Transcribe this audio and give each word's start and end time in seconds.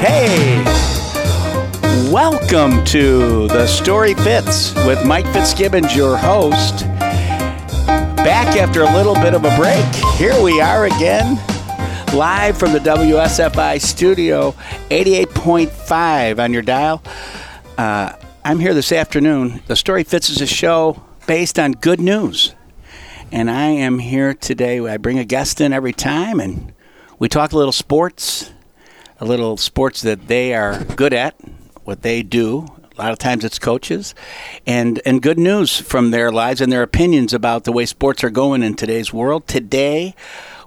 Hey, 0.00 0.64
welcome 2.10 2.82
to 2.86 3.48
The 3.48 3.66
Story 3.66 4.14
Fits 4.14 4.74
with 4.86 5.06
Mike 5.06 5.26
Fitzgibbons, 5.26 5.94
your 5.94 6.16
host. 6.16 6.86
Back 8.16 8.56
after 8.56 8.80
a 8.80 8.94
little 8.94 9.12
bit 9.16 9.34
of 9.34 9.44
a 9.44 9.54
break. 9.58 9.84
Here 10.16 10.42
we 10.42 10.58
are 10.58 10.86
again, 10.86 11.36
live 12.14 12.56
from 12.56 12.72
the 12.72 12.78
WSFI 12.78 13.78
studio, 13.78 14.52
88.5 14.88 16.42
on 16.42 16.54
your 16.54 16.62
dial. 16.62 17.02
Uh, 17.76 18.14
I'm 18.42 18.58
here 18.58 18.72
this 18.72 18.92
afternoon. 18.92 19.60
The 19.66 19.76
Story 19.76 20.04
Fits 20.04 20.30
is 20.30 20.40
a 20.40 20.46
show 20.46 21.02
based 21.26 21.58
on 21.58 21.72
good 21.72 22.00
news. 22.00 22.54
And 23.30 23.50
I 23.50 23.66
am 23.66 23.98
here 23.98 24.32
today. 24.32 24.80
I 24.80 24.96
bring 24.96 25.18
a 25.18 25.26
guest 25.26 25.60
in 25.60 25.74
every 25.74 25.92
time, 25.92 26.40
and 26.40 26.72
we 27.18 27.28
talk 27.28 27.52
a 27.52 27.56
little 27.58 27.70
sports, 27.70 28.50
a 29.20 29.24
little 29.24 29.56
sports 29.56 30.00
that 30.02 30.26
they 30.26 30.54
are 30.54 30.82
good 30.96 31.12
at, 31.12 31.36
what 31.84 32.02
they 32.02 32.22
do. 32.22 32.66
A 32.96 33.00
lot 33.00 33.12
of 33.12 33.18
times 33.18 33.44
it's 33.44 33.58
coaches, 33.58 34.14
and 34.66 35.00
and 35.06 35.22
good 35.22 35.38
news 35.38 35.78
from 35.78 36.10
their 36.10 36.32
lives 36.32 36.60
and 36.60 36.72
their 36.72 36.82
opinions 36.82 37.32
about 37.32 37.64
the 37.64 37.72
way 37.72 37.86
sports 37.86 38.24
are 38.24 38.30
going 38.30 38.62
in 38.62 38.74
today's 38.74 39.12
world. 39.12 39.46
Today, 39.46 40.14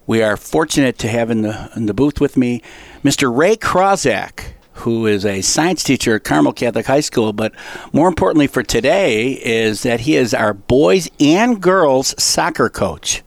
we 0.07 0.23
are 0.23 0.37
fortunate 0.37 0.97
to 0.99 1.07
have 1.09 1.29
in 1.29 1.41
the 1.41 1.71
in 1.75 1.85
the 1.85 1.93
booth 1.93 2.19
with 2.19 2.37
me, 2.37 2.61
Mr. 3.03 3.35
Ray 3.35 3.55
Krawczak 3.55 4.53
who 4.77 5.05
is 5.05 5.25
a 5.25 5.41
science 5.41 5.83
teacher 5.83 6.15
at 6.15 6.23
Carmel 6.23 6.53
Catholic 6.53 6.85
High 6.85 6.99
School. 6.99 7.31
But 7.31 7.53
more 7.91 8.07
importantly 8.07 8.47
for 8.47 8.63
today 8.63 9.33
is 9.33 9.83
that 9.83 10.01
he 10.01 10.15
is 10.15 10.33
our 10.33 10.53
boys 10.53 11.09
and 11.19 11.61
girls 11.61 12.15
soccer 12.21 12.69
coach. 12.69 13.23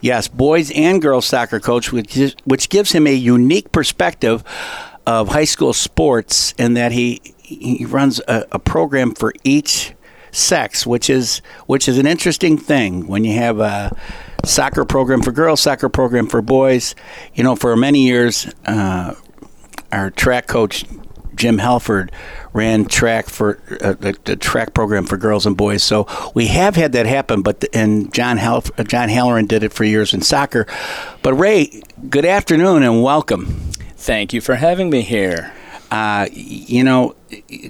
Yes, 0.00 0.28
boys 0.28 0.70
and 0.72 1.00
girls 1.00 1.26
soccer 1.26 1.60
coach, 1.60 1.92
which, 1.92 2.16
is, 2.16 2.36
which 2.44 2.68
gives 2.68 2.92
him 2.92 3.06
a 3.06 3.14
unique 3.14 3.72
perspective 3.72 4.44
of 5.06 5.28
high 5.28 5.44
school 5.44 5.72
sports 5.72 6.52
in 6.58 6.74
that 6.74 6.92
he 6.92 7.20
he 7.46 7.84
runs 7.84 8.20
a, 8.26 8.44
a 8.50 8.58
program 8.58 9.14
for 9.14 9.32
each 9.44 9.94
sex, 10.32 10.84
which 10.86 11.08
is 11.08 11.40
which 11.66 11.88
is 11.88 11.96
an 11.98 12.06
interesting 12.06 12.58
thing 12.58 13.06
when 13.06 13.24
you 13.24 13.34
have 13.34 13.60
a 13.60 13.96
soccer 14.44 14.84
program 14.84 15.22
for 15.22 15.30
girls, 15.32 15.60
soccer 15.60 15.88
program 15.88 16.26
for 16.26 16.42
boys. 16.42 16.94
You 17.34 17.44
know, 17.44 17.54
for 17.54 17.76
many 17.76 18.04
years, 18.04 18.52
uh, 18.66 19.14
our 19.92 20.10
track 20.10 20.48
coach 20.48 20.84
Jim 21.36 21.58
Halford 21.58 22.10
ran 22.52 22.86
track 22.86 23.28
for 23.28 23.60
uh, 23.80 23.92
the, 23.92 24.18
the, 24.24 24.36
track 24.36 24.74
program 24.74 25.04
for 25.04 25.16
girls 25.16 25.46
and 25.46 25.56
boys. 25.56 25.82
So 25.82 26.06
we 26.34 26.46
have 26.48 26.74
had 26.76 26.92
that 26.92 27.06
happen, 27.06 27.42
but 27.42 27.60
the, 27.60 27.76
and 27.76 28.12
John 28.12 28.38
Hal, 28.38 28.64
uh, 28.78 28.84
John 28.84 29.08
Halloran 29.08 29.46
did 29.46 29.62
it 29.62 29.72
for 29.72 29.84
years 29.84 30.14
in 30.14 30.22
soccer. 30.22 30.66
But 31.22 31.34
Ray, 31.34 31.82
good 32.08 32.24
afternoon 32.24 32.82
and 32.82 33.02
welcome. 33.02 33.46
Thank 33.96 34.32
you 34.32 34.40
for 34.40 34.54
having 34.54 34.90
me 34.90 35.02
here. 35.02 35.52
Uh, 35.90 36.26
you 36.32 36.82
know, 36.82 37.14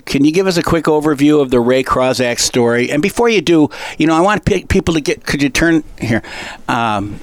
can 0.07 0.25
you 0.25 0.33
give 0.33 0.47
us 0.47 0.57
a 0.57 0.63
quick 0.63 0.85
overview 0.85 1.41
of 1.41 1.51
the 1.51 1.61
Ray 1.61 1.83
Krawczak 1.83 2.39
story? 2.39 2.91
And 2.91 3.03
before 3.03 3.29
you 3.29 3.43
do, 3.43 3.69
you 3.99 4.07
know, 4.07 4.15
I 4.15 4.21
want 4.21 4.45
people 4.45 4.95
to 4.95 5.01
get. 5.01 5.25
Could 5.25 5.43
you 5.43 5.51
turn 5.51 5.85
here? 6.01 6.23
Um, 6.69 7.21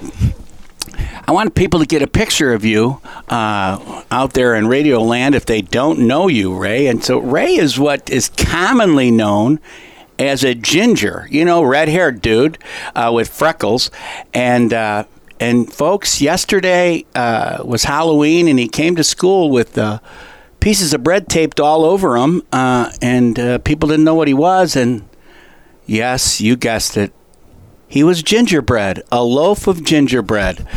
I 1.27 1.31
want 1.31 1.55
people 1.55 1.79
to 1.79 1.85
get 1.85 2.01
a 2.01 2.07
picture 2.07 2.53
of 2.53 2.65
you 2.65 2.99
uh, 3.29 4.03
out 4.11 4.33
there 4.33 4.55
in 4.55 4.67
Radio 4.67 5.01
Land 5.01 5.35
if 5.35 5.45
they 5.45 5.61
don't 5.61 5.99
know 5.99 6.27
you, 6.27 6.55
Ray. 6.55 6.87
And 6.87 7.03
so 7.03 7.19
Ray 7.19 7.55
is 7.55 7.79
what 7.79 8.09
is 8.09 8.29
commonly 8.29 9.11
known 9.11 9.59
as 10.19 10.43
a 10.43 10.53
ginger, 10.53 11.27
you 11.29 11.45
know, 11.45 11.63
red 11.63 11.89
haired 11.89 12.21
dude 12.21 12.57
uh, 12.95 13.11
with 13.13 13.29
freckles. 13.29 13.89
And, 14.33 14.73
uh, 14.73 15.05
and 15.39 15.71
folks, 15.71 16.21
yesterday 16.21 17.05
uh, 17.15 17.63
was 17.63 17.85
Halloween, 17.85 18.47
and 18.47 18.59
he 18.59 18.67
came 18.67 18.95
to 18.95 19.03
school 19.03 19.49
with 19.49 19.77
uh, 19.77 19.99
pieces 20.59 20.93
of 20.93 21.03
bread 21.03 21.29
taped 21.29 21.59
all 21.59 21.83
over 21.83 22.17
him, 22.17 22.43
uh, 22.51 22.91
and 23.01 23.35
people 23.63 23.89
didn't 23.89 24.05
know 24.05 24.15
what 24.15 24.27
he 24.27 24.33
was. 24.33 24.75
And 24.75 25.07
yes, 25.85 26.39
you 26.39 26.55
guessed 26.55 26.95
it 26.97 27.11
he 27.93 28.03
was 28.03 28.23
gingerbread, 28.23 29.03
a 29.11 29.23
loaf 29.23 29.67
of 29.67 29.83
gingerbread. 29.83 30.67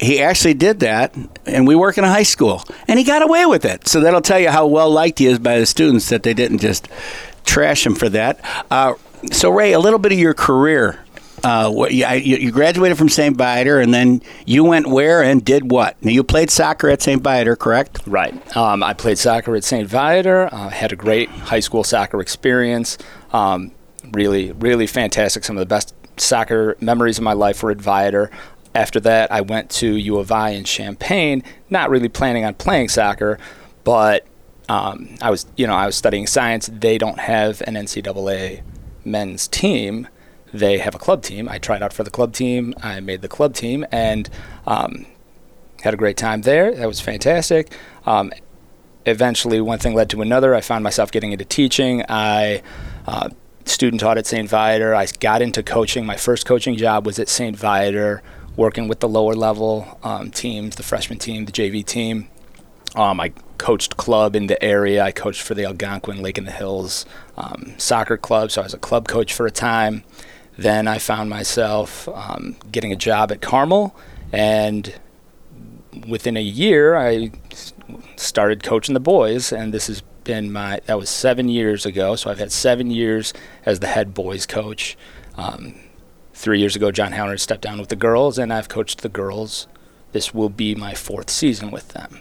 He 0.00 0.20
actually 0.20 0.54
did 0.54 0.80
that, 0.80 1.14
and 1.46 1.68
we 1.68 1.76
work 1.76 1.98
in 1.98 2.02
a 2.02 2.08
high 2.08 2.24
school, 2.24 2.64
and 2.88 2.98
he 2.98 3.04
got 3.04 3.22
away 3.22 3.46
with 3.46 3.64
it. 3.64 3.86
So 3.86 4.00
that'll 4.00 4.20
tell 4.20 4.40
you 4.40 4.50
how 4.50 4.66
well 4.66 4.90
liked 4.90 5.20
he 5.20 5.26
is 5.26 5.38
by 5.38 5.60
the 5.60 5.66
students 5.66 6.08
that 6.08 6.24
they 6.24 6.34
didn't 6.34 6.58
just 6.58 6.88
trash 7.44 7.86
him 7.86 7.94
for 7.94 8.08
that. 8.08 8.40
Uh, 8.72 8.94
so, 9.30 9.50
Ray, 9.50 9.72
a 9.72 9.78
little 9.78 10.00
bit 10.00 10.10
of 10.10 10.18
your 10.18 10.34
career. 10.34 10.98
Uh, 11.44 11.70
what, 11.70 11.94
you, 11.94 12.08
you, 12.08 12.50
graduated 12.50 12.98
from 12.98 13.08
St. 13.08 13.36
Viator, 13.36 13.78
and 13.78 13.94
then 13.94 14.20
you 14.44 14.64
went 14.64 14.88
where 14.88 15.22
and 15.22 15.44
did 15.44 15.70
what? 15.70 16.02
Now, 16.04 16.10
you 16.10 16.24
played 16.24 16.50
soccer 16.50 16.88
at 16.88 17.02
St. 17.02 17.22
Viator, 17.22 17.54
correct? 17.54 18.00
Right. 18.04 18.34
Um, 18.56 18.82
I 18.82 18.94
played 18.94 19.18
soccer 19.18 19.54
at 19.54 19.62
St. 19.62 19.88
Viator. 19.88 20.52
Uh, 20.52 20.70
had 20.70 20.90
a 20.90 20.96
great 20.96 21.28
high 21.28 21.60
school 21.60 21.84
soccer 21.84 22.20
experience. 22.20 22.98
Um, 23.32 23.70
really, 24.10 24.50
really 24.50 24.88
fantastic. 24.88 25.44
Some 25.44 25.56
of 25.56 25.60
the 25.60 25.66
best 25.66 25.94
soccer 26.16 26.76
memories 26.80 27.18
of 27.18 27.24
my 27.24 27.32
life 27.32 27.62
were 27.62 27.70
at 27.70 27.78
Viator. 27.78 28.30
After 28.74 29.00
that, 29.00 29.30
I 29.30 29.40
went 29.40 29.70
to 29.70 29.96
U 29.96 30.18
of 30.18 30.32
I 30.32 30.50
in 30.50 30.64
Champaign, 30.64 31.42
not 31.70 31.90
really 31.90 32.08
planning 32.08 32.44
on 32.44 32.54
playing 32.54 32.88
soccer, 32.88 33.38
but 33.84 34.26
um, 34.68 35.16
I 35.20 35.30
was, 35.30 35.46
you 35.56 35.66
know, 35.66 35.74
I 35.74 35.86
was 35.86 35.96
studying 35.96 36.26
science. 36.26 36.68
They 36.72 36.98
don't 36.98 37.18
have 37.18 37.62
an 37.66 37.74
NCAA 37.74 38.62
men's 39.04 39.46
team. 39.48 40.08
They 40.52 40.78
have 40.78 40.94
a 40.94 40.98
club 40.98 41.22
team. 41.22 41.48
I 41.48 41.58
tried 41.58 41.82
out 41.82 41.92
for 41.92 42.04
the 42.04 42.10
club 42.10 42.32
team. 42.32 42.74
I 42.82 43.00
made 43.00 43.22
the 43.22 43.28
club 43.28 43.54
team 43.54 43.84
and 43.92 44.28
um, 44.66 45.06
had 45.82 45.94
a 45.94 45.96
great 45.96 46.16
time 46.16 46.42
there. 46.42 46.74
That 46.74 46.86
was 46.86 47.00
fantastic. 47.00 47.76
Um, 48.06 48.32
eventually, 49.04 49.60
one 49.60 49.78
thing 49.78 49.94
led 49.94 50.10
to 50.10 50.22
another. 50.22 50.54
I 50.54 50.60
found 50.60 50.84
myself 50.84 51.10
getting 51.10 51.32
into 51.32 51.44
teaching. 51.44 52.04
I 52.08 52.62
uh, 53.06 53.30
student 53.64 54.00
taught 54.00 54.18
at 54.18 54.26
St. 54.26 54.48
Viator. 54.48 54.94
I 54.94 55.06
got 55.20 55.42
into 55.42 55.62
coaching. 55.62 56.06
My 56.06 56.16
first 56.16 56.46
coaching 56.46 56.76
job 56.76 57.06
was 57.06 57.18
at 57.18 57.28
St. 57.28 57.56
Viator, 57.56 58.22
working 58.56 58.88
with 58.88 59.00
the 59.00 59.08
lower 59.08 59.34
level 59.34 59.98
um, 60.02 60.30
teams, 60.30 60.76
the 60.76 60.82
freshman 60.82 61.18
team, 61.18 61.44
the 61.44 61.52
JV 61.52 61.84
team. 61.84 62.28
Um, 62.94 63.20
I 63.20 63.32
coached 63.58 63.96
club 63.96 64.36
in 64.36 64.46
the 64.46 64.62
area. 64.62 65.02
I 65.02 65.10
coached 65.10 65.42
for 65.42 65.54
the 65.54 65.64
Algonquin 65.64 66.22
Lake 66.22 66.38
in 66.38 66.44
the 66.44 66.52
Hills 66.52 67.06
um, 67.36 67.74
soccer 67.76 68.16
club, 68.16 68.50
so 68.50 68.60
I 68.60 68.64
was 68.64 68.74
a 68.74 68.78
club 68.78 69.08
coach 69.08 69.32
for 69.32 69.46
a 69.46 69.50
time. 69.50 70.04
Then 70.56 70.86
I 70.86 70.98
found 70.98 71.30
myself 71.30 72.08
um, 72.08 72.56
getting 72.70 72.92
a 72.92 72.96
job 72.96 73.32
at 73.32 73.40
Carmel, 73.40 73.96
and 74.32 74.94
within 76.06 76.36
a 76.36 76.42
year, 76.42 76.96
I 76.96 77.32
started 78.16 78.62
coaching 78.62 78.94
the 78.94 79.00
boys, 79.00 79.52
and 79.52 79.74
this 79.74 79.88
has 79.88 80.02
been 80.24 80.52
my 80.52 80.80
that 80.86 80.98
was 80.98 81.10
seven 81.10 81.48
years 81.48 81.86
ago. 81.86 82.16
So 82.16 82.30
I've 82.30 82.38
had 82.38 82.52
seven 82.52 82.90
years 82.90 83.32
as 83.64 83.80
the 83.80 83.86
head 83.88 84.14
boys 84.14 84.46
coach. 84.46 84.96
Um, 85.36 85.76
three 86.32 86.60
years 86.60 86.76
ago, 86.76 86.90
John 86.90 87.12
Howard 87.12 87.40
stepped 87.40 87.62
down 87.62 87.78
with 87.78 87.88
the 87.88 87.96
girls, 87.96 88.38
and 88.38 88.52
I've 88.52 88.68
coached 88.68 89.02
the 89.02 89.08
girls. 89.08 89.66
This 90.12 90.34
will 90.34 90.48
be 90.48 90.74
my 90.74 90.94
fourth 90.94 91.30
season 91.30 91.70
with 91.70 91.88
them. 91.88 92.20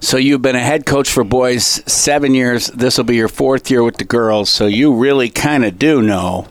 So 0.00 0.16
you've 0.16 0.42
been 0.42 0.56
a 0.56 0.60
head 0.60 0.86
coach 0.86 1.10
for 1.10 1.22
boys 1.22 1.64
seven 1.90 2.34
years. 2.34 2.68
This 2.68 2.96
will 2.96 3.04
be 3.04 3.16
your 3.16 3.28
fourth 3.28 3.70
year 3.70 3.82
with 3.82 3.98
the 3.98 4.04
girls. 4.04 4.50
So 4.50 4.66
you 4.66 4.94
really 4.94 5.28
kind 5.28 5.64
of 5.64 5.78
do 5.78 6.02
know 6.02 6.48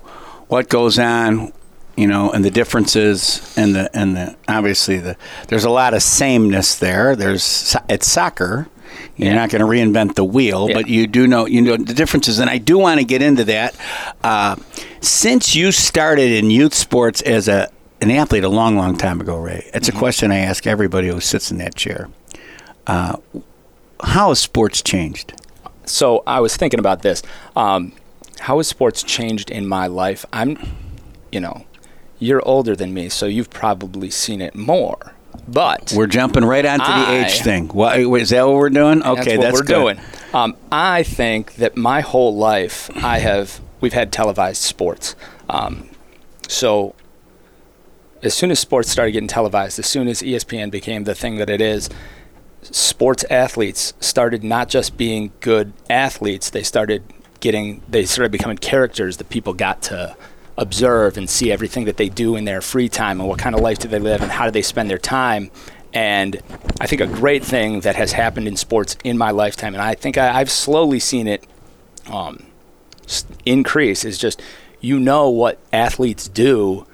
what 0.48 0.70
goes 0.70 0.98
on, 0.98 1.52
you 1.98 2.08
know, 2.08 2.32
and 2.32 2.46
the 2.46 2.52
differences 2.52 3.54
and 3.58 3.76
the 3.76 3.90
and 3.98 4.16
the 4.16 4.36
obviously 4.48 4.98
the 4.98 5.18
there's 5.48 5.66
a 5.66 5.70
lot 5.70 5.94
of 5.94 6.02
sameness 6.02 6.76
there. 6.76 7.16
There's 7.16 7.76
it's 7.90 8.08
soccer, 8.08 8.68
you're 9.16 9.30
yeah. 9.30 9.36
not 9.36 9.50
going 9.50 9.62
to 9.62 9.68
reinvent 9.68 10.16
the 10.16 10.24
wheel, 10.24 10.70
yeah. 10.70 10.76
but 10.76 10.88
you 10.88 11.08
do 11.08 11.28
know 11.28 11.46
you 11.46 11.62
know 11.62 11.78
the 11.78 11.94
differences, 11.94 12.40
and 12.40 12.50
I 12.50 12.58
do 12.58 12.78
want 12.78 13.00
to 13.00 13.06
get 13.06 13.22
into 13.22 13.44
that. 13.46 13.76
Uh, 14.24 14.56
since 15.02 15.56
you 15.56 15.72
started 15.72 16.32
in 16.32 16.50
youth 16.50 16.74
sports 16.74 17.22
as 17.22 17.48
a 17.48 17.70
an 18.02 18.12
athlete 18.12 18.44
a 18.44 18.50
long, 18.50 18.78
long 18.78 18.98
time 18.98 19.20
ago, 19.20 19.38
Ray, 19.38 19.70
it's 19.74 19.90
mm-hmm. 19.90 19.98
a 19.98 20.00
question 20.00 20.32
I 20.32 20.38
ask 20.38 20.66
everybody 20.66 21.10
who 21.10 21.20
sits 21.20 21.52
in 21.52 21.58
that 21.58 21.76
chair. 21.76 22.10
Uh, 22.88 23.18
how 24.02 24.30
has 24.30 24.40
sports 24.40 24.82
changed? 24.82 25.34
So 25.86 26.24
I 26.26 26.40
was 26.40 26.56
thinking 26.56 26.80
about 26.80 27.02
this. 27.02 27.22
Um, 27.56 27.94
how 28.40 28.58
has 28.58 28.68
sports 28.68 29.04
changed 29.04 29.52
in 29.52 29.68
my 29.68 29.88
life? 29.88 30.26
I'm, 30.32 30.58
you 31.32 31.40
know, 31.40 31.66
you're 32.20 32.46
older 32.48 32.76
than 32.76 32.94
me, 32.94 33.10
so 33.10 33.26
you've 33.26 33.50
probably 33.50 34.10
seen 34.10 34.42
it 34.42 34.56
more. 34.56 35.14
But 35.52 35.94
we're 35.96 36.08
jumping 36.08 36.46
right 36.46 36.66
onto 36.66 36.86
I, 36.86 37.06
the 37.06 37.26
age 37.26 37.42
thing. 37.42 37.70
What, 37.70 38.00
is 38.00 38.30
that 38.30 38.46
what 38.46 38.56
we're 38.56 38.70
doing? 38.70 39.02
Okay, 39.02 39.16
that's 39.16 39.28
what 39.28 39.42
that's 39.42 39.54
we're 39.54 39.64
good. 39.64 39.98
doing. 39.98 40.00
Um, 40.34 40.56
I 40.72 41.04
think 41.04 41.56
that 41.56 41.76
my 41.76 42.02
whole 42.02 42.36
life, 42.36 42.90
I 43.04 43.20
have 43.20 43.60
we've 43.82 43.94
had 43.94 44.12
televised 44.12 44.62
sports. 44.62 45.16
Um, 45.50 45.90
so 46.48 46.94
as 48.22 48.34
soon 48.34 48.52
as 48.52 48.60
sports 48.60 48.90
started 48.92 49.12
getting 49.12 49.28
televised, 49.28 49.80
as 49.80 49.86
soon 49.86 50.08
as 50.08 50.22
ESPN 50.22 50.72
became 50.72 51.06
the 51.06 51.16
thing 51.16 51.38
that 51.38 51.50
it 51.50 51.62
is, 51.62 51.90
sports 52.62 53.24
athletes 53.30 53.94
started 54.00 54.44
not 54.44 54.70
just 54.70 54.98
being 54.98 55.32
good 55.40 55.74
athletes; 55.90 56.50
they 56.50 56.64
started 56.64 57.04
getting 57.40 57.82
they 57.88 58.06
started 58.06 58.32
becoming 58.32 58.58
characters 58.58 59.18
that 59.18 59.30
people 59.30 59.54
got 59.54 59.82
to 59.82 60.16
observe 60.60 61.18
and 61.18 61.30
see 61.30 61.52
everything 61.52 61.86
that 61.86 61.98
they 61.98 62.10
do 62.10 62.36
in 62.36 62.44
their 62.44 62.62
free 62.62 62.90
time 62.90 63.20
and 63.20 63.28
what 63.28 63.40
kind 63.40 63.56
of 63.56 63.62
life 63.62 63.80
do 63.80 63.88
they 63.88 63.98
live 63.98 64.22
and 64.22 64.30
how 64.30 64.46
do 64.46 64.52
they 64.52 64.62
spend 64.62 64.90
their 64.90 64.98
time. 64.98 65.50
And 65.94 66.40
I 66.80 66.86
think 66.86 67.02
a 67.02 67.08
great 67.08 67.44
thing 67.44 67.80
that 67.80 67.96
has 67.96 68.12
happened 68.12 68.48
in 68.48 68.58
sports 68.58 68.96
in 69.04 69.18
my 69.18 69.32
lifetime, 69.32 69.74
and 69.74 69.82
I 69.82 69.96
think 69.96 70.18
I, 70.18 70.38
have 70.38 70.52
slowly 70.52 71.00
seen 71.00 71.28
it 71.28 71.48
um, 72.12 72.46
increase, 73.46 74.06
is 74.06 74.20
just 74.20 74.40
you 74.82 75.00
know 75.00 75.30
what 75.30 75.58
athletes 75.74 76.28
do 76.28 76.86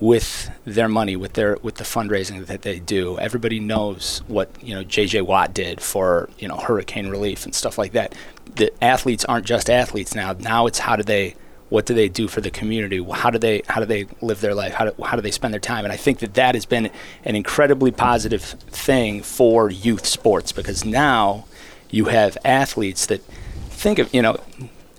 with 0.00 0.50
their 0.64 0.88
money, 0.88 1.14
with 1.14 1.34
their 1.34 1.58
with 1.62 1.74
the 1.74 1.84
fundraising 1.84 2.46
that 2.46 2.62
they 2.62 2.78
do. 2.78 3.18
Everybody 3.18 3.60
knows 3.60 4.22
what 4.28 4.50
you 4.62 4.74
know 4.74 4.82
J.J. 4.82 5.22
Watt 5.22 5.52
did 5.52 5.82
for 5.82 6.30
you 6.38 6.48
know 6.48 6.56
hurricane 6.56 7.08
relief 7.08 7.44
and 7.44 7.54
stuff 7.54 7.76
like 7.76 7.92
that. 7.92 8.14
The 8.54 8.72
athletes 8.82 9.26
aren't 9.26 9.44
just 9.44 9.68
athletes 9.68 10.14
now. 10.14 10.32
Now 10.32 10.66
it's 10.66 10.78
how 10.78 10.96
do 10.96 11.02
they 11.02 11.34
what 11.68 11.84
do 11.84 11.94
they 11.94 12.08
do 12.08 12.28
for 12.28 12.40
the 12.40 12.50
community? 12.50 13.02
How 13.02 13.30
do 13.30 13.38
they 13.38 13.62
how 13.68 13.80
do 13.80 13.86
they 13.86 14.06
live 14.20 14.40
their 14.40 14.54
life? 14.54 14.74
How 14.74 14.86
do, 14.86 15.02
how 15.02 15.16
do 15.16 15.22
they 15.22 15.30
spend 15.30 15.52
their 15.52 15.60
time? 15.60 15.84
And 15.84 15.92
I 15.92 15.96
think 15.96 16.20
that 16.20 16.34
that 16.34 16.54
has 16.54 16.64
been 16.64 16.90
an 17.24 17.36
incredibly 17.36 17.90
positive 17.90 18.42
thing 18.42 19.22
for 19.22 19.70
youth 19.70 20.06
sports 20.06 20.52
because 20.52 20.84
now 20.84 21.46
you 21.90 22.06
have 22.06 22.38
athletes 22.44 23.06
that 23.06 23.22
think 23.70 23.98
of 23.98 24.12
you 24.14 24.22
know 24.22 24.40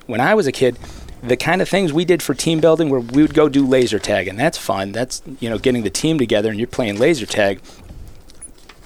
when 0.06 0.22
I 0.22 0.34
was 0.34 0.48
a 0.48 0.52
kid 0.52 0.78
the 1.22 1.36
kind 1.36 1.62
of 1.62 1.68
things 1.68 1.92
we 1.92 2.06
did 2.06 2.24
for 2.24 2.34
team 2.34 2.62
building 2.62 2.90
where 2.90 3.02
we 3.02 3.22
would 3.22 3.34
go 3.34 3.50
do 3.50 3.66
laser 3.66 4.00
tag 4.00 4.28
and 4.28 4.40
that's 4.40 4.58
fun 4.58 4.92
that's 4.92 5.22
you 5.40 5.50
know 5.50 5.58
getting 5.58 5.84
the 5.84 5.90
team 5.90 6.18
together 6.18 6.50
and 6.50 6.58
you're 6.58 6.68
playing 6.68 6.98
laser 6.98 7.26
tag 7.26 7.60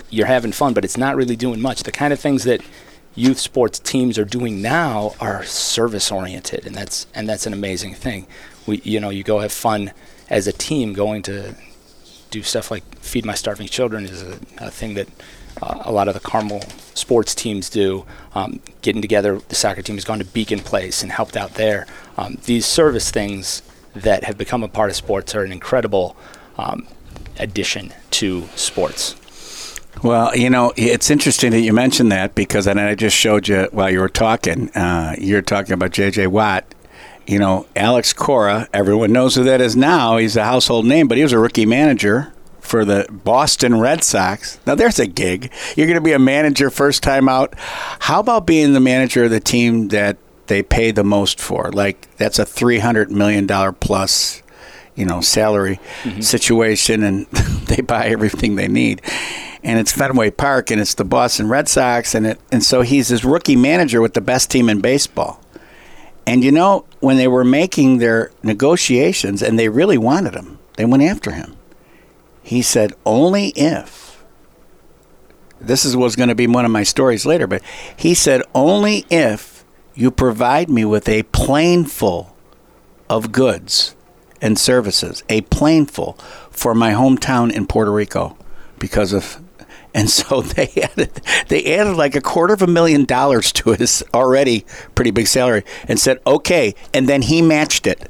you're 0.09 0.25
having 0.25 0.51
fun 0.51 0.73
but 0.73 0.83
it's 0.83 0.97
not 0.97 1.15
really 1.15 1.35
doing 1.35 1.61
much 1.61 1.83
the 1.83 1.91
kind 1.91 2.11
of 2.11 2.19
things 2.19 2.43
that 2.43 2.61
youth 3.15 3.39
sports 3.39 3.79
teams 3.79 4.17
are 4.17 4.25
doing 4.25 4.61
now 4.61 5.13
are 5.19 5.43
service 5.43 6.11
oriented 6.11 6.65
and 6.65 6.75
that's 6.75 7.07
and 7.13 7.29
that's 7.29 7.45
an 7.45 7.53
amazing 7.53 7.93
thing 7.93 8.25
we 8.65 8.79
you 8.83 8.99
know 8.99 9.09
you 9.09 9.23
go 9.23 9.39
have 9.39 9.51
fun 9.51 9.91
as 10.29 10.47
a 10.47 10.51
team 10.51 10.93
going 10.93 11.21
to 11.21 11.55
do 12.31 12.41
stuff 12.41 12.71
like 12.71 12.83
feed 12.97 13.25
my 13.25 13.35
starving 13.35 13.67
children 13.67 14.05
is 14.05 14.23
a, 14.23 14.39
a 14.57 14.71
thing 14.71 14.95
that 14.95 15.07
uh, 15.61 15.83
a 15.85 15.91
lot 15.91 16.07
of 16.07 16.13
the 16.13 16.19
Carmel 16.19 16.61
sports 16.95 17.35
teams 17.35 17.69
do. 17.69 18.05
Um, 18.33 18.59
getting 18.81 19.01
together, 19.01 19.39
the 19.49 19.55
soccer 19.55 19.81
team 19.81 19.95
has 19.95 20.03
gone 20.03 20.19
to 20.19 20.25
Beacon 20.25 20.59
Place 20.59 21.03
and 21.03 21.11
helped 21.11 21.37
out 21.37 21.53
there. 21.53 21.85
Um, 22.17 22.37
these 22.45 22.65
service 22.65 23.11
things 23.11 23.61
that 23.93 24.23
have 24.23 24.37
become 24.37 24.63
a 24.63 24.67
part 24.67 24.89
of 24.89 24.95
sports 24.95 25.35
are 25.35 25.43
an 25.43 25.51
incredible 25.51 26.15
um, 26.57 26.87
addition 27.37 27.93
to 28.11 28.47
sports. 28.55 29.15
Well, 30.01 30.35
you 30.35 30.49
know, 30.49 30.73
it's 30.75 31.11
interesting 31.11 31.51
that 31.51 31.61
you 31.61 31.71
mentioned 31.71 32.11
that 32.11 32.35
because 32.35 32.67
and 32.67 32.79
I 32.79 32.95
just 32.95 33.15
showed 33.15 33.47
you 33.47 33.67
while 33.71 33.91
you 33.91 33.99
were 33.99 34.09
talking. 34.09 34.69
Uh, 34.71 35.15
you're 35.17 35.41
talking 35.41 35.73
about 35.73 35.91
J.J. 35.91 36.27
Watt. 36.27 36.65
You 37.25 37.39
know, 37.39 37.65
Alex 37.75 38.11
Cora, 38.11 38.67
everyone 38.73 39.13
knows 39.13 39.35
who 39.35 39.43
that 39.43 39.61
is 39.61 39.77
now. 39.77 40.17
He's 40.17 40.35
a 40.35 40.43
household 40.43 40.85
name, 40.85 41.07
but 41.07 41.17
he 41.17 41.23
was 41.23 41.31
a 41.31 41.39
rookie 41.39 41.65
manager 41.65 42.33
for 42.59 42.85
the 42.85 43.05
Boston 43.09 43.79
Red 43.79 44.03
Sox. 44.03 44.59
Now, 44.65 44.75
there's 44.75 44.99
a 44.99 45.05
gig. 45.05 45.51
You're 45.75 45.87
going 45.87 45.95
to 45.95 46.01
be 46.01 46.13
a 46.13 46.19
manager 46.19 46.69
first 46.69 47.03
time 47.03 47.29
out. 47.29 47.53
How 47.57 48.19
about 48.19 48.45
being 48.45 48.73
the 48.73 48.79
manager 48.79 49.25
of 49.25 49.31
the 49.31 49.39
team 49.39 49.89
that 49.89 50.17
they 50.47 50.63
pay 50.63 50.91
the 50.91 51.03
most 51.03 51.39
for? 51.39 51.71
Like, 51.71 52.13
that's 52.17 52.39
a 52.39 52.45
$300 52.45 53.09
million 53.09 53.47
plus, 53.75 54.41
you 54.95 55.05
know, 55.05 55.21
salary 55.21 55.79
mm-hmm. 56.03 56.21
situation, 56.21 57.03
and 57.03 57.25
they 57.67 57.81
buy 57.81 58.07
everything 58.07 58.55
they 58.55 58.67
need. 58.67 59.01
And 59.63 59.79
it's 59.79 59.93
Fenway 59.93 60.31
Park, 60.31 60.71
and 60.71 60.81
it's 60.81 60.93
the 60.93 61.05
Boston 61.05 61.47
Red 61.47 61.69
Sox, 61.69 62.13
and 62.13 62.27
it, 62.27 62.39
and 62.51 62.63
so 62.63 62.81
he's 62.81 63.07
his 63.07 63.23
rookie 63.23 63.55
manager 63.55 64.01
with 64.01 64.13
the 64.13 64.21
best 64.21 64.51
team 64.51 64.67
in 64.67 64.81
baseball. 64.81 65.41
And 66.27 66.43
you 66.43 66.51
know, 66.51 66.85
when 66.99 67.17
they 67.17 67.27
were 67.27 67.45
making 67.45 67.97
their 67.97 68.31
negotiations, 68.43 69.41
and 69.41 69.57
they 69.57 69.69
really 69.69 69.97
wanted 69.97 70.33
him, 70.33 70.59
they 70.75 70.85
went 70.85 71.03
after 71.03 71.31
him 71.31 71.55
he 72.43 72.61
said, 72.61 72.93
only 73.05 73.47
if, 73.55 74.23
this 75.59 75.85
is 75.85 75.95
what's 75.95 76.17
going 76.17 76.29
to 76.29 76.35
be 76.35 76.45
one 76.45 76.65
of 76.65 76.71
my 76.71 76.83
stories 76.83 77.25
later, 77.25 77.47
but 77.47 77.63
he 77.95 78.13
said, 78.13 78.43
only 78.53 79.05
if 79.09 79.63
you 79.95 80.11
provide 80.11 80.69
me 80.69 80.83
with 80.83 81.07
a 81.07 81.23
plane 81.23 81.85
full 81.85 82.35
of 83.09 83.31
goods 83.31 83.95
and 84.41 84.59
services, 84.59 85.23
a 85.29 85.41
plane 85.41 85.85
full 85.85 86.13
for 86.51 86.75
my 86.75 86.91
hometown 86.91 87.51
in 87.51 87.65
Puerto 87.65 87.91
Rico 87.91 88.37
because 88.77 89.13
of 89.13 89.41
and 89.93 90.09
so 90.09 90.41
they 90.55 90.69
added 90.81 91.21
they 91.47 91.75
added 91.75 91.95
like 91.95 92.15
a 92.15 92.21
quarter 92.21 92.53
of 92.53 92.61
a 92.61 92.67
million 92.67 93.05
dollars 93.05 93.51
to 93.51 93.71
his 93.71 94.03
already 94.13 94.65
pretty 94.95 95.11
big 95.11 95.27
salary 95.27 95.63
and 95.87 95.99
said 95.99 96.19
okay 96.25 96.73
and 96.93 97.07
then 97.07 97.21
he 97.21 97.41
matched 97.41 97.87
it 97.87 98.07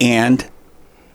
and 0.00 0.48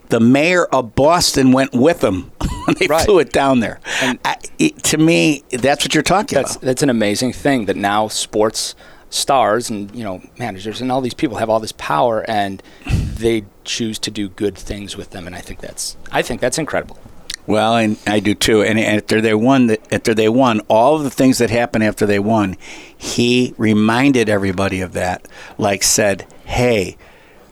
the 0.10 0.20
mayor 0.20 0.66
of 0.66 0.96
Boston 0.96 1.52
went 1.52 1.74
with 1.74 2.04
him 2.04 2.32
when 2.66 2.76
they 2.80 2.88
right. 2.88 3.06
flew 3.06 3.20
it 3.20 3.32
down 3.32 3.60
there. 3.60 3.80
I, 4.24 4.38
it, 4.58 4.82
to 4.86 4.98
me, 4.98 5.44
that's 5.52 5.84
what 5.84 5.94
you're 5.94 6.04
talking 6.04 6.38
that's, 6.38 6.56
about. 6.56 6.66
That's 6.66 6.84
an 6.84 6.90
amazing 6.90 7.34
thing 7.34 7.66
that 7.66 7.76
now 7.76 8.08
sports 8.08 8.76
stars 9.10 9.70
and 9.70 9.96
you 9.96 10.04
know 10.04 10.22
managers 10.38 10.82
and 10.82 10.92
all 10.92 11.00
these 11.00 11.14
people 11.14 11.38
have 11.38 11.50
all 11.50 11.62
this 11.62 11.72
power 11.74 12.26
and 12.30 12.62
they 12.86 13.46
choose 13.64 13.98
to 13.98 14.12
do 14.12 14.28
good 14.28 14.58
things 14.58 14.98
with 14.98 15.12
them 15.12 15.26
and 15.26 15.34
I 15.34 15.40
think 15.40 15.62
that's 15.62 15.96
I 16.12 16.22
think 16.22 16.42
that's 16.42 16.58
incredible. 16.58 16.98
Well, 17.48 17.78
and 17.78 17.98
I 18.06 18.20
do 18.20 18.36
too. 18.36 18.62
And 18.62 18.80
after 18.80 19.22
they 19.22 19.34
won, 19.34 19.76
after 19.92 20.14
they 20.14 20.30
won, 20.30 20.60
all 20.68 20.98
of 20.98 21.04
the 21.04 21.10
things 21.10 21.38
that 21.38 21.50
happened 21.50 21.84
after 21.84 22.06
they 22.06 22.20
won, 22.20 22.58
he 22.96 23.56
reminded 23.58 24.30
everybody 24.30 24.82
of 24.82 24.94
that. 24.94 25.28
Like 25.58 25.82
said, 25.82 26.28
"Hey, 26.46 26.98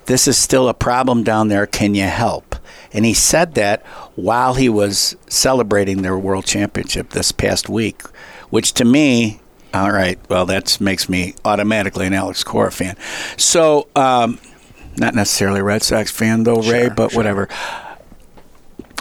this 0.06 0.28
is 0.28 0.38
still 0.38 0.70
a 0.70 0.74
problem 0.74 1.24
down 1.24 1.48
there. 1.48 1.66
Can 1.66 1.96
you 1.96 2.04
help? 2.04 2.56
And 2.94 3.06
he 3.06 3.14
said 3.14 3.56
that 3.56 3.86
while 4.16 4.54
he 4.54 4.70
was 4.70 5.16
celebrating 5.28 6.02
their 6.02 6.18
world 6.18 6.46
championship 6.46 7.10
this 7.10 7.32
past 7.32 7.68
week, 7.68 8.04
which 8.50 8.74
to 8.76 8.86
me, 8.86 9.42
all 9.74 9.92
right, 9.92 10.18
well, 10.30 10.46
that 10.46 10.80
makes 10.80 11.10
me 11.10 11.36
automatically 11.44 12.06
an 12.08 12.14
Alex 12.14 12.44
Cora 12.44 12.72
fan. 12.72 12.96
So, 13.36 13.88
um, 13.96 14.40
not 14.98 15.14
necessarily 15.14 15.60
a 15.60 15.64
Red 15.64 15.84
Sox 15.84 16.10
fan, 16.10 16.44
though, 16.44 16.62
Ray, 16.62 16.86
sure, 16.86 16.90
but 16.92 17.12
sure. 17.12 17.20
whatever. 17.20 17.50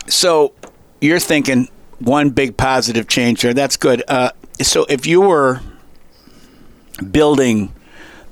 So, 0.08 0.52
you're 1.00 1.20
thinking 1.20 1.69
one 1.99 2.31
big 2.31 2.56
positive 2.56 3.08
change 3.08 3.43
there. 3.43 3.55
That's 3.55 3.76
good. 3.76 4.02
Uh, 4.08 4.31
so, 4.61 4.87
if 4.88 5.06
you 5.06 5.20
were 5.20 5.61
building 7.11 7.73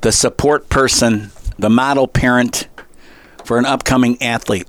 the 0.03 0.13
support 0.13 0.69
person 0.69 1.31
the 1.59 1.71
model 1.71 2.09
parent 2.09 2.69
for 3.45 3.59
an 3.59 3.65
upcoming 3.65 4.21
athlete, 4.21 4.67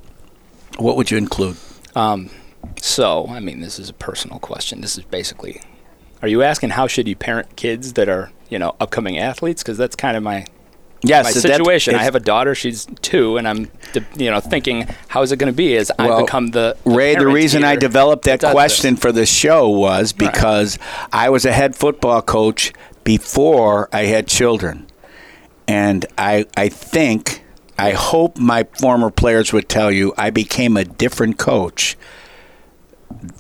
what 0.78 0.96
would 0.96 1.12
you 1.12 1.18
include? 1.18 1.58
Um, 1.96 2.30
so, 2.78 3.28
I 3.28 3.40
mean, 3.40 3.60
this 3.62 3.80
is 3.80 3.90
a 3.90 3.94
personal 3.94 4.40
question. 4.40 4.82
This 4.82 4.98
is 4.98 5.04
basically, 5.06 5.62
are 6.22 6.28
you 6.28 6.44
asking 6.44 6.72
how 6.72 6.88
should 6.88 7.08
you 7.08 7.16
parent 7.16 7.56
kids 7.56 7.94
that 7.94 8.10
are, 8.10 8.32
you 8.50 8.60
know, 8.60 8.76
upcoming 8.80 9.18
athletes? 9.18 9.64
Because 9.64 9.78
that's 9.78 9.96
kind 9.96 10.16
of 10.16 10.24
my 10.24 10.46
yes, 11.04 11.26
my 11.26 11.32
situation. 11.32 11.96
I 11.96 12.04
have 12.04 12.16
a 12.16 12.20
daughter; 12.20 12.56
she's 12.56 12.88
two, 13.02 13.38
and 13.38 13.48
I'm, 13.48 13.72
you 14.16 14.32
know, 14.32 14.40
thinking 14.40 14.88
how 15.08 15.22
is 15.22 15.32
it 15.32 15.38
going 15.38 15.52
to 15.52 15.56
be 15.56 15.76
as 15.76 15.92
well, 15.98 16.20
I 16.20 16.22
become 16.22 16.48
the, 16.48 16.78
the 16.84 16.90
Ray. 16.92 17.16
The 17.16 17.28
reason 17.28 17.64
I 17.64 17.76
developed 17.76 18.26
that 18.26 18.42
question 18.42 18.96
this. 18.96 19.02
for 19.02 19.12
the 19.12 19.26
show 19.26 19.70
was 19.70 20.14
because 20.14 20.80
right. 20.80 21.10
I 21.12 21.30
was 21.30 21.46
a 21.46 21.52
head 21.52 21.76
football 21.76 22.22
coach 22.22 22.74
before 23.04 23.90
I 23.92 24.04
had 24.04 24.28
children. 24.28 24.88
And 25.68 26.06
I, 26.18 26.46
I 26.58 26.70
think, 26.70 27.44
I 27.78 27.92
hope 27.92 28.38
my 28.38 28.66
former 28.80 29.10
players 29.10 29.54
would 29.54 29.70
tell 29.70 29.92
you 29.92 30.14
I 30.18 30.30
became 30.30 30.78
a 30.78 30.84
different 30.84 31.38
coach 31.38 31.98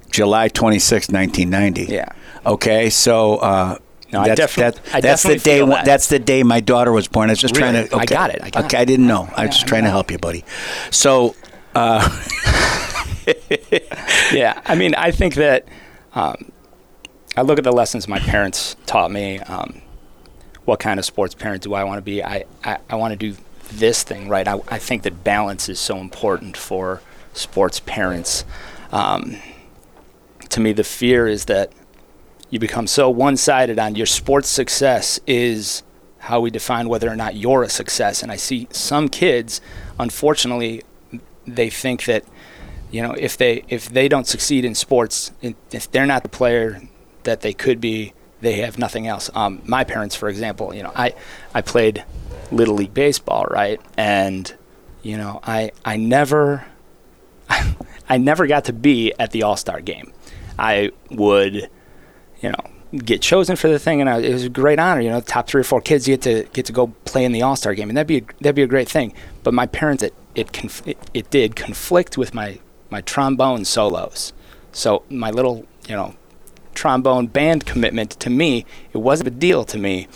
July 0.09 0.47
26, 0.47 1.09
1990. 1.09 1.91
Yeah. 1.91 2.09
Okay, 2.45 2.89
so 2.89 3.37
uh, 3.37 3.77
no, 4.13 4.23
that's, 4.23 4.55
that, 4.55 4.79
that's 5.01 5.23
the 5.23 5.37
day. 5.37 5.65
That. 5.65 5.85
That's 5.85 6.07
the 6.07 6.19
day 6.19 6.43
my 6.43 6.59
daughter 6.59 6.91
was 6.91 7.07
born. 7.07 7.29
I 7.29 7.33
was 7.33 7.39
just 7.39 7.57
really? 7.57 7.71
trying 7.73 7.87
to. 7.87 7.95
Okay. 7.95 8.01
I 8.01 8.05
got 8.05 8.29
it. 8.29 8.41
I 8.43 8.49
got 8.49 8.65
okay, 8.65 8.77
it. 8.77 8.81
I 8.81 8.85
didn't 8.85 9.07
know. 9.07 9.29
I 9.35 9.47
was 9.47 9.55
just 9.55 9.67
trying 9.67 9.83
to 9.83 9.89
help 9.89 10.11
you, 10.11 10.17
buddy. 10.17 10.45
So, 10.91 11.35
uh, 11.75 12.07
yeah, 14.31 14.61
I 14.65 14.75
mean, 14.75 14.95
I 14.95 15.11
think 15.11 15.35
that 15.35 15.67
um, 16.13 16.51
I 17.35 17.41
look 17.41 17.57
at 17.57 17.63
the 17.63 17.71
lessons 17.71 18.07
my 18.07 18.19
parents 18.19 18.75
taught 18.85 19.11
me. 19.11 19.39
Um, 19.39 19.81
what 20.65 20.79
kind 20.79 20.99
of 20.99 21.05
sports 21.05 21.33
parent 21.35 21.63
do 21.63 21.73
I 21.73 21.83
want 21.83 21.97
to 21.97 22.01
be? 22.01 22.23
I, 22.23 22.45
I, 22.63 22.77
I 22.89 22.95
want 22.95 23.11
to 23.11 23.17
do 23.17 23.35
this 23.71 24.03
thing 24.03 24.29
right. 24.29 24.47
I, 24.47 24.59
I 24.69 24.77
think 24.77 25.03
that 25.03 25.23
balance 25.23 25.67
is 25.67 25.79
so 25.79 25.97
important 25.97 26.55
for 26.55 27.01
sports 27.33 27.79
parents. 27.79 28.45
Um, 28.91 29.37
to 30.49 30.59
me, 30.59 30.71
the 30.71 30.83
fear 30.83 31.27
is 31.27 31.45
that 31.45 31.71
you 32.53 32.59
become 32.59 32.85
so 32.85 33.09
one 33.09 33.35
sided 33.35 33.79
on 33.79 33.95
your 33.95 34.05
sports 34.05 34.47
success 34.47 35.19
is 35.25 35.81
how 36.19 36.39
we 36.39 36.51
define 36.51 36.87
whether 36.87 37.09
or 37.09 37.15
not 37.15 37.33
you're 37.33 37.63
a 37.63 37.67
success. 37.67 38.21
And 38.21 38.31
I 38.31 38.35
see 38.35 38.67
some 38.69 39.09
kids, 39.09 39.59
unfortunately, 39.97 40.83
they 41.47 41.71
think 41.71 42.05
that 42.05 42.23
you 42.91 43.01
know 43.01 43.13
if 43.13 43.37
they 43.37 43.63
if 43.69 43.89
they 43.89 44.07
don't 44.07 44.27
succeed 44.27 44.65
in 44.65 44.75
sports, 44.75 45.31
if 45.41 45.89
they're 45.91 46.05
not 46.05 46.21
the 46.21 46.29
player 46.29 46.79
that 47.23 47.41
they 47.41 47.53
could 47.53 47.81
be, 47.81 48.13
they 48.41 48.57
have 48.57 48.77
nothing 48.77 49.07
else. 49.07 49.31
Um, 49.33 49.63
my 49.65 49.83
parents, 49.83 50.15
for 50.15 50.29
example, 50.29 50.75
you 50.75 50.83
know, 50.83 50.91
I, 50.95 51.15
I 51.55 51.61
played 51.63 52.05
little 52.51 52.75
league 52.75 52.93
baseball, 52.93 53.45
right? 53.49 53.81
And 53.97 54.53
you 55.01 55.17
know, 55.17 55.39
I 55.41 55.71
I 55.83 55.97
never 55.97 56.67
I 57.49 58.19
never 58.19 58.45
got 58.45 58.65
to 58.65 58.73
be 58.73 59.11
at 59.17 59.31
the 59.31 59.41
All 59.41 59.57
Star 59.57 59.81
game. 59.81 60.13
I 60.59 60.91
would 61.09 61.71
you 62.43 62.49
know, 62.49 62.99
get 62.99 63.21
chosen 63.21 63.55
for 63.55 63.69
the 63.69 63.79
thing, 63.79 64.01
and 64.01 64.09
I, 64.09 64.19
it 64.19 64.33
was 64.33 64.43
a 64.43 64.49
great 64.49 64.77
honor. 64.77 65.01
You 65.01 65.09
know, 65.09 65.21
top 65.21 65.47
three 65.47 65.61
or 65.61 65.63
four 65.63 65.81
kids 65.81 66.05
get 66.05 66.21
to 66.23 66.43
get 66.53 66.65
to 66.67 66.73
go 66.73 66.87
play 67.05 67.25
in 67.25 67.31
the 67.31 67.41
All 67.41 67.55
Star 67.55 67.73
game, 67.73 67.89
and 67.89 67.97
that'd 67.97 68.07
be 68.07 68.17
a, 68.17 68.21
that'd 68.41 68.55
be 68.55 68.61
a 68.61 68.67
great 68.67 68.89
thing. 68.89 69.13
But 69.43 69.53
my 69.53 69.65
parents, 69.65 70.03
it 70.03 70.13
it, 70.35 70.53
conf- 70.53 70.87
it 70.87 70.97
it 71.13 71.31
did 71.31 71.55
conflict 71.55 72.17
with 72.17 72.33
my 72.33 72.59
my 72.91 73.01
trombone 73.01 73.65
solos. 73.65 74.33
So 74.71 75.03
my 75.09 75.31
little, 75.31 75.65
you 75.87 75.95
know, 75.95 76.15
trombone 76.75 77.27
band 77.27 77.65
commitment 77.65 78.11
to 78.11 78.29
me, 78.29 78.65
it 78.91 78.97
wasn't 78.97 79.27
a 79.27 79.31
deal 79.31 79.63
to 79.65 79.77
me 79.77 80.07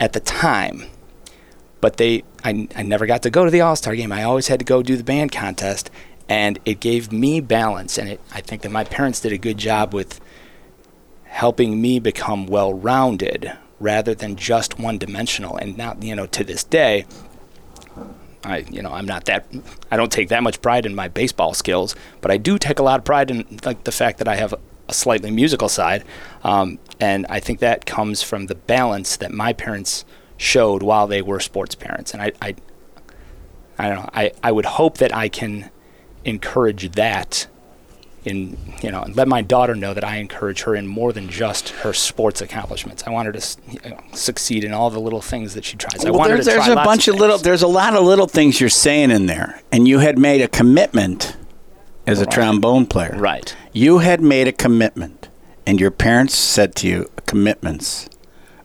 at 0.00 0.12
the 0.12 0.20
time. 0.20 0.84
But 1.80 1.98
they, 1.98 2.24
I, 2.42 2.68
I 2.74 2.82
never 2.82 3.06
got 3.06 3.22
to 3.22 3.30
go 3.30 3.44
to 3.44 3.50
the 3.50 3.60
All 3.60 3.76
Star 3.76 3.94
game. 3.94 4.12
I 4.12 4.24
always 4.24 4.48
had 4.48 4.58
to 4.58 4.64
go 4.64 4.82
do 4.82 4.96
the 4.96 5.04
band 5.04 5.30
contest, 5.30 5.90
and 6.28 6.58
it 6.64 6.80
gave 6.80 7.12
me 7.12 7.40
balance. 7.40 7.98
And 7.98 8.08
it, 8.08 8.20
I 8.32 8.40
think 8.40 8.62
that 8.62 8.72
my 8.72 8.84
parents 8.84 9.20
did 9.20 9.32
a 9.32 9.38
good 9.38 9.58
job 9.58 9.94
with 9.94 10.20
helping 11.36 11.82
me 11.82 11.98
become 11.98 12.46
well 12.46 12.72
rounded 12.72 13.52
rather 13.78 14.14
than 14.14 14.36
just 14.36 14.78
one 14.78 14.96
dimensional. 14.96 15.54
And 15.58 15.76
now, 15.76 15.94
you 16.00 16.16
know, 16.16 16.24
to 16.24 16.42
this 16.42 16.64
day, 16.64 17.04
I, 18.42 18.64
you 18.70 18.80
know, 18.80 18.90
I'm 18.90 19.04
not 19.04 19.26
that, 19.26 19.44
I 19.90 19.98
don't 19.98 20.10
take 20.10 20.30
that 20.30 20.42
much 20.42 20.62
pride 20.62 20.86
in 20.86 20.94
my 20.94 21.08
baseball 21.08 21.52
skills, 21.52 21.94
but 22.22 22.30
I 22.30 22.38
do 22.38 22.58
take 22.58 22.78
a 22.78 22.82
lot 22.82 23.00
of 23.00 23.04
pride 23.04 23.30
in 23.30 23.60
like 23.66 23.84
the 23.84 23.92
fact 23.92 24.16
that 24.16 24.28
I 24.28 24.36
have 24.36 24.54
a 24.88 24.94
slightly 24.94 25.30
musical 25.30 25.68
side, 25.68 26.04
um, 26.42 26.78
and 27.00 27.26
I 27.28 27.38
think 27.40 27.58
that 27.58 27.84
comes 27.84 28.22
from 28.22 28.46
the 28.46 28.54
balance 28.54 29.18
that 29.18 29.30
my 29.30 29.52
parents 29.52 30.06
showed 30.38 30.82
while 30.82 31.06
they 31.06 31.20
were 31.20 31.40
sports 31.40 31.74
parents, 31.74 32.14
and 32.14 32.22
I, 32.22 32.32
I, 32.40 32.54
I 33.78 33.88
don't 33.88 33.96
know, 33.96 34.10
I, 34.14 34.32
I 34.42 34.52
would 34.52 34.64
hope 34.64 34.96
that 34.98 35.14
I 35.14 35.28
can 35.28 35.70
encourage 36.24 36.92
that 36.92 37.46
in 38.26 38.58
you 38.82 38.90
know 38.90 39.04
let 39.14 39.28
my 39.28 39.40
daughter 39.40 39.74
know 39.74 39.94
that 39.94 40.04
I 40.04 40.16
encourage 40.16 40.62
her 40.62 40.74
in 40.74 40.86
more 40.86 41.12
than 41.12 41.28
just 41.28 41.70
her 41.70 41.92
sports 41.92 42.40
accomplishments. 42.40 43.04
I 43.06 43.10
want 43.10 43.26
her 43.26 43.32
to 43.32 43.56
you 43.70 43.90
know, 43.90 44.02
succeed 44.12 44.64
in 44.64 44.72
all 44.72 44.90
the 44.90 44.98
little 44.98 45.22
things 45.22 45.54
that 45.54 45.64
she 45.64 45.76
tries. 45.76 46.04
I 46.04 46.10
well, 46.10 46.18
want 46.18 46.30
there's, 46.30 46.46
her 46.46 46.52
to 46.52 46.58
there's 46.58 46.68
a 46.68 46.74
bunch 46.74 47.08
of, 47.08 47.14
of 47.14 47.20
little 47.20 47.38
there's 47.38 47.62
a 47.62 47.68
lot 47.68 47.94
of 47.94 48.04
little 48.04 48.26
things 48.26 48.60
you're 48.60 48.68
saying 48.68 49.10
in 49.10 49.26
there 49.26 49.62
and 49.72 49.86
you 49.86 50.00
had 50.00 50.18
made 50.18 50.42
a 50.42 50.48
commitment 50.48 51.36
as 52.06 52.20
a 52.20 52.26
trombone 52.26 52.86
player 52.86 53.16
right. 53.16 53.56
you 53.72 53.98
had 53.98 54.20
made 54.20 54.46
a 54.46 54.52
commitment 54.52 55.28
and 55.66 55.80
your 55.80 55.90
parents 55.90 56.34
said 56.34 56.74
to 56.76 56.86
you 56.86 57.10
commitments 57.26 58.08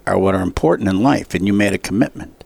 are 0.05 0.17
what 0.17 0.35
are 0.35 0.43
important 0.43 0.87
in 0.87 1.01
life 1.01 1.33
and 1.33 1.47
you 1.47 1.53
made 1.53 1.73
a 1.73 1.77
commitment 1.79 2.43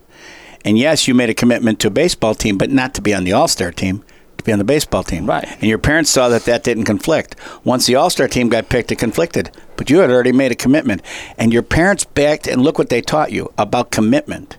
and 0.64 0.78
yes 0.78 1.06
you 1.06 1.14
made 1.14 1.30
a 1.30 1.34
commitment 1.34 1.80
to 1.82 1.88
a 1.88 1.92
baseball 1.92 2.34
team 2.34 2.58
but 2.58 2.70
not 2.70 2.94
to 2.94 3.02
be 3.02 3.14
on 3.14 3.26
the 3.26 3.34
all-star 3.34 3.74
team 3.74 4.00
to 4.00 4.15
be 4.46 4.52
on 4.54 4.60
the 4.60 4.64
baseball 4.66 5.04
team 5.04 5.26
Right. 5.26 5.48
and 5.52 5.64
your 5.64 5.78
parents 5.78 6.10
saw 6.12 6.30
that 6.30 6.46
that 6.46 6.64
didn't 6.64 6.86
conflict 6.86 7.36
once 7.64 7.86
the 7.86 7.96
all-star 7.96 8.28
team 8.28 8.50
got 8.50 8.70
picked 8.70 8.92
it 8.92 8.98
conflicted 8.98 9.52
but 9.78 9.90
you 9.90 10.00
had 10.00 10.10
already 10.10 10.32
made 10.32 10.52
a 10.52 10.56
commitment 10.56 11.02
and 11.38 11.52
your 11.52 11.64
parents 11.64 12.04
backed 12.06 12.48
and 12.48 12.62
look 12.62 12.78
what 12.78 12.90
they 12.90 13.02
taught 13.02 13.32
you 13.32 13.52
about 13.58 13.92
commitment 13.92 14.58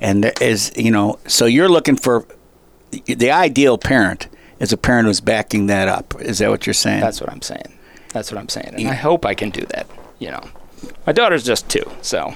and 0.00 0.24
there 0.24 0.32
is 0.40 0.72
you 0.76 0.90
know 0.90 1.18
so 1.26 1.46
you're 1.46 1.68
looking 1.68 1.96
for 1.96 2.26
the 2.90 3.30
ideal 3.30 3.76
parent 3.78 4.28
is 4.58 4.72
a 4.72 4.76
parent 4.76 5.06
who's 5.06 5.20
backing 5.20 5.66
that 5.66 5.86
up 5.88 6.14
is 6.20 6.38
that 6.38 6.48
what 6.50 6.66
you're 6.66 6.72
saying 6.74 7.00
That's 7.00 7.20
what 7.20 7.30
I'm 7.30 7.42
saying. 7.42 7.72
That's 8.12 8.32
what 8.32 8.38
I'm 8.38 8.48
saying. 8.48 8.72
And 8.78 8.88
I 8.88 8.94
hope 8.94 9.26
I 9.26 9.34
can 9.34 9.50
do 9.50 9.60
that. 9.66 9.86
You 10.18 10.30
know, 10.30 10.40
my 11.06 11.12
daughter's 11.12 11.44
just 11.44 11.68
two, 11.68 11.84
so 12.00 12.32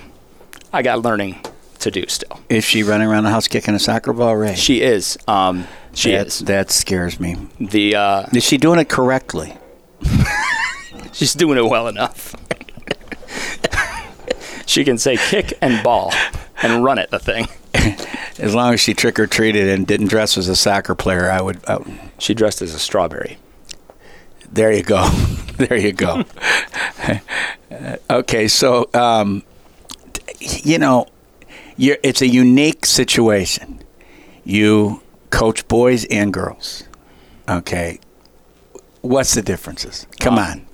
I 0.75 0.83
got 0.83 1.01
learning 1.01 1.41
to 1.79 1.91
do 1.91 2.05
still. 2.09 2.39
Is 2.51 2.65
she 2.65 2.83
running 2.83 3.09
around 3.09 3.25
the 3.25 3.31
house 3.31 3.49
kicking 3.49 3.75
a 3.75 3.79
soccer 3.79 4.13
ball, 4.13 4.37
Ray? 4.37 4.55
She 4.57 4.83
is. 4.83 5.17
Um, 5.27 5.67
she 5.95 6.13
that, 6.13 6.27
is. 6.29 6.39
That 6.41 6.71
scares 6.71 7.19
me. 7.21 7.37
The 7.59 7.97
uh, 7.97 8.27
Is 8.33 8.45
she 8.45 8.59
doing 8.59 8.79
it 8.79 8.89
correctly? 8.89 9.57
she's 11.13 11.35
doing 11.35 11.59
it 11.59 11.69
well 11.69 11.89
enough. 11.89 12.35
she 14.67 14.85
can 14.85 14.99
say 14.99 15.17
kick 15.17 15.53
and 15.61 15.83
ball 15.83 16.13
and 16.63 16.85
run 16.85 16.99
at 16.99 17.11
The 17.11 17.19
thing. 17.19 17.49
As 18.39 18.55
long 18.55 18.73
as 18.75 18.81
she 18.81 18.95
trick 18.95 19.19
or 19.19 19.27
treated 19.27 19.69
and 19.69 19.87
didn't 19.87 20.07
dress 20.09 20.39
as 20.39 20.49
a 20.49 20.57
soccer 20.57 20.95
player, 20.95 21.31
I 21.31 21.43
would. 21.43 21.61
I, 21.69 21.79
She 22.19 22.33
dressed 22.33 22.63
as 22.63 22.73
a 22.75 22.79
strawberry. 22.79 23.39
there 24.51 24.73
you 24.73 24.83
go. 24.83 25.09
there 25.59 25.77
you 25.77 25.93
go. 25.93 26.25
okay, 28.09 28.49
so 28.49 28.89
um, 28.95 29.43
you 30.41 30.79
know, 30.79 31.07
you're, 31.77 31.99
it's 32.03 32.23
a 32.23 32.27
unique 32.27 32.87
situation. 32.87 33.83
You 34.45 35.03
coach 35.31 35.67
boys 35.69 36.05
and 36.07 36.33
girls. 36.33 36.85
Okay, 37.49 37.99
what's 39.01 39.35
the 39.35 39.43
differences? 39.43 40.07
Come 40.21 40.39
Uh, 40.39 40.43
on. 40.43 40.67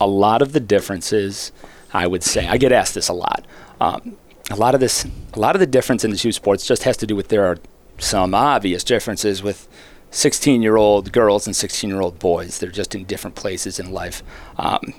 a 0.00 0.06
lot 0.06 0.40
of 0.42 0.52
the 0.52 0.60
differences, 0.60 1.52
I 1.92 2.06
would 2.06 2.22
say, 2.24 2.46
I 2.48 2.56
get 2.56 2.72
asked 2.72 2.94
this 2.94 3.08
a 3.08 3.12
lot. 3.12 3.46
Um, 3.80 4.16
a 4.50 4.56
lot 4.56 4.74
of 4.74 4.80
this, 4.80 5.04
a 5.34 5.38
lot 5.38 5.54
of 5.54 5.60
the 5.60 5.66
difference 5.66 6.04
in 6.04 6.10
the 6.10 6.16
two 6.16 6.32
sports 6.32 6.66
just 6.66 6.82
has 6.84 6.96
to 6.98 7.06
do 7.06 7.14
with 7.14 7.28
there 7.28 7.44
are 7.44 7.58
some 7.98 8.34
obvious 8.34 8.82
differences 8.82 9.42
with 9.42 9.68
16-year-old 10.10 11.12
girls 11.12 11.46
and 11.46 11.54
16-year-old 11.54 12.18
boys. 12.18 12.58
They're 12.58 12.70
just 12.70 12.94
in 12.94 13.04
different 13.04 13.36
places 13.36 13.78
in 13.78 13.92
life. 13.92 14.22
Um, 14.58 14.94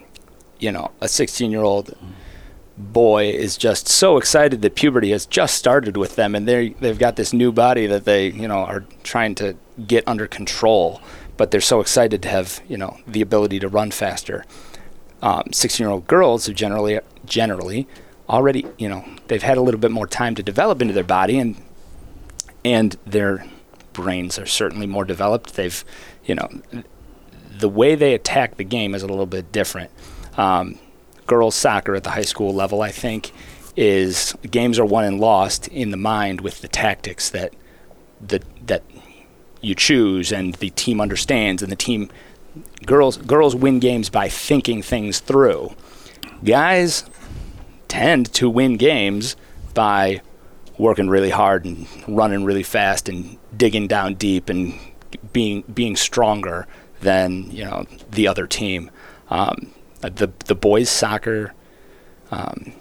you 0.60 0.72
know, 0.72 0.92
a 1.02 1.08
16-year-old 1.08 1.96
boy 2.78 3.30
is 3.30 3.58
just 3.58 3.88
so 3.88 4.18
excited 4.18 4.62
that 4.62 4.76
puberty 4.76 5.12
has 5.12 5.26
just 5.26 5.56
started 5.56 5.98
with 5.98 6.16
them, 6.16 6.36
and 6.36 6.48
they 6.48 6.70
they've 6.70 7.00
got 7.00 7.16
this 7.16 7.34
new 7.34 7.52
body 7.52 7.88
that 7.88 8.06
they 8.06 8.28
you 8.28 8.48
know 8.48 8.60
are 8.60 8.86
trying 9.04 9.36
to 9.36 9.56
get 9.88 10.08
under 10.08 10.28
control. 10.28 11.02
But 11.38 11.52
they're 11.52 11.62
so 11.62 11.80
excited 11.80 12.22
to 12.24 12.30
have 12.30 12.62
you 12.68 12.78
know 12.78 12.98
the 13.08 13.22
ability 13.22 13.60
to 13.60 13.68
run 13.68 13.92
faster. 13.92 14.46
Um, 15.22 15.44
16-year-old 15.52 16.08
girls 16.08 16.48
have 16.48 16.56
generally 16.56 17.00
generally 17.26 17.88
already 18.28 18.66
you 18.78 18.90
know 18.90 19.06
they've 19.28 19.44
had 19.44 19.58
a 19.58 19.62
little 19.62 19.80
bit 19.80 19.92
more 19.92 20.08
time 20.08 20.34
to 20.36 20.42
develop 20.42 20.82
into 20.82 20.94
their 20.94 21.04
body 21.04 21.38
and 21.38 21.62
and 22.64 22.96
their 23.06 23.46
brains 23.94 24.40
are 24.40 24.46
certainly 24.46 24.88
more 24.88 25.06
developed. 25.06 25.56
They've 25.56 25.84
you 26.26 26.36
know 26.36 26.50
the 27.60 27.70
way 27.70 27.96
they 27.96 28.14
attack 28.14 28.58
the 28.58 28.64
game 28.64 28.96
is 28.96 29.04
a 29.04 29.08
little 29.08 29.26
bit 29.26 29.52
different. 29.52 29.92
Um, 30.38 30.80
girls 31.32 31.56
soccer 31.56 31.96
at 31.96 32.04
the 32.04 32.10
high 32.10 32.24
school 32.34 32.54
level, 32.54 32.82
I 32.82 32.92
think, 32.92 33.32
is 33.78 34.36
games 34.52 34.78
are 34.78 34.86
won 34.86 35.06
and 35.06 35.18
lost 35.18 35.70
in 35.70 35.92
the 35.92 35.96
mind 35.96 36.42
with 36.42 36.60
the 36.60 36.68
tactics 36.68 37.30
that 37.30 37.54
the 38.20 38.42
that 38.66 38.84
you 39.62 39.74
choose 39.74 40.34
and 40.34 40.56
the 40.56 40.72
team 40.72 41.00
understands 41.00 41.64
and 41.64 41.72
the 41.72 41.78
team 41.78 42.12
girls 42.86 43.16
girls 43.16 43.56
win 43.56 43.80
games 43.80 44.10
by 44.10 44.28
thinking 44.28 44.82
things 44.82 45.22
through. 45.22 45.74
Guys 46.44 47.06
tend 47.88 48.34
to 48.34 48.50
win 48.50 48.76
games 48.76 49.38
by 49.74 50.22
working 50.78 51.08
really 51.08 51.30
hard 51.30 51.64
and 51.64 51.88
running 52.10 52.44
really 52.44 52.64
fast 52.64 53.08
and 53.08 53.38
digging 53.56 53.88
down 53.88 54.16
deep 54.16 54.50
and 54.50 54.78
being 55.32 55.62
being 55.74 55.96
stronger 55.96 56.68
than 57.00 57.50
you 57.52 57.64
know 57.64 57.86
the 58.10 58.28
other 58.28 58.48
team. 58.48 58.92
Um, 59.30 59.72
the 60.02 60.32
the 60.46 60.56
boys 60.56 60.90
soccer 60.90 61.54
um, 62.32 62.74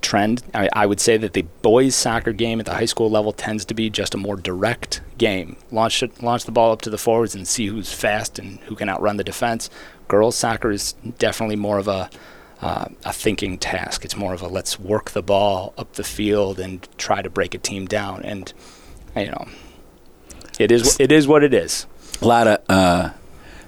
trend, 0.00 0.42
I, 0.54 0.68
I 0.72 0.86
would 0.86 1.00
say 1.00 1.16
that 1.16 1.32
the 1.32 1.42
boys 1.62 1.94
soccer 1.94 2.32
game 2.32 2.60
at 2.60 2.66
the 2.66 2.74
high 2.74 2.84
school 2.84 3.10
level 3.10 3.32
tends 3.32 3.64
to 3.66 3.74
be 3.74 3.90
just 3.90 4.14
a 4.14 4.18
more 4.18 4.36
direct 4.36 5.00
game. 5.18 5.56
Launch 5.70 6.02
it, 6.02 6.22
launch 6.22 6.44
the 6.44 6.52
ball 6.52 6.72
up 6.72 6.82
to 6.82 6.90
the 6.90 6.98
forwards 6.98 7.34
and 7.34 7.46
see 7.46 7.66
who's 7.66 7.92
fast 7.92 8.38
and 8.38 8.58
who 8.60 8.74
can 8.74 8.88
outrun 8.88 9.16
the 9.16 9.24
defense. 9.24 9.70
Girls 10.08 10.36
soccer 10.36 10.70
is 10.70 10.92
definitely 11.18 11.56
more 11.56 11.78
of 11.78 11.88
a 11.88 12.10
uh, 12.60 12.86
a 13.04 13.12
thinking 13.12 13.58
task. 13.58 14.04
It's 14.04 14.16
more 14.16 14.34
of 14.34 14.42
a 14.42 14.48
let's 14.48 14.78
work 14.78 15.10
the 15.10 15.22
ball 15.22 15.72
up 15.78 15.94
the 15.94 16.04
field 16.04 16.60
and 16.60 16.86
try 16.98 17.22
to 17.22 17.30
break 17.30 17.54
a 17.54 17.58
team 17.58 17.86
down. 17.86 18.22
And 18.22 18.52
you 19.16 19.26
know, 19.26 19.48
it 20.58 20.70
is 20.70 20.98
it 21.00 21.10
is 21.10 21.26
what 21.26 21.42
it 21.42 21.54
is. 21.54 21.86
A 22.22 22.26
lot 22.26 22.46
of 22.46 22.58
uh, 22.68 23.10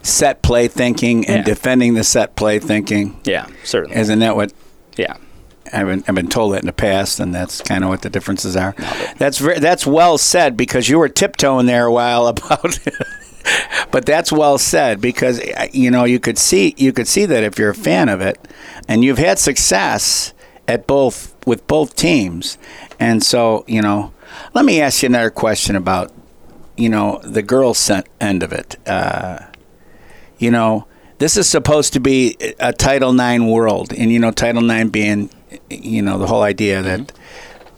set 0.03 0.43
play 0.43 0.69
thinking 0.69 1.27
and 1.27 1.39
Yeah. 1.39 1.43
defending 1.45 1.95
the 1.95 2.05
set 2.05 2.35
play 2.37 2.59
thinking. 2.59 3.21
Yeah, 3.25 3.47
certainly. 3.65 3.97
Isn't 3.97 4.19
that 4.21 4.37
what 4.37 4.53
yeah, 4.97 5.17
I've 5.73 5.87
been, 5.87 6.05
I've 6.07 6.15
been 6.15 6.29
told 6.29 6.53
that 6.55 6.61
in 6.61 6.67
the 6.67 6.73
past, 6.73 7.19
and 7.21 7.35
that's 7.35 7.63
kind 7.63 7.83
of 7.85 7.89
what 7.91 8.03
the 8.03 8.11
differences 8.11 8.57
are. 8.57 8.75
That's 9.17 9.39
very, 9.39 9.59
that's 9.59 9.87
well 9.87 10.19
said 10.19 10.57
because 10.57 10.89
you 10.89 10.99
were 10.99 11.09
tiptoeing 11.09 11.67
there 11.67 11.87
a 11.87 11.93
while 11.93 12.27
about, 12.29 12.79
but 13.91 14.05
that's 14.05 14.31
well 14.33 14.59
said 14.59 15.01
because 15.01 15.41
uh, 15.41 15.67
you 15.73 15.91
know 15.91 16.05
you 16.05 16.21
could 16.21 16.39
see 16.39 16.75
you 16.77 16.93
could 16.93 17.09
see 17.09 17.25
that 17.27 17.43
if 17.43 17.59
you're 17.59 17.71
a 17.71 17.75
fan 17.75 18.09
of 18.09 18.21
it, 18.21 18.39
and 18.89 19.03
you've 19.05 19.19
had 19.19 19.39
success 19.39 20.33
at 20.69 20.87
both 20.87 21.35
with 21.47 21.67
both 21.67 21.97
teams, 21.97 22.59
and 23.01 23.23
so 23.23 23.65
you 23.67 23.81
know, 23.83 24.13
let 24.55 24.65
me 24.65 24.81
ask 24.81 25.03
you 25.03 25.07
another 25.07 25.31
question 25.31 25.75
about 25.77 26.13
you 26.77 26.89
know 26.89 27.21
the 27.25 27.43
girls' 27.43 27.91
end 28.21 28.43
of 28.43 28.53
it. 28.53 28.77
Uh, 28.87 29.39
you 30.43 30.51
know, 30.51 30.87
this 31.19 31.37
is 31.37 31.49
supposed 31.49 31.93
to 31.93 32.01
be 32.01 32.37
a 32.59 32.73
Title 32.73 33.19
IX 33.19 33.45
world, 33.45 33.93
and 33.93 34.11
you 34.11 34.19
know, 34.19 34.33
Title 34.33 34.69
IX 34.69 34.91
being, 34.91 35.31
you 35.71 36.03
know, 36.03 36.19
the 36.19 36.27
whole 36.27 36.43
idea 36.43 36.83
that 36.83 37.13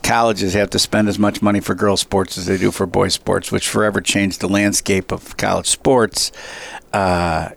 colleges 0.02 0.54
have 0.54 0.71
to 0.71 0.78
spend 0.78 1.09
as 1.09 1.18
much 1.18 1.42
money 1.42 1.61
for 1.61 1.75
girls' 1.75 2.00
sports 2.00 2.38
as 2.38 2.47
they 2.47 2.56
do 2.56 2.71
for 2.71 2.87
boys' 2.87 3.14
sports, 3.14 3.52
which 3.52 3.68
forever 3.68 4.00
changed 4.00 4.40
the 4.40 4.49
landscape 4.49 5.12
of 5.12 5.37
college 5.37 5.66
sports. 5.66 6.33
Uh, 6.92 7.50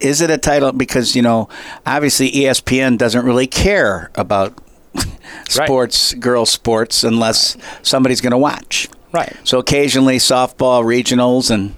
is 0.00 0.22
it 0.22 0.30
a 0.30 0.38
title 0.38 0.72
because 0.72 1.14
you 1.14 1.20
know 1.20 1.50
obviously 1.84 2.30
ESPN 2.30 2.96
doesn't 2.96 3.26
really 3.26 3.46
care 3.46 4.10
about 4.14 4.58
sports, 5.48 6.14
right. 6.14 6.22
girls 6.22 6.48
sports, 6.48 7.04
unless 7.04 7.58
somebody's 7.82 8.22
going 8.22 8.30
to 8.30 8.38
watch. 8.38 8.88
Right. 9.12 9.36
So 9.44 9.58
occasionally 9.58 10.16
softball 10.16 10.82
regionals 10.82 11.50
and 11.50 11.74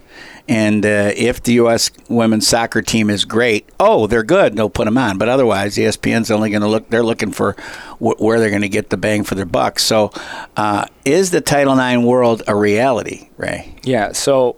and 0.49 0.85
uh, 0.87 1.13
if 1.15 1.43
the 1.43 1.53
U.S. 1.55 1.91
women's 2.09 2.49
soccer 2.49 2.81
team 2.81 3.11
is 3.11 3.25
great, 3.27 3.69
oh, 3.79 4.07
they're 4.07 4.23
good. 4.23 4.57
They'll 4.57 4.71
put 4.71 4.87
them 4.87 4.97
on. 4.97 5.19
But 5.19 5.29
otherwise, 5.29 5.77
ESPN's 5.77 6.31
only 6.31 6.49
going 6.51 6.63
to 6.63 6.69
look. 6.69 6.89
They're 6.89 7.03
looking 7.03 7.33
for 7.33 7.53
wh- 7.99 8.19
where 8.21 8.41
they're 8.41 8.49
going 8.49 8.63
to 8.63 8.69
get 8.69 8.89
the 8.89 8.97
bang 8.97 9.25
for 9.25 9.35
their 9.35 9.45
buck. 9.45 9.79
So, 9.79 10.11
uh, 10.57 10.87
is 11.05 11.31
the 11.31 11.43
Title 11.43 11.79
IX 11.79 12.03
world 12.03 12.43
a 12.49 12.57
reality, 12.57 13.29
Ray? 13.37 13.77
Yeah. 13.83 14.13
So, 14.13 14.57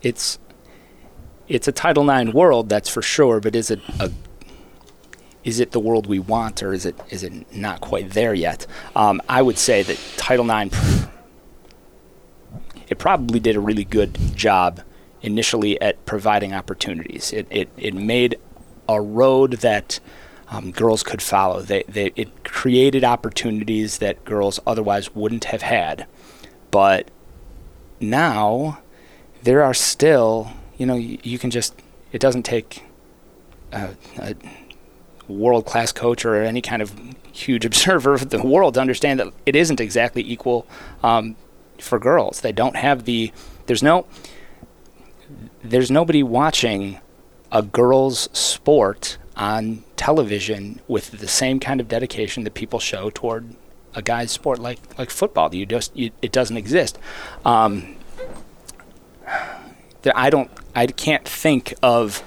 it's 0.00 0.38
it's 1.48 1.66
a 1.66 1.72
Title 1.72 2.08
IX 2.08 2.32
world, 2.32 2.68
that's 2.68 2.88
for 2.88 3.02
sure. 3.02 3.40
But 3.40 3.56
is 3.56 3.70
it 3.70 3.80
a 3.98 4.12
is 5.44 5.58
it 5.58 5.72
the 5.72 5.80
world 5.80 6.06
we 6.06 6.20
want, 6.20 6.62
or 6.62 6.72
is 6.72 6.86
it 6.86 6.96
is 7.10 7.24
it 7.24 7.52
not 7.52 7.80
quite 7.80 8.10
there 8.10 8.32
yet? 8.34 8.66
Um, 8.94 9.20
I 9.28 9.42
would 9.42 9.58
say 9.58 9.82
that 9.82 9.98
Title 10.16 10.48
IX 10.48 10.76
it 12.92 12.98
probably 12.98 13.40
did 13.40 13.56
a 13.56 13.60
really 13.60 13.84
good 13.84 14.36
job 14.36 14.82
initially 15.22 15.80
at 15.80 16.04
providing 16.04 16.52
opportunities. 16.52 17.32
It, 17.32 17.46
it, 17.50 17.70
it 17.78 17.94
made 17.94 18.36
a 18.86 19.00
road 19.00 19.54
that 19.54 19.98
um, 20.48 20.72
girls 20.72 21.02
could 21.02 21.22
follow. 21.22 21.62
They, 21.62 21.84
they, 21.88 22.12
it 22.16 22.44
created 22.44 23.02
opportunities 23.02 23.96
that 23.98 24.26
girls 24.26 24.60
otherwise 24.66 25.14
wouldn't 25.14 25.44
have 25.44 25.62
had. 25.62 26.06
But 26.70 27.10
now 27.98 28.80
there 29.42 29.62
are 29.62 29.72
still, 29.72 30.52
you 30.76 30.84
know, 30.84 30.96
you, 30.96 31.18
you 31.22 31.38
can 31.38 31.50
just, 31.50 31.74
it 32.12 32.20
doesn't 32.20 32.42
take 32.42 32.84
a, 33.72 33.88
a 34.18 34.34
world 35.28 35.64
class 35.64 35.92
coach 35.92 36.26
or 36.26 36.42
any 36.42 36.60
kind 36.60 36.82
of 36.82 36.92
huge 37.32 37.64
observer 37.70 38.12
of 38.12 38.28
the 38.28 38.42
world 38.42 38.74
to 38.74 38.80
understand 38.80 39.18
that 39.18 39.32
it 39.46 39.56
isn't 39.56 39.80
exactly 39.80 40.22
equal 40.30 40.66
um, 41.02 41.36
for 41.82 41.98
girls. 41.98 42.40
They 42.40 42.52
don't 42.52 42.76
have 42.76 43.04
the 43.04 43.32
there's 43.66 43.82
no 43.82 44.06
there's 45.62 45.90
nobody 45.90 46.22
watching 46.22 47.00
a 47.50 47.62
girls 47.62 48.28
sport 48.32 49.18
on 49.36 49.84
television 49.96 50.80
with 50.88 51.10
the 51.12 51.28
same 51.28 51.60
kind 51.60 51.80
of 51.80 51.88
dedication 51.88 52.44
that 52.44 52.54
people 52.54 52.78
show 52.78 53.10
toward 53.10 53.54
a 53.94 54.02
guy's 54.02 54.30
sport 54.30 54.58
like 54.58 54.78
like 54.98 55.10
football. 55.10 55.54
You 55.54 55.66
just 55.66 55.94
you, 55.96 56.10
it 56.20 56.32
doesn't 56.32 56.56
exist. 56.56 56.98
Um, 57.44 57.96
I 60.14 60.30
don't 60.30 60.50
I 60.74 60.86
can't 60.86 61.26
think 61.26 61.74
of 61.82 62.22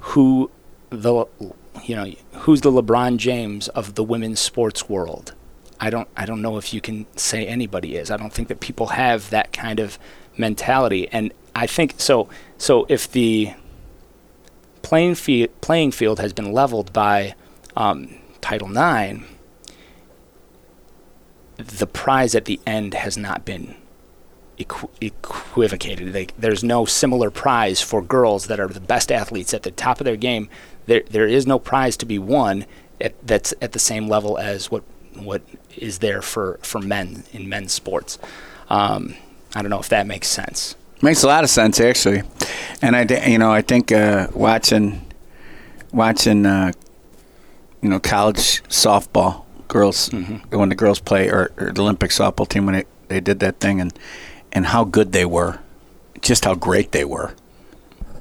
who 0.00 0.50
the 0.90 1.26
you 1.84 1.96
know 1.96 2.12
who's 2.40 2.60
the 2.60 2.70
LeBron 2.70 3.16
James 3.16 3.68
of 3.68 3.94
the 3.94 4.04
women's 4.04 4.40
sports 4.40 4.88
world. 4.88 5.34
I 5.80 5.90
don't 5.90 6.08
I 6.16 6.26
don't 6.26 6.42
know 6.42 6.58
if 6.58 6.72
you 6.72 6.80
can 6.80 7.06
say 7.16 7.46
anybody 7.46 7.96
is. 7.96 8.10
I 8.10 8.16
don't 8.16 8.32
think 8.32 8.48
that 8.48 8.60
people 8.60 8.88
have 8.88 9.30
that 9.30 9.52
kind 9.52 9.80
of 9.80 9.98
mentality, 10.36 11.08
and 11.10 11.32
I 11.54 11.66
think 11.66 11.94
so. 11.98 12.28
So 12.58 12.86
if 12.88 13.10
the 13.10 13.54
playing 14.82 15.14
field 15.14 15.50
playing 15.60 15.92
field 15.92 16.18
has 16.20 16.32
been 16.32 16.52
leveled 16.52 16.92
by 16.92 17.34
um, 17.76 18.18
Title 18.40 18.68
IX, 18.70 19.24
the 21.56 21.86
prize 21.86 22.34
at 22.34 22.44
the 22.44 22.60
end 22.66 22.94
has 22.94 23.16
not 23.16 23.44
been 23.44 23.76
equ- 24.58 24.90
equivocated. 25.00 26.12
They, 26.12 26.28
there's 26.38 26.64
no 26.64 26.84
similar 26.84 27.30
prize 27.30 27.80
for 27.80 28.02
girls 28.02 28.46
that 28.46 28.60
are 28.60 28.68
the 28.68 28.80
best 28.80 29.10
athletes 29.12 29.54
at 29.54 29.62
the 29.62 29.70
top 29.70 30.00
of 30.00 30.04
their 30.04 30.16
game. 30.16 30.48
There, 30.86 31.02
there 31.10 31.26
is 31.26 31.46
no 31.46 31.58
prize 31.58 31.96
to 31.98 32.06
be 32.06 32.18
won 32.18 32.66
at, 33.00 33.14
that's 33.26 33.54
at 33.60 33.72
the 33.72 33.78
same 33.78 34.08
level 34.08 34.38
as 34.38 34.70
what 34.70 34.82
what 35.14 35.42
is 35.76 35.98
there 35.98 36.22
for, 36.22 36.58
for 36.62 36.80
men 36.80 37.24
in 37.32 37.48
men's 37.48 37.72
sports. 37.72 38.18
Um, 38.68 39.16
I 39.54 39.62
don't 39.62 39.70
know 39.70 39.80
if 39.80 39.88
that 39.90 40.06
makes 40.06 40.28
sense. 40.28 40.76
Makes 41.02 41.24
a 41.24 41.26
lot 41.26 41.42
of 41.42 41.50
sense 41.50 41.80
actually, 41.80 42.22
and 42.80 42.94
I 42.94 43.02
you 43.26 43.36
know 43.36 43.50
I 43.50 43.60
think 43.60 43.90
uh, 43.90 44.28
watching 44.34 45.04
watching 45.92 46.46
uh, 46.46 46.70
you 47.82 47.88
know 47.88 47.98
college 47.98 48.62
softball 48.68 49.44
girls 49.66 50.10
mm-hmm. 50.10 50.56
when 50.56 50.68
the 50.68 50.76
girls 50.76 51.00
play 51.00 51.28
or, 51.28 51.50
or, 51.58 51.72
the 51.72 51.82
Olympic 51.82 52.10
softball 52.10 52.46
team 52.46 52.66
when 52.66 52.76
they, 52.76 52.84
they 53.08 53.20
did 53.20 53.40
that 53.40 53.58
thing 53.58 53.80
and 53.80 53.92
and 54.52 54.66
how 54.66 54.84
good 54.84 55.12
they 55.12 55.24
were, 55.24 55.58
just 56.20 56.44
how 56.44 56.54
great 56.54 56.92
they 56.92 57.04
were, 57.04 57.34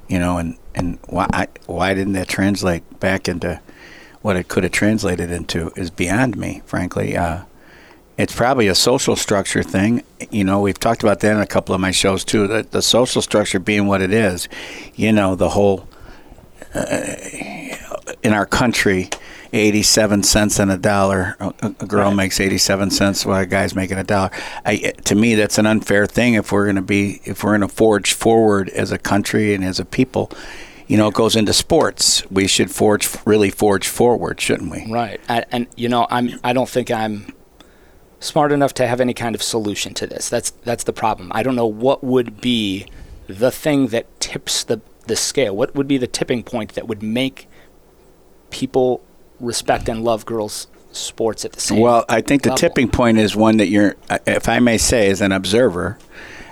you 0.07 0.17
know, 0.17 0.37
and 0.37 0.57
and 0.73 0.97
why 1.07 1.47
why 1.67 1.93
didn't 1.93 2.13
that 2.13 2.27
translate 2.27 2.99
back 2.99 3.27
into 3.27 3.61
what 4.21 4.35
it 4.35 4.47
could 4.47 4.63
have 4.63 4.71
translated 4.71 5.31
into 5.31 5.71
is 5.75 5.89
beyond 5.89 6.37
me, 6.37 6.61
frankly. 6.65 7.17
Uh, 7.17 7.43
it's 8.17 8.35
probably 8.35 8.67
a 8.67 8.75
social 8.75 9.15
structure 9.15 9.63
thing. 9.63 10.03
You 10.29 10.43
know, 10.43 10.61
we've 10.61 10.79
talked 10.79 11.01
about 11.01 11.21
that 11.21 11.31
in 11.31 11.41
a 11.41 11.47
couple 11.47 11.73
of 11.73 11.81
my 11.81 11.91
shows 11.91 12.23
too. 12.23 12.45
The, 12.45 12.67
the 12.69 12.81
social 12.81 13.21
structure 13.21 13.59
being 13.59 13.87
what 13.87 14.01
it 14.01 14.13
is, 14.13 14.47
you 14.95 15.11
know, 15.11 15.35
the 15.35 15.49
whole 15.49 15.87
uh, 16.75 17.15
in 18.21 18.33
our 18.33 18.45
country, 18.45 19.09
eighty-seven 19.53 20.23
cents 20.23 20.59
on 20.59 20.69
a 20.69 20.77
dollar. 20.77 21.35
A, 21.39 21.53
a 21.79 21.85
girl 21.87 22.09
right. 22.09 22.15
makes 22.15 22.39
eighty-seven 22.39 22.91
cents 22.91 23.25
while 23.25 23.41
a 23.41 23.45
guy's 23.45 23.73
making 23.73 23.97
a 23.97 24.03
dollar. 24.03 24.29
I, 24.65 24.93
to 25.05 25.15
me, 25.15 25.33
that's 25.33 25.57
an 25.57 25.65
unfair 25.65 26.05
thing. 26.05 26.35
If 26.35 26.51
we're 26.51 26.65
going 26.65 26.75
to 26.75 26.81
be, 26.83 27.21
if 27.23 27.43
we're 27.43 27.57
going 27.57 27.67
to 27.67 27.75
forge 27.75 28.13
forward 28.13 28.69
as 28.69 28.91
a 28.91 28.99
country 28.99 29.55
and 29.55 29.63
as 29.63 29.79
a 29.79 29.85
people, 29.85 30.31
you 30.91 30.97
know, 30.97 31.07
it 31.07 31.13
goes 31.13 31.37
into 31.37 31.53
sports. 31.53 32.29
We 32.29 32.47
should 32.47 32.69
forge, 32.69 33.07
really 33.25 33.49
forge 33.49 33.87
forward, 33.87 34.41
shouldn't 34.41 34.69
we? 34.69 34.91
Right. 34.91 35.21
And, 35.29 35.45
and 35.49 35.67
you 35.77 35.87
know, 35.87 36.05
I'm. 36.09 36.37
I 36.43 36.51
don't 36.51 36.67
think 36.67 36.91
I'm 36.91 37.33
smart 38.19 38.51
enough 38.51 38.73
to 38.73 38.85
have 38.85 38.99
any 38.99 39.13
kind 39.13 39.33
of 39.33 39.41
solution 39.41 39.93
to 39.93 40.05
this. 40.05 40.27
That's 40.27 40.49
that's 40.65 40.83
the 40.83 40.91
problem. 40.91 41.31
I 41.33 41.43
don't 41.43 41.55
know 41.55 41.65
what 41.65 42.03
would 42.03 42.41
be 42.41 42.87
the 43.27 43.51
thing 43.51 43.87
that 43.87 44.19
tips 44.19 44.65
the 44.65 44.81
the 45.07 45.15
scale. 45.15 45.55
What 45.55 45.73
would 45.75 45.87
be 45.87 45.97
the 45.97 46.07
tipping 46.07 46.43
point 46.43 46.73
that 46.73 46.89
would 46.89 47.01
make 47.01 47.47
people 48.49 49.01
respect 49.39 49.87
and 49.87 50.03
love 50.03 50.25
girls 50.25 50.67
sports 50.91 51.45
at 51.45 51.53
the 51.53 51.61
same 51.61 51.79
well 51.79 52.03
i 52.09 52.19
think 52.19 52.45
level. 52.45 52.53
the 52.53 52.59
tipping 52.59 52.89
point 52.89 53.17
is 53.17 53.33
one 53.33 53.55
that 53.55 53.69
you're 53.69 53.95
if 54.27 54.49
i 54.49 54.59
may 54.59 54.77
say 54.77 55.09
as 55.09 55.21
an 55.21 55.31
observer 55.31 55.97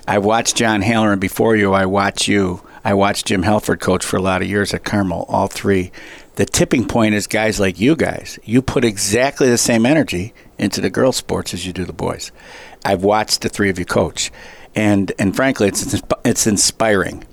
I've 0.08 0.24
watched 0.24 0.56
john 0.56 0.82
halloran 0.82 1.20
before 1.20 1.58
you 1.58 1.74
i 1.74 1.86
watch 1.86 2.30
you 2.30 2.62
I 2.84 2.94
watched 2.94 3.28
Jim 3.28 3.44
Halford 3.44 3.80
coach 3.80 4.06
for 4.06 4.18
a 4.18 4.22
lot 4.22 4.42
of 4.42 4.48
years 4.48 4.74
at 4.74 4.84
Carmel, 4.84 5.26
all 5.28 5.48
three. 5.48 5.92
The 6.36 6.46
tipping 6.46 6.88
point 6.88 7.16
is 7.16 7.28
guys 7.28 7.60
like 7.60 7.80
you 7.80 7.96
guys. 7.96 8.40
You 8.44 8.62
put 8.62 8.86
exactly 8.86 9.50
the 9.50 9.58
same 9.58 9.86
energy 9.86 10.34
into 10.58 10.80
the 10.80 10.90
girls' 10.90 11.18
sports 11.18 11.54
as 11.54 11.66
you 11.66 11.74
do 11.74 11.86
the 11.86 11.94
boys. 11.94 12.32
I've 12.86 13.04
watched 13.04 13.42
the 13.42 13.50
three 13.50 13.70
of 13.70 13.78
you 13.78 13.86
coach, 13.86 14.32
and 14.76 15.12
and 15.20 15.36
frankly, 15.36 15.68
it's 15.68 16.02
it's 16.24 16.48
inspiring 16.48 17.26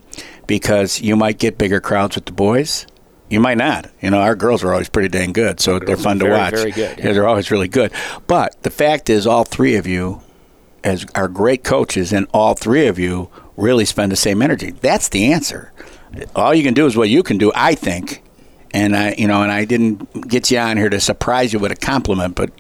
because 0.47 1.01
you 1.01 1.17
might 1.17 1.39
get 1.39 1.59
bigger 1.59 1.81
crowds 1.81 2.17
with 2.17 2.25
the 2.25 2.33
boys. 2.33 2.87
You 3.29 3.41
might 3.41 3.59
not. 3.59 3.91
You 4.01 4.11
know, 4.11 4.21
our 4.21 4.37
girls 4.37 4.63
are 4.63 4.73
always 4.73 4.89
pretty 4.89 5.09
dang 5.09 5.33
good, 5.33 5.61
so 5.61 5.79
they're 5.79 5.97
fun 5.97 6.19
very, 6.19 6.31
to 6.31 6.39
watch. 6.39 6.55
Very 6.55 6.71
good. 6.71 6.99
Yeah. 6.99 7.07
yeah, 7.07 7.13
they're 7.13 7.27
always 7.27 7.51
really 7.51 7.69
good. 7.69 7.93
But 8.27 8.61
the 8.63 8.71
fact 8.71 9.11
is, 9.11 9.27
all 9.27 9.45
three 9.45 9.77
of 9.77 9.87
you, 9.87 10.21
as 10.85 11.05
are 11.15 11.29
great 11.29 11.65
coaches, 11.65 12.13
and 12.13 12.27
all 12.33 12.55
three 12.55 12.87
of 12.87 12.99
you 12.99 13.31
really 13.57 13.85
spend 13.85 14.13
the 14.13 14.17
same 14.17 14.43
energy. 14.43 14.71
That's 14.71 15.09
the 15.09 15.33
answer. 15.33 15.73
All 16.35 16.55
you 16.55 16.63
can 16.63 16.75
do 16.75 16.87
is 16.87 16.97
what 16.97 17.09
you 17.09 17.23
can 17.23 17.39
do, 17.39 17.53
I 17.55 17.75
think. 17.75 18.23
And 18.73 18.95
I, 18.95 19.15
you 19.17 19.27
know, 19.27 19.43
and 19.43 19.51
I 19.51 19.65
didn't 19.65 20.29
get 20.29 20.51
you 20.51 20.59
on 20.59 20.77
here 20.77 20.91
to 20.91 21.01
surprise 21.01 21.53
you 21.53 21.59
with 21.59 21.73
a 21.73 21.77
compliment, 21.77 22.35
but, 22.35 22.51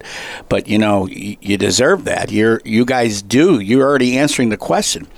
but 0.48 0.66
you 0.66 0.78
know, 0.78 1.06
you, 1.06 1.36
you 1.42 1.58
deserve 1.58 2.04
that. 2.04 2.30
You're, 2.32 2.62
you 2.64 2.86
guys 2.86 3.20
do. 3.20 3.60
You're 3.60 3.86
already 3.86 4.16
answering 4.16 4.48
the 4.48 4.56
question. 4.56 5.08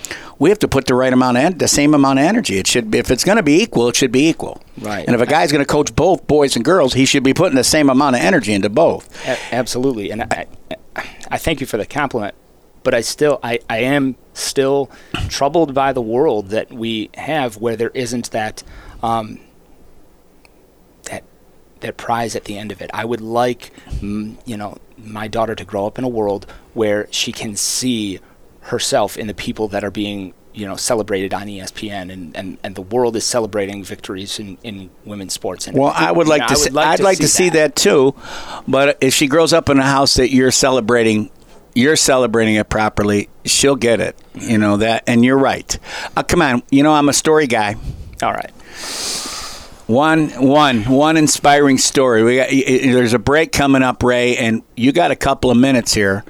We 0.40 0.48
have 0.48 0.58
to 0.60 0.68
put 0.68 0.86
the 0.86 0.94
right 0.94 1.12
amount 1.12 1.36
of, 1.36 1.58
the 1.58 1.68
same 1.68 1.94
amount 1.94 2.18
of 2.18 2.24
energy. 2.24 2.58
It 2.58 2.66
should 2.66 2.90
be, 2.90 2.98
if 2.98 3.10
it's 3.10 3.22
going 3.22 3.36
to 3.36 3.42
be 3.44 3.62
equal, 3.62 3.88
it 3.88 3.96
should 3.96 4.10
be 4.10 4.28
equal. 4.28 4.60
Right. 4.80 5.06
And 5.06 5.14
if 5.14 5.20
a 5.20 5.26
guy's 5.26 5.52
going 5.52 5.64
to 5.64 5.70
coach 5.70 5.94
both 5.94 6.26
boys 6.26 6.56
and 6.56 6.64
girls, 6.64 6.94
he 6.94 7.04
should 7.04 7.22
be 7.22 7.34
putting 7.34 7.56
the 7.56 7.64
same 7.64 7.90
amount 7.90 8.16
of 8.16 8.22
energy 8.22 8.52
into 8.52 8.70
both. 8.70 9.24
A- 9.26 9.54
absolutely. 9.54 10.10
And 10.10 10.22
I, 10.22 10.46
I 11.30 11.38
thank 11.38 11.60
you 11.60 11.66
for 11.66 11.76
the 11.76 11.86
compliment 11.86 12.34
but 12.88 12.94
I 12.94 13.02
still 13.02 13.38
I, 13.42 13.58
I 13.68 13.80
am 13.80 14.16
still 14.32 14.90
troubled 15.28 15.74
by 15.74 15.92
the 15.92 16.00
world 16.00 16.48
that 16.48 16.72
we 16.72 17.10
have 17.18 17.58
where 17.58 17.76
there 17.76 17.90
isn't 17.92 18.30
that 18.30 18.62
um, 19.02 19.40
that 21.02 21.22
that 21.80 21.98
prize 21.98 22.34
at 22.34 22.44
the 22.44 22.56
end 22.56 22.72
of 22.72 22.80
it. 22.80 22.90
I 22.94 23.04
would 23.04 23.20
like 23.20 23.74
mm, 24.00 24.38
you 24.46 24.56
know 24.56 24.78
my 24.96 25.28
daughter 25.28 25.54
to 25.54 25.66
grow 25.66 25.86
up 25.86 25.98
in 25.98 26.04
a 26.04 26.08
world 26.08 26.46
where 26.72 27.08
she 27.10 27.30
can 27.30 27.56
see 27.56 28.20
herself 28.62 29.18
in 29.18 29.26
the 29.26 29.34
people 29.34 29.68
that 29.68 29.84
are 29.84 29.90
being 29.90 30.32
you 30.54 30.66
know 30.66 30.76
celebrated 30.76 31.34
on 31.34 31.46
ESPN 31.46 32.10
and, 32.10 32.34
and, 32.34 32.56
and 32.64 32.74
the 32.74 32.80
world 32.80 33.16
is 33.16 33.24
celebrating 33.26 33.84
victories 33.84 34.38
in, 34.38 34.56
in 34.62 34.88
women's 35.04 35.34
sports. 35.34 35.66
And 35.66 35.76
well, 35.76 35.92
I 35.94 36.10
would 36.10 36.26
like 36.26 36.40
know, 36.40 36.48
to. 36.48 36.56
See, 36.56 36.70
like 36.70 36.86
I'd 36.86 36.96
to 36.96 37.02
like 37.02 37.18
see 37.18 37.22
to 37.22 37.28
see 37.28 37.48
that. 37.50 37.74
that 37.74 37.76
too, 37.76 38.14
but 38.66 38.96
if 39.02 39.12
she 39.12 39.26
grows 39.26 39.52
up 39.52 39.68
in 39.68 39.78
a 39.78 39.82
house 39.82 40.14
that 40.14 40.30
you're 40.30 40.50
celebrating 40.50 41.30
you're 41.78 41.96
celebrating 41.96 42.56
it 42.56 42.68
properly, 42.68 43.28
she'll 43.44 43.76
get 43.76 44.00
it. 44.00 44.16
You 44.34 44.58
know 44.58 44.76
that, 44.78 45.04
and 45.06 45.24
you're 45.24 45.38
right. 45.38 45.78
Uh, 46.16 46.22
come 46.22 46.42
on, 46.42 46.62
you 46.70 46.82
know 46.82 46.92
I'm 46.92 47.08
a 47.08 47.12
story 47.12 47.46
guy. 47.46 47.76
All 48.22 48.32
right. 48.32 48.50
One, 49.86 50.28
one, 50.46 50.82
one 50.84 51.16
inspiring 51.16 51.78
story. 51.78 52.22
We 52.22 52.36
got, 52.36 52.50
there's 52.50 53.14
a 53.14 53.18
break 53.18 53.52
coming 53.52 53.82
up, 53.82 54.02
Ray, 54.02 54.36
and 54.36 54.62
you 54.76 54.92
got 54.92 55.10
a 55.10 55.16
couple 55.16 55.50
of 55.50 55.56
minutes 55.56 55.94
here. 55.94 56.24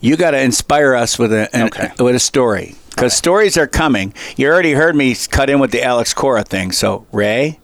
You 0.00 0.16
got 0.16 0.32
to 0.32 0.40
inspire 0.40 0.94
us 0.94 1.18
with 1.18 1.32
a 1.32 1.48
an, 1.56 1.66
Okay. 1.68 1.90
with 1.98 2.14
a 2.14 2.18
story 2.20 2.74
because 2.90 3.14
stories 3.14 3.56
are 3.56 3.66
coming. 3.66 4.12
You 4.36 4.48
already 4.48 4.72
heard 4.72 4.96
me 4.96 5.14
cut 5.30 5.48
in 5.48 5.60
with 5.60 5.70
the 5.70 5.82
Alex 5.82 6.12
Cora 6.12 6.42
thing. 6.42 6.72
So, 6.72 7.06
Ray, 7.12 7.58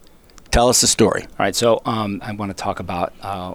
tell 0.50 0.68
us 0.70 0.80
the 0.80 0.86
story. 0.86 1.22
All 1.24 1.28
right, 1.38 1.56
so 1.56 1.82
um, 1.84 2.20
I 2.24 2.32
want 2.32 2.50
to 2.50 2.54
talk 2.56 2.80
about 2.80 3.12
uh, 3.22 3.54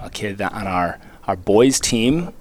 a 0.00 0.10
kid 0.10 0.38
that 0.38 0.52
on 0.52 0.66
our, 0.68 0.98
our 1.26 1.36
boys 1.36 1.80
team. 1.80 2.32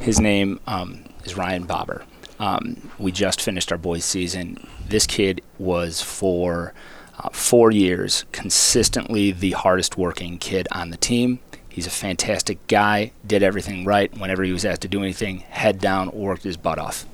His 0.00 0.20
name 0.20 0.60
um, 0.66 1.04
is 1.24 1.36
Ryan 1.36 1.64
Bobber. 1.64 2.04
Um, 2.38 2.90
we 2.98 3.12
just 3.12 3.40
finished 3.40 3.72
our 3.72 3.78
boys 3.78 4.04
season. 4.04 4.66
This 4.88 5.06
kid 5.06 5.42
was 5.58 6.02
for 6.02 6.74
uh, 7.18 7.30
four 7.30 7.70
years 7.70 8.24
consistently 8.32 9.32
the 9.32 9.52
hardest 9.52 9.96
working 9.96 10.38
kid 10.38 10.68
on 10.70 10.90
the 10.90 10.96
team. 10.96 11.40
He's 11.68 11.86
a 11.86 11.90
fantastic 11.90 12.66
guy, 12.68 13.12
did 13.26 13.42
everything 13.42 13.84
right. 13.84 14.16
Whenever 14.16 14.42
he 14.42 14.52
was 14.52 14.64
asked 14.64 14.82
to 14.82 14.88
do 14.88 15.02
anything, 15.02 15.40
head 15.40 15.78
down, 15.78 16.10
worked 16.10 16.42
his 16.42 16.56
butt 16.56 16.78
off. 16.78 17.04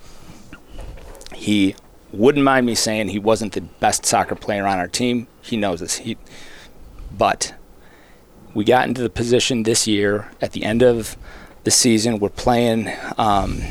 He 1.35 1.75
wouldn't 2.13 2.45
mind 2.45 2.67
me 2.67 2.75
saying 2.75 3.09
he 3.09 3.19
wasn't 3.19 3.55
the 3.55 3.61
best 3.61 4.05
soccer 4.05 4.35
player 4.35 4.67
on 4.67 4.79
our 4.79 4.87
team. 4.87 5.27
He 5.41 5.57
knows 5.57 5.81
this. 5.81 5.97
He, 5.97 6.17
but 7.11 7.55
we 8.55 8.65
got 8.65 8.87
into 8.87 9.03
the 9.03 9.11
position 9.11 9.63
this 9.63 9.87
year 9.87 10.31
at 10.41 10.53
the 10.53 10.63
end 10.63 10.83
of 10.83 11.17
the 11.65 11.71
season. 11.71 12.19
We're 12.19 12.29
playing. 12.29 12.91
Um, 13.19 13.63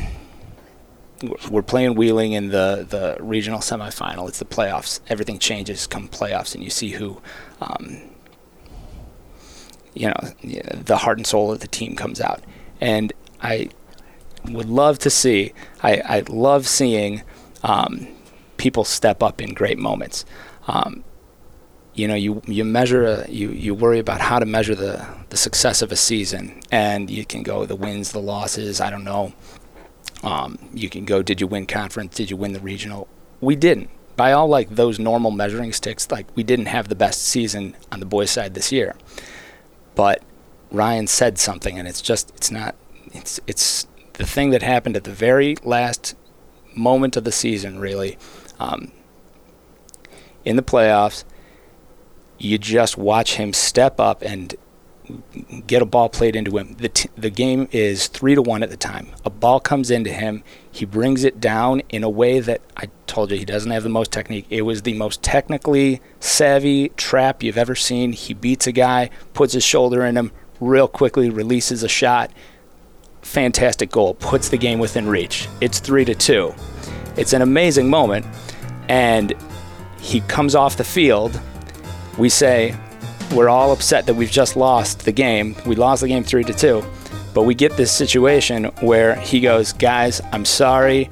we're- 1.50 1.62
playing 1.62 1.94
Wheeling 1.94 2.32
in 2.32 2.48
the, 2.48 2.84
the 2.88 3.16
regional 3.20 3.60
semifinal. 3.60 4.28
It's 4.28 4.40
the 4.40 4.44
playoffs. 4.44 4.98
Everything 5.08 5.38
changes 5.38 5.86
come 5.86 6.08
playoffs, 6.08 6.54
and 6.54 6.64
you 6.64 6.70
see 6.70 6.90
who, 6.90 7.22
um, 7.60 8.00
you 9.94 10.08
know, 10.08 10.32
the 10.42 10.98
heart 10.98 11.18
and 11.18 11.26
soul 11.26 11.52
of 11.52 11.60
the 11.60 11.68
team 11.68 11.94
comes 11.94 12.20
out. 12.20 12.42
And 12.80 13.12
I 13.40 13.68
would 14.50 14.68
love 14.68 14.98
to 15.00 15.10
see. 15.10 15.52
I, 15.82 16.02
I 16.04 16.22
love 16.28 16.66
seeing 16.66 17.22
um, 17.62 18.08
people 18.56 18.84
step 18.84 19.22
up 19.22 19.40
in 19.40 19.54
great 19.54 19.78
moments. 19.78 20.24
Um, 20.66 21.04
you 21.94 22.08
know, 22.08 22.14
you 22.14 22.40
you 22.46 22.64
measure 22.64 23.04
a, 23.04 23.30
you 23.30 23.50
you 23.50 23.74
worry 23.74 23.98
about 23.98 24.20
how 24.20 24.38
to 24.38 24.46
measure 24.46 24.74
the 24.74 25.06
the 25.28 25.36
success 25.36 25.82
of 25.82 25.92
a 25.92 25.96
season, 25.96 26.60
and 26.70 27.10
you 27.10 27.24
can 27.24 27.42
go 27.42 27.66
the 27.66 27.76
wins, 27.76 28.12
the 28.12 28.20
losses. 28.20 28.80
I 28.80 28.90
don't 28.90 29.04
know. 29.04 29.32
Um, 30.22 30.58
you 30.72 30.88
can 30.88 31.04
go, 31.04 31.20
did 31.22 31.40
you 31.40 31.46
win 31.46 31.66
conference? 31.66 32.14
Did 32.14 32.30
you 32.30 32.36
win 32.36 32.52
the 32.52 32.60
regional? 32.60 33.08
We 33.40 33.56
didn't. 33.56 33.90
By 34.16 34.32
all 34.32 34.46
like 34.46 34.70
those 34.70 34.98
normal 34.98 35.30
measuring 35.32 35.72
sticks, 35.72 36.10
like 36.10 36.26
we 36.34 36.42
didn't 36.42 36.66
have 36.66 36.88
the 36.88 36.94
best 36.94 37.22
season 37.22 37.76
on 37.90 38.00
the 38.00 38.06
boys' 38.06 38.30
side 38.30 38.54
this 38.54 38.70
year. 38.70 38.94
But 39.94 40.22
Ryan 40.70 41.06
said 41.06 41.38
something, 41.38 41.78
and 41.78 41.86
it's 41.86 42.00
just 42.00 42.30
it's 42.36 42.50
not 42.50 42.74
it's 43.12 43.40
it's 43.46 43.86
the 44.14 44.26
thing 44.26 44.50
that 44.50 44.62
happened 44.62 44.96
at 44.96 45.04
the 45.04 45.12
very 45.12 45.56
last 45.62 46.14
moment 46.74 47.16
of 47.16 47.24
the 47.24 47.32
season, 47.32 47.78
really. 47.78 48.16
Um, 48.58 48.92
in 50.44 50.56
the 50.56 50.62
playoffs, 50.62 51.24
you 52.42 52.58
just 52.58 52.98
watch 52.98 53.36
him 53.36 53.52
step 53.52 54.00
up 54.00 54.22
and 54.22 54.54
get 55.66 55.82
a 55.82 55.86
ball 55.86 56.08
played 56.08 56.34
into 56.34 56.58
him. 56.58 56.74
The, 56.74 56.88
t- 56.88 57.08
the 57.16 57.30
game 57.30 57.68
is 57.70 58.08
three 58.08 58.34
to 58.34 58.42
one 58.42 58.62
at 58.62 58.70
the 58.70 58.76
time. 58.76 59.08
A 59.24 59.30
ball 59.30 59.60
comes 59.60 59.90
into 59.90 60.10
him. 60.10 60.42
He 60.70 60.84
brings 60.84 61.22
it 61.24 61.40
down 61.40 61.82
in 61.88 62.02
a 62.02 62.10
way 62.10 62.40
that 62.40 62.60
I 62.76 62.88
told 63.06 63.30
you 63.30 63.38
he 63.38 63.44
doesn't 63.44 63.70
have 63.70 63.82
the 63.84 63.88
most 63.88 64.10
technique. 64.10 64.46
It 64.50 64.62
was 64.62 64.82
the 64.82 64.94
most 64.94 65.22
technically 65.22 66.00
savvy 66.18 66.88
trap 66.90 67.42
you've 67.42 67.58
ever 67.58 67.74
seen. 67.74 68.12
He 68.12 68.34
beats 68.34 68.66
a 68.66 68.72
guy, 68.72 69.10
puts 69.34 69.52
his 69.52 69.64
shoulder 69.64 70.04
in 70.04 70.16
him 70.16 70.32
real 70.60 70.88
quickly, 70.88 71.30
releases 71.30 71.82
a 71.82 71.88
shot. 71.88 72.32
Fantastic 73.22 73.90
goal. 73.90 74.14
Puts 74.14 74.48
the 74.48 74.58
game 74.58 74.78
within 74.80 75.08
reach. 75.08 75.48
It's 75.60 75.78
three 75.78 76.04
to 76.06 76.14
two. 76.14 76.54
It's 77.16 77.32
an 77.32 77.42
amazing 77.42 77.88
moment. 77.88 78.26
And 78.88 79.34
he 80.00 80.20
comes 80.22 80.56
off 80.56 80.76
the 80.76 80.84
field. 80.84 81.40
We 82.18 82.28
say, 82.28 82.76
we're 83.34 83.48
all 83.48 83.72
upset 83.72 84.06
that 84.06 84.14
we've 84.14 84.30
just 84.30 84.56
lost 84.56 85.04
the 85.04 85.12
game. 85.12 85.56
We 85.66 85.74
lost 85.74 86.02
the 86.02 86.08
game 86.08 86.22
three 86.22 86.44
to 86.44 86.52
two, 86.52 86.84
but 87.32 87.44
we 87.44 87.54
get 87.54 87.76
this 87.76 87.90
situation 87.90 88.64
where 88.80 89.14
he 89.16 89.40
goes, 89.40 89.72
"Guys, 89.72 90.20
I'm 90.32 90.44
sorry. 90.44 91.08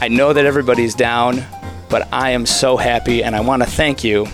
I 0.00 0.08
know 0.08 0.32
that 0.32 0.46
everybody's 0.46 0.94
down, 0.94 1.44
but 1.88 2.08
I 2.12 2.30
am 2.30 2.46
so 2.46 2.76
happy, 2.76 3.22
and 3.24 3.34
I 3.34 3.40
want 3.40 3.62
to 3.62 3.68
thank 3.68 4.04
you 4.04 4.26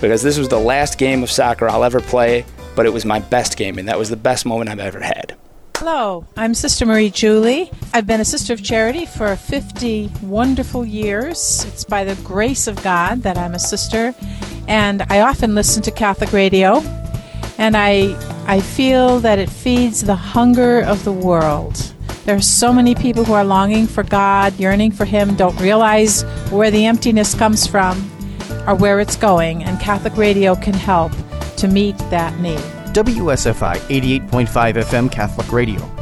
because 0.00 0.22
this 0.22 0.38
was 0.38 0.48
the 0.48 0.58
last 0.60 0.98
game 0.98 1.22
of 1.22 1.30
soccer 1.30 1.68
I'll 1.68 1.84
ever 1.84 2.00
play, 2.00 2.44
but 2.76 2.86
it 2.86 2.92
was 2.92 3.04
my 3.04 3.20
best 3.20 3.56
game, 3.56 3.78
and 3.78 3.88
that 3.88 3.98
was 3.98 4.10
the 4.10 4.16
best 4.16 4.44
moment 4.44 4.68
I've 4.70 4.80
ever 4.80 5.00
had." 5.00 5.34
Hello, 5.84 6.24
I'm 6.36 6.54
Sister 6.54 6.86
Marie 6.86 7.10
Julie. 7.10 7.68
I've 7.92 8.06
been 8.06 8.20
a 8.20 8.24
sister 8.24 8.52
of 8.52 8.62
charity 8.62 9.04
for 9.04 9.34
50 9.34 10.12
wonderful 10.22 10.84
years. 10.84 11.64
It's 11.64 11.82
by 11.82 12.04
the 12.04 12.14
grace 12.22 12.68
of 12.68 12.80
God 12.84 13.24
that 13.24 13.36
I'm 13.36 13.56
a 13.56 13.58
sister, 13.58 14.14
and 14.68 15.02
I 15.10 15.22
often 15.22 15.56
listen 15.56 15.82
to 15.82 15.90
Catholic 15.90 16.32
radio, 16.32 16.78
and 17.58 17.76
I 17.76 18.14
I 18.46 18.60
feel 18.60 19.18
that 19.26 19.40
it 19.40 19.50
feeds 19.50 20.02
the 20.02 20.14
hunger 20.14 20.82
of 20.82 21.02
the 21.02 21.10
world. 21.10 21.74
There 22.26 22.36
are 22.36 22.40
so 22.40 22.72
many 22.72 22.94
people 22.94 23.24
who 23.24 23.32
are 23.32 23.44
longing 23.44 23.88
for 23.88 24.04
God, 24.04 24.56
yearning 24.60 24.92
for 24.92 25.04
Him, 25.04 25.34
don't 25.34 25.60
realize 25.60 26.22
where 26.52 26.70
the 26.70 26.86
emptiness 26.86 27.34
comes 27.34 27.66
from 27.66 28.08
or 28.68 28.76
where 28.76 29.00
it's 29.00 29.16
going, 29.16 29.64
and 29.64 29.80
Catholic 29.80 30.16
radio 30.16 30.54
can 30.54 30.74
help 30.74 31.10
to 31.56 31.66
meet 31.66 31.98
that 32.10 32.38
need. 32.38 32.81
WSFI 32.92 33.76
88.5 34.30 34.84
FM 34.84 35.10
Catholic 35.10 35.52
Radio 35.52 36.01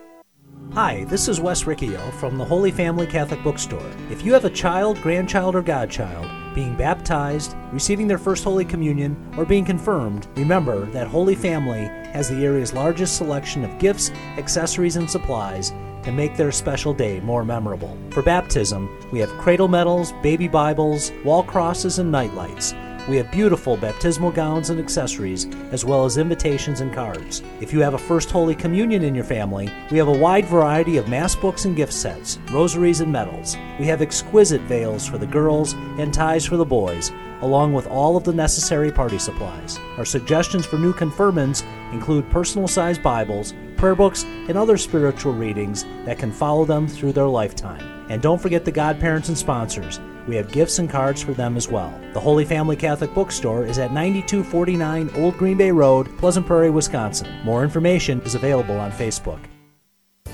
Hi, 0.73 1.03
this 1.09 1.27
is 1.27 1.41
Wes 1.41 1.67
Riccio 1.67 1.99
from 2.11 2.37
the 2.37 2.45
Holy 2.45 2.71
Family 2.71 3.05
Catholic 3.05 3.43
Bookstore. 3.43 3.91
If 4.09 4.23
you 4.23 4.31
have 4.31 4.45
a 4.45 4.49
child, 4.49 5.01
grandchild, 5.01 5.53
or 5.53 5.61
godchild 5.61 6.25
being 6.55 6.77
baptized, 6.77 7.57
receiving 7.73 8.07
their 8.07 8.17
first 8.17 8.45
Holy 8.45 8.63
Communion, 8.63 9.17
or 9.35 9.43
being 9.43 9.65
confirmed, 9.65 10.29
remember 10.37 10.85
that 10.91 11.09
Holy 11.09 11.35
Family 11.35 11.81
has 12.13 12.29
the 12.29 12.45
area's 12.45 12.71
largest 12.73 13.17
selection 13.17 13.65
of 13.65 13.79
gifts, 13.79 14.11
accessories, 14.37 14.95
and 14.95 15.11
supplies 15.11 15.71
to 16.03 16.11
make 16.13 16.37
their 16.37 16.53
special 16.53 16.93
day 16.93 17.19
more 17.19 17.43
memorable. 17.43 17.97
For 18.11 18.23
baptism, 18.23 18.89
we 19.11 19.19
have 19.19 19.29
cradle 19.31 19.67
medals, 19.67 20.13
baby 20.23 20.47
Bibles, 20.47 21.11
wall 21.25 21.43
crosses, 21.43 21.99
and 21.99 22.09
nightlights. 22.13 22.73
We 23.09 23.17
have 23.17 23.31
beautiful 23.31 23.77
baptismal 23.77 24.31
gowns 24.31 24.69
and 24.69 24.79
accessories, 24.79 25.47
as 25.71 25.83
well 25.83 26.05
as 26.05 26.17
invitations 26.17 26.81
and 26.81 26.93
cards. 26.93 27.41
If 27.59 27.73
you 27.73 27.79
have 27.79 27.95
a 27.95 27.97
First 27.97 28.29
Holy 28.29 28.53
Communion 28.53 29.03
in 29.03 29.15
your 29.15 29.23
family, 29.23 29.71
we 29.89 29.97
have 29.97 30.07
a 30.07 30.17
wide 30.17 30.45
variety 30.45 30.97
of 30.97 31.09
Mass 31.09 31.35
books 31.35 31.65
and 31.65 31.75
gift 31.75 31.93
sets, 31.93 32.37
rosaries, 32.51 33.01
and 33.01 33.11
medals. 33.11 33.57
We 33.79 33.87
have 33.87 34.03
exquisite 34.03 34.61
veils 34.61 35.07
for 35.07 35.17
the 35.17 35.25
girls 35.25 35.73
and 35.73 36.13
ties 36.13 36.45
for 36.45 36.57
the 36.57 36.65
boys, 36.65 37.11
along 37.41 37.73
with 37.73 37.87
all 37.87 38.17
of 38.17 38.23
the 38.23 38.33
necessary 38.33 38.91
party 38.91 39.17
supplies. 39.17 39.79
Our 39.97 40.05
suggestions 40.05 40.67
for 40.67 40.77
new 40.77 40.93
confirmants 40.93 41.63
include 41.91 42.29
personal 42.29 42.67
sized 42.67 43.01
Bibles, 43.01 43.55
prayer 43.77 43.95
books, 43.95 44.23
and 44.23 44.55
other 44.55 44.77
spiritual 44.77 45.33
readings 45.33 45.85
that 46.05 46.19
can 46.19 46.31
follow 46.31 46.65
them 46.65 46.87
through 46.87 47.13
their 47.13 47.27
lifetime. 47.27 48.05
And 48.11 48.21
don't 48.21 48.41
forget 48.41 48.63
the 48.63 48.71
godparents 48.71 49.27
and 49.29 49.37
sponsors. 49.37 49.99
We 50.31 50.37
have 50.37 50.49
gifts 50.49 50.79
and 50.79 50.89
cards 50.89 51.21
for 51.21 51.33
them 51.33 51.57
as 51.57 51.67
well. 51.67 51.93
The 52.13 52.19
Holy 52.21 52.45
Family 52.45 52.77
Catholic 52.77 53.13
Bookstore 53.13 53.65
is 53.65 53.77
at 53.77 53.91
9249 53.91 55.09
Old 55.15 55.37
Green 55.37 55.57
Bay 55.57 55.71
Road, 55.71 56.17
Pleasant 56.19 56.47
Prairie, 56.47 56.69
Wisconsin. 56.69 57.27
More 57.43 57.65
information 57.65 58.21
is 58.21 58.33
available 58.33 58.79
on 58.79 58.93
Facebook. 58.93 59.50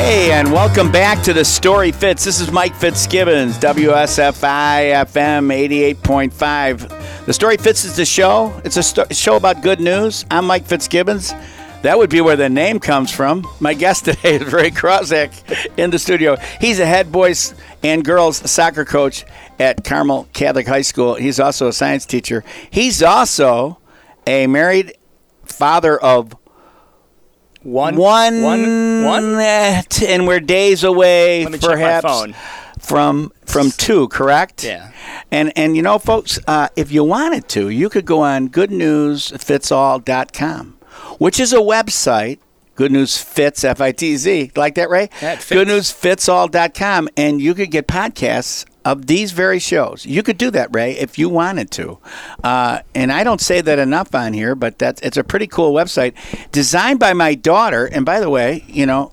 Hey, 0.00 0.32
and 0.32 0.50
welcome 0.50 0.90
back 0.90 1.22
to 1.24 1.34
the 1.34 1.44
Story 1.44 1.92
Fits. 1.92 2.24
This 2.24 2.40
is 2.40 2.50
Mike 2.50 2.74
Fitzgibbons, 2.74 3.58
WSFI 3.58 4.94
FM 5.04 5.94
88.5. 5.94 7.26
The 7.26 7.32
Story 7.34 7.58
Fits 7.58 7.84
is 7.84 7.96
the 7.96 8.06
show. 8.06 8.58
It's 8.64 8.78
a 8.78 8.82
sto- 8.82 9.04
show 9.10 9.36
about 9.36 9.62
good 9.62 9.78
news. 9.78 10.24
I'm 10.30 10.46
Mike 10.46 10.64
Fitzgibbons. 10.64 11.34
That 11.82 11.98
would 11.98 12.08
be 12.08 12.22
where 12.22 12.34
the 12.34 12.48
name 12.48 12.80
comes 12.80 13.12
from. 13.12 13.46
My 13.60 13.74
guest 13.74 14.06
today 14.06 14.36
is 14.36 14.50
Ray 14.50 14.70
Krawczak 14.70 15.68
in 15.76 15.90
the 15.90 15.98
studio. 15.98 16.36
He's 16.62 16.80
a 16.80 16.86
head 16.86 17.12
boys 17.12 17.54
and 17.82 18.02
girls 18.02 18.50
soccer 18.50 18.86
coach 18.86 19.26
at 19.58 19.84
Carmel 19.84 20.26
Catholic 20.32 20.66
High 20.66 20.80
School. 20.80 21.16
He's 21.16 21.38
also 21.38 21.68
a 21.68 21.74
science 21.74 22.06
teacher. 22.06 22.42
He's 22.70 23.02
also 23.02 23.78
a 24.26 24.46
married 24.46 24.96
father 25.44 26.00
of 26.00 26.34
One, 27.62 27.96
one, 27.96 28.40
one, 28.42 29.04
one. 29.04 29.34
and 29.40 30.26
we're 30.26 30.40
days 30.40 30.82
away, 30.82 31.42
Let 31.44 31.52
me 31.52 31.58
check 31.58 31.68
my 31.68 31.74
perhaps, 31.74 32.06
phone. 32.06 32.34
from 32.78 33.32
from 33.44 33.70
two. 33.70 34.08
Correct? 34.08 34.64
Yeah. 34.64 34.92
And 35.30 35.52
and 35.56 35.76
you 35.76 35.82
know, 35.82 35.98
folks, 35.98 36.38
uh, 36.46 36.68
if 36.76 36.90
you 36.90 37.04
wanted 37.04 37.48
to, 37.50 37.68
you 37.68 37.90
could 37.90 38.06
go 38.06 38.22
on 38.22 38.48
GoodNewsFitsAll.com, 38.48 40.78
which 41.18 41.38
is 41.40 41.52
a 41.52 41.56
website. 41.58 42.38
Good 42.76 42.92
News 42.92 43.18
Fits 43.18 43.62
F 43.62 43.80
I 43.82 43.92
T 43.92 44.16
Z. 44.16 44.52
Like 44.56 44.76
that, 44.76 44.88
Ray? 44.88 45.10
It 45.20 45.42
fits. 45.42 45.50
GoodNewsFitsAll.com, 45.50 47.10
and 47.16 47.40
you 47.40 47.54
could 47.54 47.70
get 47.70 47.86
podcasts 47.86 48.64
of 48.84 49.06
these 49.06 49.32
very 49.32 49.58
shows. 49.58 50.06
You 50.06 50.22
could 50.22 50.38
do 50.38 50.50
that, 50.52 50.74
Ray, 50.74 50.92
if 50.92 51.18
you 51.18 51.28
wanted 51.28 51.70
to. 51.72 51.98
Uh, 52.42 52.80
and 52.94 53.12
I 53.12 53.24
don't 53.24 53.40
say 53.40 53.60
that 53.60 53.78
enough 53.78 54.14
on 54.14 54.32
here, 54.32 54.54
but 54.54 54.78
that's 54.78 55.00
it's 55.02 55.16
a 55.16 55.24
pretty 55.24 55.46
cool 55.46 55.72
website 55.72 56.14
designed 56.52 56.98
by 56.98 57.12
my 57.12 57.34
daughter. 57.34 57.86
And 57.86 58.06
by 58.06 58.20
the 58.20 58.30
way, 58.30 58.64
you 58.68 58.86
know, 58.86 59.12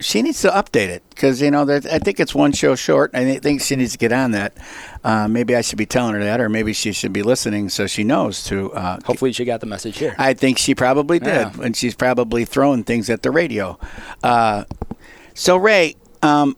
she 0.00 0.22
needs 0.22 0.40
to 0.42 0.48
update 0.50 0.88
it 0.90 1.02
because 1.10 1.42
you 1.42 1.50
know 1.50 1.68
I 1.68 1.98
think 1.98 2.20
it's 2.20 2.32
one 2.32 2.52
show 2.52 2.76
short. 2.76 3.10
I 3.14 3.38
think 3.38 3.60
she 3.62 3.74
needs 3.74 3.92
to 3.92 3.98
get 3.98 4.12
on 4.12 4.30
that. 4.30 4.56
Uh, 5.02 5.26
maybe 5.26 5.56
I 5.56 5.60
should 5.60 5.78
be 5.78 5.86
telling 5.86 6.14
her 6.14 6.22
that, 6.22 6.40
or 6.40 6.48
maybe 6.48 6.72
she 6.72 6.92
should 6.92 7.12
be 7.12 7.22
listening 7.24 7.68
so 7.68 7.88
she 7.88 8.04
knows 8.04 8.44
to. 8.44 8.72
Uh, 8.74 8.98
Hopefully, 9.04 9.32
she 9.32 9.44
got 9.44 9.58
the 9.60 9.66
message 9.66 9.98
here. 9.98 10.14
I 10.16 10.34
think 10.34 10.58
she 10.58 10.74
probably 10.76 11.18
did, 11.18 11.26
Yeah. 11.28 11.52
and 11.62 11.76
she's 11.76 11.96
probably 11.96 12.44
throwing 12.44 12.84
things 12.84 13.10
at 13.10 13.22
the 13.24 13.32
radio. 13.32 13.76
Uh, 14.22 14.64
so 15.34 15.56
Ray, 15.56 15.96
um, 16.22 16.56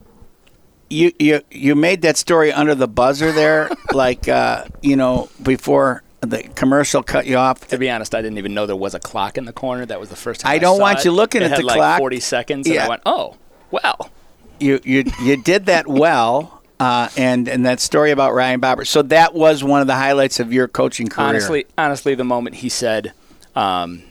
you 0.90 1.12
you 1.18 1.40
you 1.50 1.74
made 1.74 2.03
that 2.03 2.16
story 2.16 2.53
under 2.53 2.74
the 2.74 2.88
buzzer 2.88 3.33
there, 3.33 3.70
like 3.92 4.29
uh, 4.29 4.64
you 4.83 4.96
know 4.96 5.29
before 5.42 6.03
the 6.20 6.42
commercial 6.55 7.03
cut 7.03 7.24
you 7.26 7.37
off. 7.37 7.66
to 7.68 7.79
be 7.79 7.88
honest, 7.88 8.14
I 8.14 8.20
didn't 8.20 8.37
even 8.38 8.53
know 8.53 8.66
there 8.66 8.76
was 8.76 8.94
a 8.94 9.00
clock 9.00 9.38
in 9.38 9.46
the 9.46 9.53
corner. 9.55 9.87
That 9.87 9.98
was 10.00 10.11
the 10.11 10.16
first 10.16 10.42
time. 10.42 10.53
I 10.53 10.59
don't 10.59 10.79
want 10.81 10.98
it. 10.98 11.05
you 11.07 11.12
looking 11.12 11.40
It 11.40 11.46
at 11.46 11.50
had 11.53 11.61
the 11.61 11.64
like 11.66 11.76
clock. 11.76 11.98
Forty 11.98 12.20
seconds, 12.20 12.66
and 12.66 12.74
Yeah. 12.74 12.87
I 12.87 12.88
went, 12.88 13.03
"Oh, 13.07 13.37
well." 13.70 14.11
you 14.59 14.79
you 14.85 15.05
you 15.22 15.37
did 15.42 15.66
that 15.66 15.87
well. 16.05 16.57
Uh, 16.79 17.11
and 17.16 17.46
and 17.46 17.66
that 17.66 17.79
story 17.79 18.11
about 18.11 18.33
Ryan 18.33 18.59
Bobber. 18.59 18.87
So 18.87 19.03
that 19.03 19.35
was 19.35 19.62
one 19.62 19.83
of 19.83 19.87
the 19.87 19.94
highlights 19.94 20.40
of 20.40 20.50
your 20.50 20.66
coaching 20.66 21.09
career. 21.09 21.29
Honestly, 21.29 21.66
honestly, 21.76 22.14
the 22.14 22.24
moment 22.24 22.57
he 22.57 22.70
said, 22.70 23.12
um, 23.55 24.03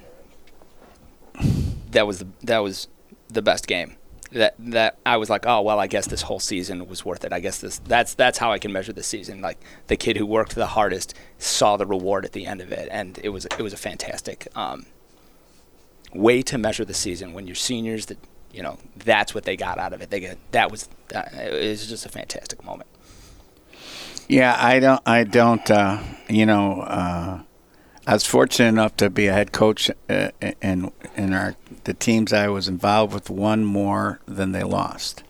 "That 1.91 2.05
was 2.05 2.19
the 2.19 2.27
that 2.43 2.59
was 2.59 2.87
the 3.27 3.41
best 3.41 3.65
game," 3.67 3.95
that 4.31 4.55
that 4.59 4.97
I 5.05 5.17
was 5.17 5.29
like, 5.29 5.45
"Oh 5.45 5.61
well, 5.61 5.79
I 5.79 5.87
guess 5.87 6.07
this 6.07 6.23
whole 6.23 6.39
season 6.39 6.87
was 6.87 7.03
worth 7.03 7.23
it. 7.23 7.33
I 7.33 7.39
guess 7.39 7.59
this 7.59 7.79
that's 7.79 8.13
that's 8.13 8.37
how 8.37 8.51
I 8.51 8.59
can 8.59 8.71
measure 8.71 8.93
the 8.93 9.03
season. 9.03 9.41
Like 9.41 9.57
the 9.87 9.97
kid 9.97 10.17
who 10.17 10.25
worked 10.25 10.55
the 10.55 10.67
hardest 10.67 11.13
saw 11.37 11.77
the 11.77 11.85
reward 11.85 12.25
at 12.25 12.33
the 12.33 12.45
end 12.45 12.61
of 12.61 12.71
it, 12.71 12.89
and 12.91 13.19
it 13.23 13.29
was 13.29 13.45
it 13.45 13.59
was 13.59 13.73
a 13.73 13.77
fantastic 13.77 14.47
um, 14.55 14.85
way 16.13 16.41
to 16.43 16.57
measure 16.57 16.85
the 16.85 16.93
season 16.93 17.33
when 17.33 17.47
your 17.47 17.55
seniors 17.55 18.07
that 18.07 18.17
you 18.51 18.61
know 18.61 18.77
that's 18.97 19.33
what 19.33 19.45
they 19.45 19.57
got 19.57 19.79
out 19.79 19.93
of 19.93 20.01
it. 20.01 20.09
They 20.09 20.19
get 20.19 20.37
that 20.51 20.71
was 20.71 20.89
that, 21.09 21.33
it 21.33 21.69
was 21.69 21.87
just 21.87 22.05
a 22.05 22.09
fantastic 22.09 22.63
moment. 22.63 22.89
Yeah, 24.27 24.55
I 24.59 24.79
don't. 24.79 25.01
I 25.07 25.23
don't. 25.23 25.71
Uh, 25.71 26.03
you 26.29 26.45
know, 26.45 26.81
uh, 26.81 27.41
I 28.09 28.13
was 28.13 28.25
fortunate 28.25 28.69
enough 28.69 28.97
to 28.97 29.11
be 29.11 29.27
a 29.27 29.33
head 29.33 29.51
coach, 29.51 29.91
uh, 30.09 30.29
in 30.63 30.91
in 31.15 31.31
our 31.31 31.55
the 31.83 31.93
teams 31.93 32.33
I 32.33 32.47
was 32.47 32.67
involved 32.67 33.13
with 33.13 33.29
won 33.29 33.63
more 33.63 34.19
than 34.25 34.51
they 34.51 34.63
lost, 34.63 35.21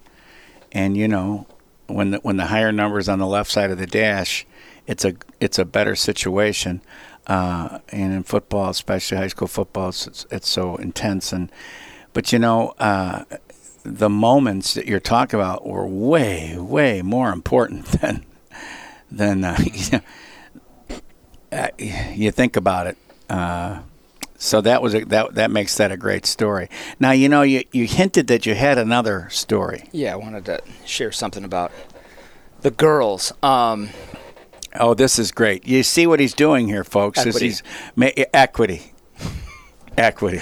and 0.72 0.96
you 0.96 1.06
know, 1.06 1.46
when 1.88 2.12
the, 2.12 2.20
when 2.20 2.38
the 2.38 2.46
higher 2.46 2.72
numbers 2.72 3.10
on 3.10 3.20
the 3.20 3.28
left 3.28 3.52
side 3.52 3.70
of 3.70 3.80
the 3.80 3.86
dash, 3.86 4.46
it's 4.88 5.04
a 5.04 5.16
it's 5.42 5.60
a 5.60 5.66
better 5.66 5.94
situation. 5.94 6.80
Uh, 7.28 7.80
and 7.90 8.14
in 8.14 8.24
football, 8.24 8.70
especially 8.70 9.18
high 9.18 9.28
school 9.28 9.50
football, 9.50 9.90
it's, 9.90 10.26
it's, 10.32 10.48
so 10.48 10.78
intense. 10.78 11.34
And 11.34 11.52
but 12.14 12.32
you 12.32 12.40
know, 12.40 12.76
uh, 12.80 13.26
the 13.84 14.10
moments 14.10 14.74
that 14.76 14.86
you're 14.86 15.02
talking 15.02 15.38
about 15.38 15.68
were 15.68 15.86
way 15.86 16.58
way 16.58 17.02
more 17.02 17.34
important 17.34 17.86
than 18.00 18.26
than 19.12 19.44
uh, 19.44 19.58
you, 19.66 19.98
know, 19.98 20.02
uh, 21.52 21.70
you 21.78 22.32
think 22.32 22.56
about 22.56 22.88
it. 22.88 22.98
Uh, 23.30 23.82
so 24.38 24.62
that 24.62 24.82
was 24.82 24.96
a, 24.96 25.04
that 25.06 25.36
that 25.36 25.52
makes 25.52 25.76
that 25.78 25.92
a 25.92 25.98
great 25.98 26.26
story. 26.26 26.70
Now 27.00 27.12
you 27.12 27.28
know 27.30 27.42
you, 27.42 27.64
you 27.72 27.86
hinted 27.86 28.28
that 28.28 28.46
you 28.46 28.56
had 28.56 28.78
another 28.78 29.28
story. 29.30 29.90
Yeah, 29.92 30.14
I 30.14 30.16
wanted 30.16 30.46
to 30.46 30.62
share 30.86 31.12
something 31.12 31.44
about 31.44 31.72
the 32.62 32.72
girls. 32.72 33.34
Um, 33.44 33.90
Oh, 34.76 34.94
this 34.94 35.18
is 35.18 35.32
great. 35.32 35.68
You 35.68 35.82
see 35.84 36.06
what 36.06 36.20
he's 36.20 36.34
doing 36.34 36.68
here, 36.68 36.84
folks? 36.84 37.20
is 37.20 37.28
Equity. 37.28 37.46
he's 37.48 37.64
ma- 37.96 38.24
equity, 38.34 38.94
equity. 39.98 40.40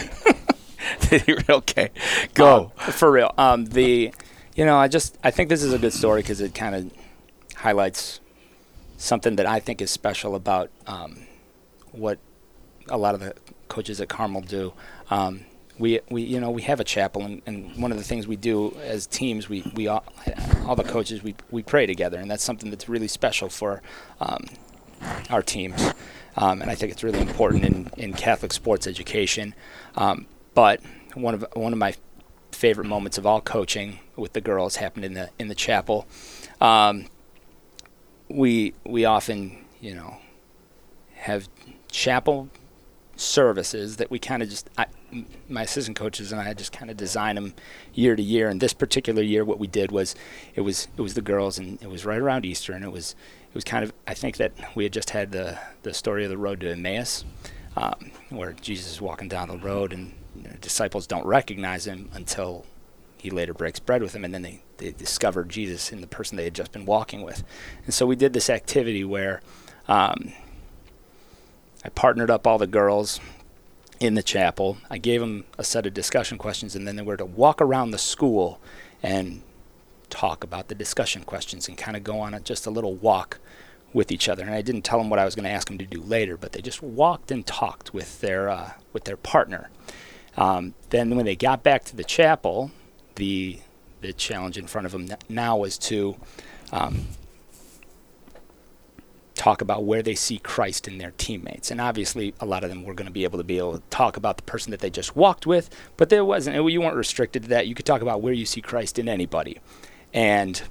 okay, 1.49 1.89
go. 2.33 2.71
uh, 2.77 2.91
for 2.91 3.09
real. 3.11 3.33
Um, 3.37 3.65
the, 3.65 4.13
you 4.55 4.65
know, 4.65 4.77
I 4.77 4.87
just 4.89 5.17
I 5.23 5.31
think 5.31 5.49
this 5.49 5.63
is 5.63 5.71
a 5.73 5.79
good 5.79 5.93
story 5.93 6.21
because 6.21 6.41
it 6.41 6.53
kind 6.53 6.75
of 6.75 6.91
highlights 7.55 8.19
something 8.97 9.35
that 9.37 9.45
I 9.45 9.59
think 9.59 9.81
is 9.81 9.91
special 9.91 10.35
about 10.35 10.69
um, 10.85 11.25
what 11.91 12.19
a 12.89 12.97
lot 12.97 13.13
of 13.13 13.21
the 13.21 13.33
coaches 13.69 14.01
at 14.01 14.09
Carmel 14.09 14.41
do. 14.41 14.73
Um, 15.09 15.45
we, 15.79 15.99
we 16.09 16.23
you 16.23 16.39
know 16.39 16.49
we 16.49 16.63
have 16.63 16.79
a 16.79 16.83
chapel 16.83 17.21
and, 17.21 17.41
and 17.45 17.77
one 17.77 17.91
of 17.91 17.99
the 17.99 18.03
things 18.03 18.27
we 18.27 18.35
do 18.35 18.75
as 18.81 19.05
teams 19.05 19.47
we, 19.47 19.71
we 19.75 19.87
all, 19.87 20.03
all 20.65 20.75
the 20.75 20.83
coaches 20.83 21.21
we, 21.21 21.35
we 21.51 21.61
pray 21.61 21.85
together 21.85 22.17
and 22.17 22.31
that's 22.31 22.43
something 22.43 22.71
that's 22.71 22.89
really 22.89 23.07
special 23.07 23.47
for 23.47 23.83
um, 24.19 24.43
our 25.29 25.43
teams. 25.43 25.93
Um, 26.35 26.61
and 26.61 26.69
I 26.69 26.75
think 26.75 26.91
it's 26.91 27.03
really 27.03 27.19
important 27.19 27.63
in, 27.65 27.91
in 27.97 28.13
Catholic 28.13 28.53
sports 28.53 28.87
education. 28.87 29.55
Um, 29.95 30.27
but 30.53 30.81
one 31.13 31.33
of 31.33 31.45
one 31.53 31.73
of 31.73 31.79
my 31.79 31.95
favorite 32.51 32.87
moments 32.87 33.17
of 33.17 33.25
all 33.25 33.41
coaching 33.41 33.99
with 34.15 34.33
the 34.33 34.41
girls 34.41 34.77
happened 34.77 35.05
in 35.05 35.13
the 35.13 35.29
in 35.37 35.47
the 35.47 35.55
chapel. 35.55 36.07
Um, 36.61 37.07
we 38.29 38.73
we 38.85 39.05
often 39.05 39.65
you 39.79 39.95
know 39.95 40.17
have 41.15 41.47
chapel 41.91 42.49
services 43.15 43.97
that 43.97 44.11
we 44.11 44.19
kind 44.19 44.43
of 44.43 44.49
just 44.49 44.69
I, 44.77 44.85
my 45.49 45.63
assistant 45.63 45.97
coaches 45.97 46.31
and 46.31 46.39
I 46.41 46.53
just 46.53 46.71
kind 46.71 46.91
of 46.91 46.97
design 46.97 47.35
them 47.35 47.53
year 47.93 48.15
to 48.15 48.21
year. 48.21 48.49
And 48.49 48.61
this 48.61 48.73
particular 48.73 49.21
year, 49.21 49.43
what 49.43 49.59
we 49.59 49.67
did 49.67 49.91
was 49.91 50.15
it 50.55 50.61
was 50.61 50.87
it 50.97 51.01
was 51.01 51.13
the 51.13 51.21
girls, 51.21 51.57
and 51.57 51.81
it 51.81 51.89
was 51.89 52.05
right 52.05 52.19
around 52.19 52.45
Easter, 52.45 52.73
and 52.73 52.83
it 52.83 52.91
was 52.91 53.15
it 53.47 53.55
was 53.55 53.63
kind 53.63 53.83
of 53.83 53.93
I 54.07 54.13
think 54.13 54.37
that 54.37 54.53
we 54.75 54.83
had 54.83 54.93
just 54.93 55.11
had 55.11 55.31
the 55.31 55.57
the 55.83 55.93
story 55.93 56.23
of 56.23 56.29
the 56.29 56.37
road 56.37 56.59
to 56.61 56.71
Emmaus, 56.71 57.25
um, 57.75 58.11
where 58.29 58.53
Jesus 58.53 58.91
is 58.91 59.01
walking 59.01 59.27
down 59.27 59.49
the 59.49 59.57
road, 59.57 59.93
and 59.93 60.13
you 60.35 60.43
know, 60.43 60.55
disciples 60.61 61.07
don't 61.07 61.25
recognize 61.25 61.87
him 61.87 62.09
until 62.13 62.65
he 63.17 63.29
later 63.29 63.53
breaks 63.53 63.79
bread 63.79 64.01
with 64.01 64.11
them, 64.11 64.23
and 64.23 64.33
then 64.33 64.43
they 64.43 64.61
they 64.77 64.91
discovered 64.91 65.49
Jesus 65.49 65.91
in 65.91 66.01
the 66.01 66.07
person 66.07 66.37
they 66.37 66.43
had 66.43 66.55
just 66.55 66.71
been 66.71 66.85
walking 66.85 67.21
with, 67.21 67.43
and 67.85 67.93
so 67.93 68.05
we 68.05 68.15
did 68.15 68.33
this 68.33 68.49
activity 68.49 69.03
where. 69.03 69.41
Um, 69.87 70.33
I 71.87 71.89
partnered 71.89 72.29
up 72.29 72.45
all 72.45 72.57
the 72.57 72.67
girls 72.67 73.21
in 73.99 74.15
the 74.15 74.23
chapel. 74.23 74.77
I 74.89 74.97
gave 74.97 75.21
them 75.21 75.45
a 75.57 75.63
set 75.63 75.85
of 75.85 75.93
discussion 75.93 76.37
questions, 76.37 76.75
and 76.75 76.87
then 76.87 76.97
they 76.97 77.01
were 77.01 77.15
to 77.15 77.25
walk 77.25 77.61
around 77.61 77.91
the 77.91 77.97
school 77.97 78.59
and 79.01 79.41
talk 80.09 80.43
about 80.43 80.67
the 80.67 80.75
discussion 80.75 81.23
questions 81.23 81.67
and 81.67 81.77
kind 81.77 81.95
of 81.95 82.03
go 82.03 82.19
on 82.19 82.33
a, 82.33 82.39
just 82.39 82.65
a 82.65 82.71
little 82.71 82.95
walk 82.95 83.39
with 83.93 84.11
each 84.11 84.27
other. 84.27 84.43
And 84.43 84.53
I 84.53 84.61
didn't 84.61 84.83
tell 84.83 84.97
them 84.99 85.09
what 85.09 85.19
I 85.19 85.25
was 85.25 85.35
going 85.35 85.45
to 85.45 85.49
ask 85.49 85.67
them 85.67 85.77
to 85.77 85.85
do 85.85 86.01
later, 86.01 86.35
but 86.35 86.51
they 86.51 86.61
just 86.61 86.83
walked 86.83 87.31
and 87.31 87.45
talked 87.45 87.93
with 87.93 88.21
their 88.21 88.49
uh, 88.49 88.71
with 88.93 89.05
their 89.05 89.17
partner. 89.17 89.69
Um, 90.35 90.73
then 90.89 91.15
when 91.15 91.25
they 91.25 91.35
got 91.35 91.63
back 91.63 91.83
to 91.85 91.95
the 91.95 92.03
chapel, 92.03 92.71
the 93.15 93.59
the 94.07 94.13
challenge 94.13 94.57
in 94.57 94.67
front 94.67 94.85
of 94.85 94.91
them 94.91 95.07
now 95.29 95.57
was 95.57 95.77
to 95.77 96.15
um, 96.71 97.07
talk 99.35 99.61
about 99.61 99.83
where 99.83 100.01
they 100.01 100.15
see 100.15 100.39
Christ 100.39 100.87
in 100.87 100.97
their 100.97 101.11
teammates. 101.17 101.69
And 101.71 101.79
obviously, 101.79 102.33
a 102.39 102.45
lot 102.45 102.63
of 102.63 102.69
them 102.69 102.83
were 102.83 102.93
going 102.93 103.05
to 103.07 103.13
be 103.13 103.23
able 103.23 103.37
to 103.37 103.43
be 103.43 103.57
able 103.57 103.77
to 103.77 103.83
talk 103.89 104.17
about 104.17 104.37
the 104.37 104.43
person 104.43 104.71
that 104.71 104.79
they 104.79 104.89
just 104.89 105.15
walked 105.15 105.45
with, 105.45 105.69
but 105.95 106.09
there 106.09 106.25
wasn't, 106.25 106.55
you 106.55 106.81
weren't 106.81 106.95
restricted 106.95 107.43
to 107.43 107.49
that. 107.49 107.67
You 107.67 107.75
could 107.75 107.85
talk 107.85 108.01
about 108.01 108.21
where 108.21 108.33
you 108.33 108.45
see 108.45 108.61
Christ 108.61 108.97
in 108.97 109.07
anybody. 109.07 109.59
And 110.13 110.61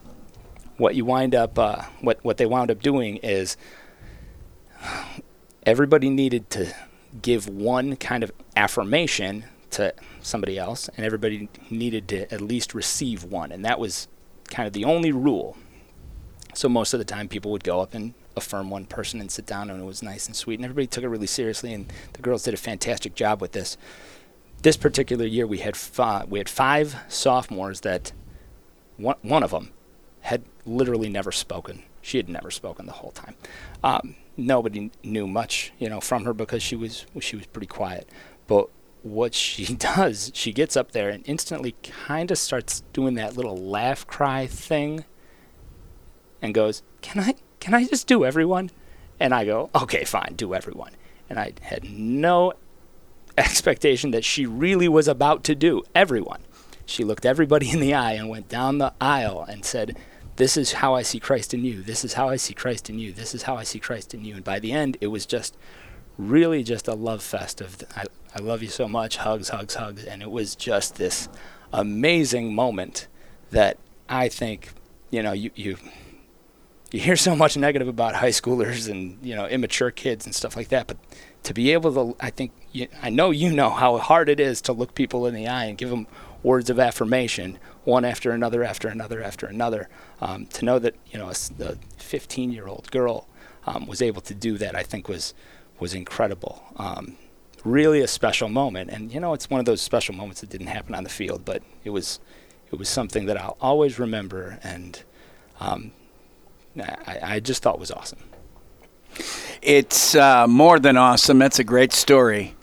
what 0.76 0.94
you 0.94 1.04
wind 1.04 1.34
up, 1.34 1.58
uh, 1.58 1.82
what, 2.00 2.18
what 2.22 2.36
they 2.38 2.46
wound 2.46 2.70
up 2.70 2.82
doing 2.82 3.16
is 3.18 3.56
everybody 5.64 6.10
needed 6.10 6.50
to 6.50 6.74
give 7.22 7.48
one 7.48 7.96
kind 7.96 8.22
of 8.22 8.32
affirmation 8.56 9.44
to 9.76 9.94
somebody 10.20 10.58
else, 10.58 10.88
and 10.96 11.04
everybody 11.04 11.48
needed 11.70 12.08
to 12.08 12.32
at 12.32 12.40
least 12.40 12.74
receive 12.74 13.24
one. 13.24 13.52
And 13.52 13.64
that 13.64 13.78
was 13.78 14.08
kind 14.48 14.66
of 14.66 14.72
the 14.72 14.84
only 14.84 15.12
rule. 15.12 15.56
So 16.54 16.68
most 16.68 16.94
of 16.94 16.98
the 16.98 17.04
time, 17.04 17.28
people 17.28 17.50
would 17.52 17.64
go 17.64 17.80
up 17.80 17.94
and 17.94 18.14
affirm 18.36 18.70
one 18.70 18.86
person 18.86 19.20
and 19.20 19.30
sit 19.30 19.46
down, 19.46 19.70
and 19.70 19.80
it 19.80 19.84
was 19.84 20.02
nice 20.02 20.26
and 20.26 20.34
sweet. 20.34 20.58
And 20.58 20.64
everybody 20.64 20.86
took 20.86 21.04
it 21.04 21.08
really 21.08 21.26
seriously, 21.26 21.72
and 21.72 21.92
the 22.14 22.22
girls 22.22 22.42
did 22.42 22.54
a 22.54 22.58
fantastic 22.58 23.14
job 23.14 23.40
with 23.40 23.52
this. 23.52 23.76
This 24.62 24.76
particular 24.76 25.26
year, 25.26 25.46
we 25.46 25.58
had 25.58 25.76
five, 25.76 26.28
we 26.30 26.38
had 26.38 26.48
five 26.48 26.96
sophomores 27.08 27.80
that 27.82 28.12
one 28.96 29.16
one 29.22 29.42
of 29.42 29.50
them 29.50 29.70
had 30.22 30.42
literally 30.64 31.08
never 31.08 31.30
spoken. 31.30 31.82
She 32.00 32.16
had 32.16 32.28
never 32.28 32.50
spoken 32.50 32.86
the 32.86 32.92
whole 32.92 33.10
time. 33.10 33.34
Um, 33.84 34.14
nobody 34.36 34.90
knew 35.02 35.26
much, 35.26 35.72
you 35.78 35.88
know, 35.88 36.00
from 36.00 36.24
her 36.24 36.32
because 36.32 36.62
she 36.62 36.76
was 36.76 37.06
she 37.20 37.36
was 37.36 37.46
pretty 37.46 37.66
quiet. 37.66 38.08
But 38.46 38.68
what 39.12 39.34
she 39.34 39.74
does, 39.96 40.30
she 40.34 40.52
gets 40.52 40.76
up 40.76 40.92
there 40.92 41.08
and 41.08 41.22
instantly 41.26 41.74
kind 41.82 42.30
of 42.30 42.38
starts 42.38 42.82
doing 42.92 43.14
that 43.14 43.36
little 43.36 43.56
laugh 43.56 44.06
cry 44.06 44.46
thing 44.46 45.04
and 46.42 46.54
goes, 46.54 46.82
"Can 47.02 47.22
I 47.22 47.34
can 47.60 47.74
I 47.74 47.84
just 47.84 48.06
do 48.06 48.24
everyone?" 48.24 48.70
And 49.18 49.34
I 49.34 49.44
go, 49.44 49.70
"Okay, 49.74 50.04
fine, 50.04 50.34
do 50.36 50.54
everyone." 50.54 50.92
And 51.28 51.38
I 51.38 51.52
had 51.62 51.84
no 51.84 52.52
expectation 53.38 54.10
that 54.12 54.24
she 54.24 54.46
really 54.46 54.88
was 54.88 55.08
about 55.08 55.44
to 55.44 55.54
do 55.54 55.82
everyone. 55.94 56.40
She 56.86 57.04
looked 57.04 57.26
everybody 57.26 57.70
in 57.70 57.80
the 57.80 57.94
eye 57.94 58.12
and 58.12 58.28
went 58.28 58.48
down 58.48 58.78
the 58.78 58.94
aisle 59.00 59.44
and 59.48 59.64
said, 59.64 59.96
This 60.36 60.56
is 60.56 60.74
how 60.74 60.94
I 60.94 61.02
see 61.02 61.18
Christ 61.18 61.52
in 61.52 61.64
you. 61.64 61.82
This 61.82 62.04
is 62.04 62.14
how 62.14 62.28
I 62.28 62.36
see 62.36 62.54
Christ 62.54 62.88
in 62.88 62.98
you. 62.98 63.12
This 63.12 63.34
is 63.34 63.42
how 63.42 63.56
I 63.56 63.64
see 63.64 63.80
Christ 63.80 64.14
in 64.14 64.24
you. 64.24 64.36
And 64.36 64.44
by 64.44 64.60
the 64.60 64.72
end, 64.72 64.96
it 65.00 65.08
was 65.08 65.26
just 65.26 65.56
really 66.16 66.62
just 66.62 66.88
a 66.88 66.94
love 66.94 67.22
fest 67.22 67.60
of, 67.60 67.82
I, 67.94 68.04
I 68.36 68.40
love 68.40 68.62
you 68.62 68.68
so 68.68 68.86
much, 68.86 69.16
hugs, 69.16 69.48
hugs, 69.48 69.76
hugs. 69.76 70.04
And 70.04 70.20
it 70.20 70.30
was 70.30 70.54
just 70.54 70.96
this 70.96 71.30
amazing 71.72 72.54
moment 72.54 73.08
that 73.50 73.78
I 74.10 74.28
think, 74.28 74.72
you 75.10 75.22
know, 75.22 75.32
you, 75.32 75.50
you, 75.54 75.78
you 76.92 77.00
hear 77.00 77.16
so 77.16 77.34
much 77.34 77.56
negative 77.56 77.88
about 77.88 78.16
high 78.16 78.28
schoolers 78.28 78.90
and, 78.90 79.18
you 79.22 79.34
know, 79.34 79.46
immature 79.46 79.90
kids 79.90 80.26
and 80.26 80.34
stuff 80.34 80.54
like 80.54 80.68
that. 80.68 80.86
But 80.86 80.98
to 81.44 81.54
be 81.54 81.72
able 81.72 81.94
to, 81.94 82.16
I 82.20 82.28
think, 82.28 82.52
you, 82.72 82.88
I 83.00 83.08
know 83.08 83.30
you 83.30 83.50
know 83.50 83.70
how 83.70 83.96
hard 83.96 84.28
it 84.28 84.38
is 84.38 84.60
to 84.62 84.74
look 84.74 84.94
people 84.94 85.26
in 85.26 85.34
the 85.34 85.48
eye 85.48 85.64
and 85.64 85.78
give 85.78 85.88
them 85.88 86.06
words 86.42 86.68
of 86.68 86.78
affirmation, 86.78 87.58
one 87.84 88.04
after 88.04 88.32
another, 88.32 88.62
after 88.62 88.88
another, 88.88 89.22
after 89.22 89.46
another. 89.46 89.88
Um, 90.20 90.44
to 90.46 90.64
know 90.66 90.78
that 90.78 90.94
you 91.06 91.18
know 91.18 91.30
a 91.30 91.34
15 91.96 92.52
year 92.52 92.66
old 92.66 92.90
girl 92.90 93.28
um, 93.66 93.86
was 93.86 94.02
able 94.02 94.20
to 94.22 94.34
do 94.34 94.58
that, 94.58 94.74
I 94.76 94.82
think 94.82 95.08
was 95.08 95.32
was 95.78 95.94
incredible. 95.94 96.62
Um, 96.76 97.16
really 97.66 98.00
a 98.00 98.08
special 98.08 98.48
moment, 98.48 98.90
and 98.90 99.12
you 99.12 99.20
know 99.20 99.34
it's 99.34 99.50
one 99.50 99.60
of 99.60 99.66
those 99.66 99.80
special 99.80 100.14
moments 100.14 100.40
that 100.40 100.50
didn't 100.50 100.68
happen 100.68 100.94
on 100.94 101.04
the 101.04 101.10
field, 101.10 101.44
but 101.44 101.62
it 101.84 101.90
was 101.90 102.20
it 102.72 102.78
was 102.78 102.88
something 102.88 103.26
that 103.26 103.36
I'll 103.36 103.56
always 103.60 103.98
remember, 103.98 104.58
and 104.62 105.02
um, 105.60 105.92
I, 106.78 107.18
I 107.22 107.40
just 107.40 107.62
thought 107.62 107.78
was 107.78 107.90
awesome. 107.90 108.18
It's 109.62 110.14
uh, 110.14 110.46
more 110.46 110.78
than 110.78 110.96
awesome. 110.96 111.38
That's 111.38 111.58
a 111.58 111.64
great 111.64 111.92
story 111.92 112.54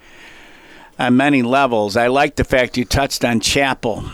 on 0.99 1.17
many 1.17 1.41
levels. 1.41 1.97
I 1.97 2.07
like 2.07 2.35
the 2.35 2.43
fact 2.43 2.77
you 2.77 2.85
touched 2.85 3.25
on 3.25 3.39
chapel. 3.39 4.05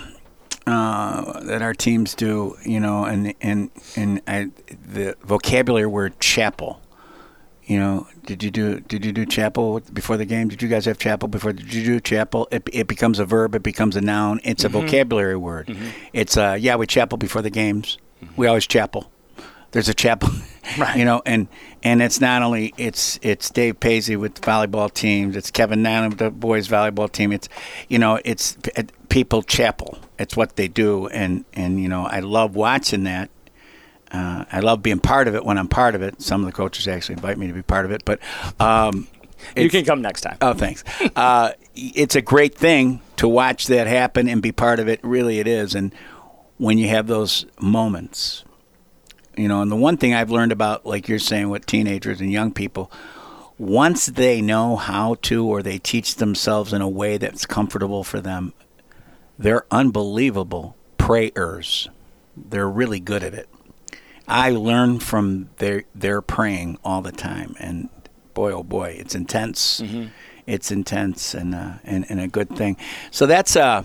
Uh, 0.67 1.39
that 1.45 1.63
our 1.63 1.73
teams 1.73 2.13
do, 2.13 2.55
you 2.63 2.79
know, 2.79 3.03
and 3.03 3.33
and 3.41 3.71
and 3.95 4.21
I, 4.27 4.51
the 4.67 5.15
vocabulary 5.23 5.87
word 5.87 6.19
chapel. 6.19 6.79
You 7.69 7.77
know, 7.77 8.07
did 8.25 8.41
you 8.41 8.49
do 8.49 8.79
did 8.79 9.05
you 9.05 9.11
do 9.11 9.27
chapel 9.27 9.79
before 9.93 10.17
the 10.17 10.25
game? 10.25 10.47
Did 10.47 10.59
you 10.63 10.67
guys 10.67 10.85
have 10.85 10.97
chapel 10.97 11.27
before? 11.27 11.53
Did 11.53 11.71
you 11.71 11.85
do 11.85 11.99
chapel? 11.99 12.47
It, 12.51 12.67
it 12.73 12.87
becomes 12.87 13.19
a 13.19 13.25
verb. 13.25 13.53
It 13.53 13.61
becomes 13.61 13.95
a 13.95 14.01
noun. 14.01 14.41
It's 14.43 14.63
a 14.63 14.69
mm-hmm. 14.69 14.87
vocabulary 14.87 15.37
word. 15.37 15.67
Mm-hmm. 15.67 15.89
It's 16.11 16.35
uh 16.35 16.57
yeah 16.59 16.77
we 16.77 16.87
chapel 16.87 17.19
before 17.19 17.43
the 17.43 17.51
games. 17.51 17.99
Mm-hmm. 18.23 18.33
We 18.37 18.47
always 18.47 18.65
chapel. 18.65 19.11
There's 19.69 19.87
a 19.87 19.93
chapel. 19.93 20.31
right. 20.79 20.97
you 20.97 21.05
know, 21.05 21.21
and 21.27 21.47
and 21.83 22.01
it's 22.01 22.19
not 22.19 22.41
only 22.41 22.73
it's 22.75 23.19
it's 23.21 23.51
Dave 23.51 23.79
Paisley 23.79 24.15
with 24.15 24.33
the 24.33 24.41
volleyball 24.41 24.91
teams, 24.91 25.35
it's 25.35 25.51
Kevin 25.51 25.83
Nana 25.83 26.09
with 26.09 26.17
the 26.17 26.31
boys 26.31 26.67
volleyball 26.67 27.11
team. 27.11 27.31
It's 27.31 27.49
you 27.87 27.99
know 27.99 28.19
it's 28.25 28.57
people 29.09 29.43
chapel. 29.43 29.99
It's 30.17 30.35
what 30.35 30.55
they 30.55 30.67
do, 30.67 31.05
and 31.09 31.45
and 31.53 31.79
you 31.79 31.87
know 31.87 32.07
I 32.07 32.21
love 32.21 32.55
watching 32.55 33.03
that. 33.03 33.29
Uh, 34.11 34.45
I 34.51 34.59
love 34.59 34.81
being 34.81 34.99
part 34.99 35.27
of 35.27 35.35
it 35.35 35.45
when 35.45 35.57
I'm 35.57 35.67
part 35.67 35.95
of 35.95 36.01
it. 36.01 36.21
Some 36.21 36.41
of 36.41 36.45
the 36.47 36.51
coaches 36.51 36.87
actually 36.87 37.15
invite 37.15 37.37
me 37.37 37.47
to 37.47 37.53
be 37.53 37.61
part 37.61 37.85
of 37.85 37.91
it, 37.91 38.03
but 38.05 38.19
um, 38.59 39.07
you 39.55 39.69
can 39.69 39.85
come 39.85 40.01
next 40.01 40.21
time. 40.21 40.37
Oh, 40.41 40.53
thanks. 40.53 40.83
uh, 41.15 41.51
it's 41.75 42.15
a 42.15 42.21
great 42.21 42.55
thing 42.55 43.01
to 43.17 43.27
watch 43.27 43.67
that 43.67 43.87
happen 43.87 44.27
and 44.27 44.41
be 44.41 44.51
part 44.51 44.79
of 44.79 44.87
it. 44.87 44.99
Really, 45.03 45.39
it 45.39 45.47
is. 45.47 45.75
And 45.75 45.93
when 46.57 46.77
you 46.77 46.87
have 46.89 47.07
those 47.07 47.45
moments, 47.59 48.43
you 49.37 49.47
know, 49.47 49.61
and 49.61 49.71
the 49.71 49.75
one 49.75 49.97
thing 49.97 50.13
I've 50.13 50.31
learned 50.31 50.51
about, 50.51 50.85
like 50.85 51.07
you're 51.07 51.19
saying, 51.19 51.49
with 51.49 51.65
teenagers 51.65 52.19
and 52.19 52.31
young 52.31 52.51
people, 52.51 52.91
once 53.57 54.07
they 54.07 54.41
know 54.41 54.75
how 54.75 55.15
to 55.21 55.45
or 55.45 55.61
they 55.61 55.77
teach 55.77 56.15
themselves 56.15 56.73
in 56.73 56.81
a 56.81 56.89
way 56.89 57.17
that's 57.17 57.45
comfortable 57.45 58.03
for 58.03 58.19
them, 58.19 58.53
they're 59.37 59.65
unbelievable 59.71 60.75
prayers. 60.97 61.89
They're 62.35 62.69
really 62.69 62.99
good 62.99 63.23
at 63.23 63.33
it. 63.33 63.49
I 64.29 64.51
learn 64.51 64.99
from 64.99 65.49
their 65.57 65.83
their 65.93 66.21
praying 66.21 66.77
all 66.83 67.01
the 67.01 67.11
time, 67.11 67.55
and 67.59 67.89
boy, 68.33 68.51
oh 68.51 68.63
boy, 68.63 68.95
it's 68.99 69.15
intense. 69.15 69.81
Mm-hmm. 69.81 70.07
It's 70.45 70.71
intense 70.71 71.35
and, 71.35 71.53
uh, 71.53 71.73
and 71.83 72.05
and 72.09 72.19
a 72.19 72.27
good 72.27 72.49
thing. 72.55 72.77
So 73.11 73.25
that's 73.25 73.55
uh, 73.55 73.83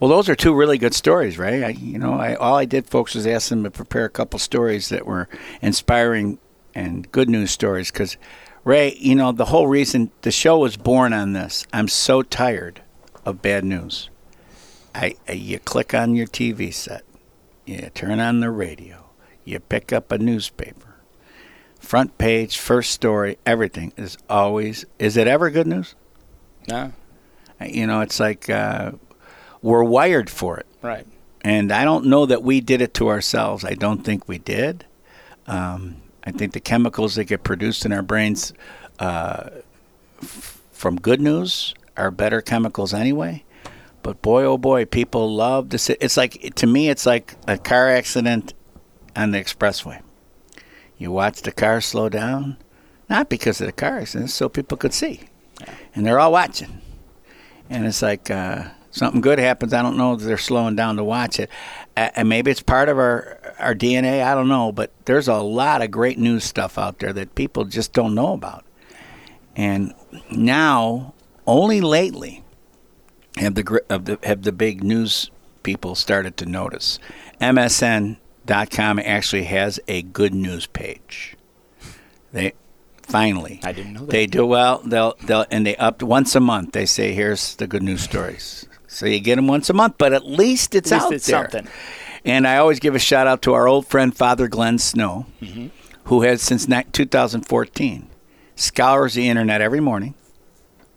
well, 0.00 0.10
those 0.10 0.28
are 0.28 0.34
two 0.34 0.54
really 0.54 0.76
good 0.76 0.94
stories, 0.94 1.38
right? 1.38 1.62
I, 1.62 1.68
you 1.70 1.98
know, 1.98 2.14
I, 2.14 2.34
all 2.34 2.56
I 2.56 2.64
did, 2.64 2.86
folks, 2.86 3.14
was 3.14 3.26
ask 3.26 3.48
them 3.48 3.64
to 3.64 3.70
prepare 3.70 4.04
a 4.04 4.10
couple 4.10 4.38
stories 4.38 4.88
that 4.88 5.06
were 5.06 5.28
inspiring 5.62 6.38
and 6.74 7.10
good 7.12 7.30
news 7.30 7.50
stories. 7.50 7.90
Because, 7.90 8.16
Ray, 8.64 8.94
you 8.98 9.14
know, 9.14 9.32
the 9.32 9.46
whole 9.46 9.66
reason 9.66 10.10
the 10.22 10.30
show 10.30 10.58
was 10.58 10.76
born 10.76 11.12
on 11.12 11.32
this. 11.32 11.66
I'm 11.72 11.88
so 11.88 12.22
tired 12.22 12.82
of 13.24 13.40
bad 13.40 13.64
news. 13.64 14.10
I, 14.94 15.16
I 15.28 15.32
you 15.32 15.58
click 15.58 15.94
on 15.94 16.14
your 16.14 16.26
TV 16.26 16.72
set, 16.72 17.02
you 17.64 17.90
turn 17.94 18.20
on 18.20 18.40
the 18.40 18.50
radio, 18.50 19.03
you 19.44 19.60
pick 19.60 19.92
up 19.92 20.10
a 20.12 20.18
newspaper, 20.18 20.96
front 21.78 22.18
page, 22.18 22.58
first 22.58 22.90
story, 22.92 23.38
everything 23.44 23.92
is 23.96 24.16
always. 24.28 24.84
Is 24.98 25.16
it 25.16 25.26
ever 25.26 25.50
good 25.50 25.66
news? 25.66 25.94
No. 26.68 26.92
You 27.60 27.86
know, 27.86 28.00
it's 28.00 28.20
like. 28.20 28.48
Uh, 28.50 28.92
we're 29.64 29.82
wired 29.82 30.28
for 30.28 30.58
it. 30.58 30.66
Right. 30.82 31.06
And 31.40 31.72
I 31.72 31.84
don't 31.84 32.04
know 32.04 32.26
that 32.26 32.42
we 32.42 32.60
did 32.60 32.82
it 32.82 32.92
to 32.94 33.08
ourselves. 33.08 33.64
I 33.64 33.72
don't 33.72 34.04
think 34.04 34.28
we 34.28 34.38
did. 34.38 34.84
Um, 35.46 36.02
I 36.22 36.32
think 36.32 36.52
the 36.52 36.60
chemicals 36.60 37.14
that 37.14 37.24
get 37.24 37.42
produced 37.44 37.86
in 37.86 37.92
our 37.92 38.02
brains 38.02 38.52
uh, 38.98 39.48
f- 40.22 40.60
from 40.70 40.96
good 40.96 41.20
news 41.20 41.74
are 41.96 42.10
better 42.10 42.42
chemicals 42.42 42.92
anyway. 42.92 43.42
But 44.02 44.20
boy, 44.20 44.44
oh 44.44 44.58
boy, 44.58 44.84
people 44.84 45.34
love 45.34 45.70
to 45.70 45.78
sit. 45.78 45.96
It's 46.02 46.18
like, 46.18 46.54
to 46.56 46.66
me, 46.66 46.90
it's 46.90 47.06
like 47.06 47.34
a 47.48 47.56
car 47.56 47.88
accident 47.88 48.52
on 49.16 49.30
the 49.30 49.38
expressway. 49.38 50.00
You 50.98 51.10
watch 51.10 51.42
the 51.42 51.52
car 51.52 51.80
slow 51.80 52.08
down, 52.08 52.56
not 53.08 53.28
because 53.28 53.60
of 53.60 53.66
the 53.66 53.72
car 53.72 53.98
accident, 53.98 54.30
so 54.30 54.48
people 54.48 54.76
could 54.76 54.94
see. 54.94 55.28
And 55.94 56.06
they're 56.06 56.20
all 56.20 56.32
watching. 56.32 56.80
And 57.68 57.86
it's 57.86 58.02
like, 58.02 58.30
uh, 58.30 58.68
something 58.94 59.20
good 59.20 59.38
happens, 59.38 59.72
I 59.72 59.82
don't 59.82 59.96
know 59.96 60.14
if 60.14 60.20
they're 60.20 60.38
slowing 60.38 60.76
down 60.76 60.96
to 60.96 61.04
watch 61.04 61.40
it. 61.40 61.50
and 61.96 62.28
maybe 62.28 62.50
it's 62.50 62.62
part 62.62 62.88
of 62.88 62.98
our 62.98 63.38
our 63.58 63.74
DNA. 63.74 64.22
I 64.22 64.34
don't 64.34 64.48
know, 64.48 64.72
but 64.72 64.92
there's 65.04 65.28
a 65.28 65.36
lot 65.36 65.82
of 65.82 65.90
great 65.90 66.18
news 66.18 66.44
stuff 66.44 66.78
out 66.78 66.98
there 66.98 67.12
that 67.12 67.34
people 67.34 67.64
just 67.64 67.92
don't 67.92 68.14
know 68.14 68.32
about. 68.32 68.64
And 69.56 69.94
now, 70.30 71.14
only 71.46 71.80
lately, 71.80 72.42
have 73.36 73.54
the 73.54 73.84
of 73.88 74.04
the 74.06 74.18
have 74.22 74.42
the 74.42 74.52
big 74.52 74.82
news 74.82 75.30
people 75.62 75.94
started 75.94 76.36
to 76.38 76.46
notice. 76.46 76.98
MSN.com 78.46 78.98
actually 79.00 79.44
has 79.44 79.80
a 79.88 80.02
good 80.02 80.34
news 80.34 80.66
page. 80.66 81.36
They 82.32 82.52
finally. 83.02 83.60
I 83.62 83.72
didn't 83.72 83.92
know 83.94 84.00
that. 84.00 84.10
They 84.10 84.26
do 84.26 84.46
well. 84.46 84.82
They'll 84.84 85.14
they'll 85.24 85.46
and 85.50 85.66
they 85.66 85.76
up 85.76 86.02
once 86.02 86.34
a 86.34 86.40
month. 86.40 86.72
They 86.72 86.86
say 86.86 87.12
here's 87.12 87.56
the 87.56 87.66
good 87.66 87.82
news 87.82 88.02
stories. 88.02 88.66
So 88.86 89.06
you 89.06 89.20
get 89.20 89.36
them 89.36 89.46
once 89.48 89.70
a 89.70 89.72
month, 89.72 89.94
but 89.98 90.12
at 90.12 90.24
least 90.26 90.74
it's 90.74 90.92
At 90.92 90.96
least 90.96 91.04
out 91.06 91.12
it's 91.12 91.26
there. 91.26 91.42
something. 91.50 91.68
And 92.24 92.46
I 92.46 92.56
always 92.58 92.80
give 92.80 92.94
a 92.94 92.98
shout 92.98 93.26
out 93.26 93.42
to 93.42 93.52
our 93.52 93.66
old 93.68 93.86
friend 93.86 94.16
Father 94.16 94.48
Glenn 94.48 94.78
Snow, 94.78 95.26
Mm-hmm. 95.42 95.66
who 96.04 96.22
has 96.22 96.40
since 96.42 96.66
2014 96.66 98.08
scours 98.56 99.14
the 99.14 99.28
internet 99.28 99.60
every 99.60 99.80
morning 99.80 100.14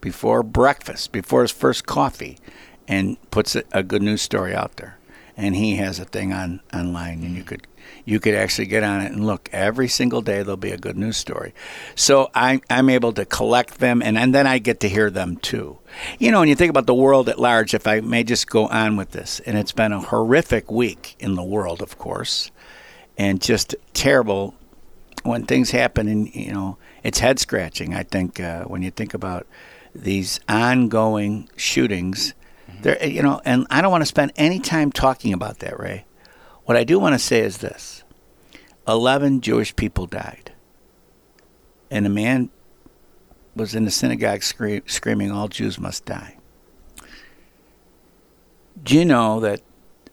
before 0.00 0.42
breakfast, 0.44 1.10
before 1.12 1.42
his 1.42 1.50
first 1.50 1.86
coffee, 1.86 2.38
and 2.86 3.16
puts 3.30 3.56
a 3.72 3.82
good 3.82 4.00
news 4.02 4.22
story 4.22 4.54
out 4.54 4.76
there. 4.76 4.97
And 5.38 5.56
he 5.56 5.76
has 5.76 5.98
a 5.98 6.04
thing 6.04 6.32
on 6.32 6.60
online, 6.74 7.22
and 7.22 7.34
you 7.34 7.44
could 7.44 7.66
you 8.04 8.20
could 8.20 8.34
actually 8.34 8.66
get 8.66 8.82
on 8.82 9.00
it 9.00 9.12
and 9.12 9.24
look 9.24 9.48
every 9.52 9.88
single 9.88 10.20
day. 10.20 10.42
There'll 10.42 10.56
be 10.56 10.72
a 10.72 10.76
good 10.76 10.98
news 10.98 11.16
story. 11.16 11.54
So 11.94 12.28
I, 12.34 12.60
I'm 12.68 12.90
able 12.90 13.12
to 13.12 13.24
collect 13.24 13.78
them, 13.78 14.02
and, 14.02 14.18
and 14.18 14.34
then 14.34 14.46
I 14.46 14.58
get 14.58 14.80
to 14.80 14.88
hear 14.88 15.10
them 15.10 15.36
too. 15.36 15.78
You 16.18 16.32
know, 16.32 16.40
when 16.40 16.48
you 16.48 16.56
think 16.56 16.70
about 16.70 16.86
the 16.86 16.94
world 16.94 17.28
at 17.28 17.38
large, 17.38 17.72
if 17.72 17.86
I 17.86 18.00
may 18.00 18.24
just 18.24 18.48
go 18.48 18.66
on 18.66 18.96
with 18.96 19.12
this, 19.12 19.40
and 19.46 19.56
it's 19.56 19.72
been 19.72 19.92
a 19.92 20.00
horrific 20.00 20.70
week 20.70 21.16
in 21.18 21.34
the 21.34 21.44
world, 21.44 21.80
of 21.82 21.98
course, 21.98 22.50
and 23.16 23.40
just 23.40 23.76
terrible 23.94 24.54
when 25.24 25.44
things 25.44 25.70
happen 25.70 26.08
and 26.08 26.34
you 26.34 26.52
know 26.52 26.78
it's 27.02 27.18
head 27.18 27.38
scratching 27.38 27.92
i 27.92 28.02
think 28.02 28.40
uh, 28.40 28.62
when 28.64 28.82
you 28.82 28.90
think 28.90 29.14
about 29.14 29.46
these 29.94 30.38
ongoing 30.48 31.48
shootings 31.56 32.34
there 32.82 33.04
you 33.06 33.22
know 33.22 33.40
and 33.44 33.66
i 33.70 33.80
don't 33.80 33.90
want 33.90 34.02
to 34.02 34.06
spend 34.06 34.32
any 34.36 34.58
time 34.58 34.92
talking 34.92 35.32
about 35.32 35.60
that 35.60 35.78
ray 35.78 36.04
what 36.64 36.76
i 36.76 36.84
do 36.84 36.98
want 36.98 37.14
to 37.14 37.18
say 37.18 37.40
is 37.40 37.58
this 37.58 38.02
11 38.86 39.40
jewish 39.40 39.74
people 39.76 40.06
died 40.06 40.52
and 41.90 42.06
a 42.06 42.10
man 42.10 42.50
was 43.56 43.74
in 43.74 43.84
the 43.84 43.90
synagogue 43.90 44.42
scree- 44.42 44.82
screaming 44.86 45.30
all 45.30 45.48
jews 45.48 45.78
must 45.78 46.04
die 46.04 46.36
do 48.82 48.96
you 48.96 49.04
know 49.04 49.40
that 49.40 49.60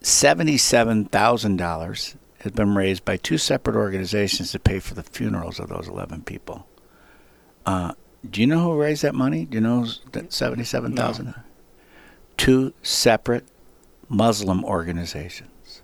$77,000 0.05 2.15
has 2.41 2.51
been 2.51 2.75
raised 2.75 3.03
by 3.03 3.17
two 3.17 3.39
separate 3.39 3.75
organizations 3.75 4.51
to 4.51 4.59
pay 4.59 4.79
for 4.79 4.93
the 4.93 5.01
funerals 5.01 5.59
of 5.59 5.69
those 5.69 5.87
11 5.87 6.21
people. 6.21 6.67
Uh, 7.65 7.93
do 8.29 8.39
you 8.39 8.45
know 8.45 8.59
who 8.59 8.79
raised 8.79 9.01
that 9.01 9.15
money? 9.15 9.45
Do 9.45 9.55
you 9.55 9.61
know 9.61 9.87
that 10.11 10.31
77,000? 10.31 11.33
Two 12.37 12.73
separate 12.81 13.45
Muslim 14.09 14.63
organizations. 14.63 15.81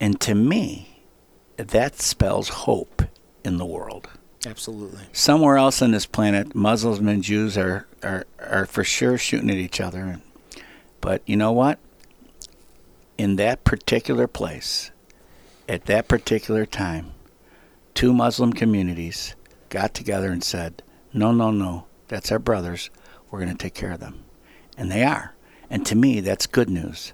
And 0.00 0.20
to 0.20 0.34
me, 0.34 1.04
that 1.56 2.00
spells 2.00 2.48
hope 2.48 3.02
in 3.44 3.56
the 3.56 3.66
world 3.66 4.08
Absolutely. 4.46 5.00
somewhere 5.12 5.56
else 5.56 5.82
on 5.82 5.90
this 5.90 6.06
planet, 6.06 6.54
Muslims 6.54 6.98
and 7.00 7.22
Jews 7.22 7.58
are, 7.58 7.86
are, 8.02 8.24
are 8.38 8.66
for 8.66 8.84
sure 8.84 9.18
shooting 9.18 9.50
at 9.50 9.56
each 9.56 9.80
other. 9.80 10.20
But 11.00 11.22
you 11.26 11.36
know 11.36 11.52
what? 11.52 11.78
In 13.16 13.36
that 13.36 13.64
particular 13.64 14.26
place, 14.26 14.90
at 15.68 15.86
that 15.86 16.08
particular 16.08 16.66
time, 16.66 17.12
two 17.94 18.12
Muslim 18.12 18.52
communities 18.52 19.34
got 19.70 19.92
together 19.94 20.30
and 20.30 20.42
said, 20.42 20.82
no, 21.12 21.32
no, 21.32 21.50
no, 21.50 21.86
that's 22.06 22.30
our 22.30 22.38
brothers. 22.38 22.90
We're 23.30 23.40
going 23.40 23.52
to 23.52 23.58
take 23.58 23.74
care 23.74 23.92
of 23.92 24.00
them. 24.00 24.24
And 24.78 24.90
they 24.90 25.04
are. 25.04 25.34
And 25.68 25.84
to 25.84 25.94
me, 25.94 26.20
that's 26.20 26.46
good 26.46 26.70
news. 26.70 27.12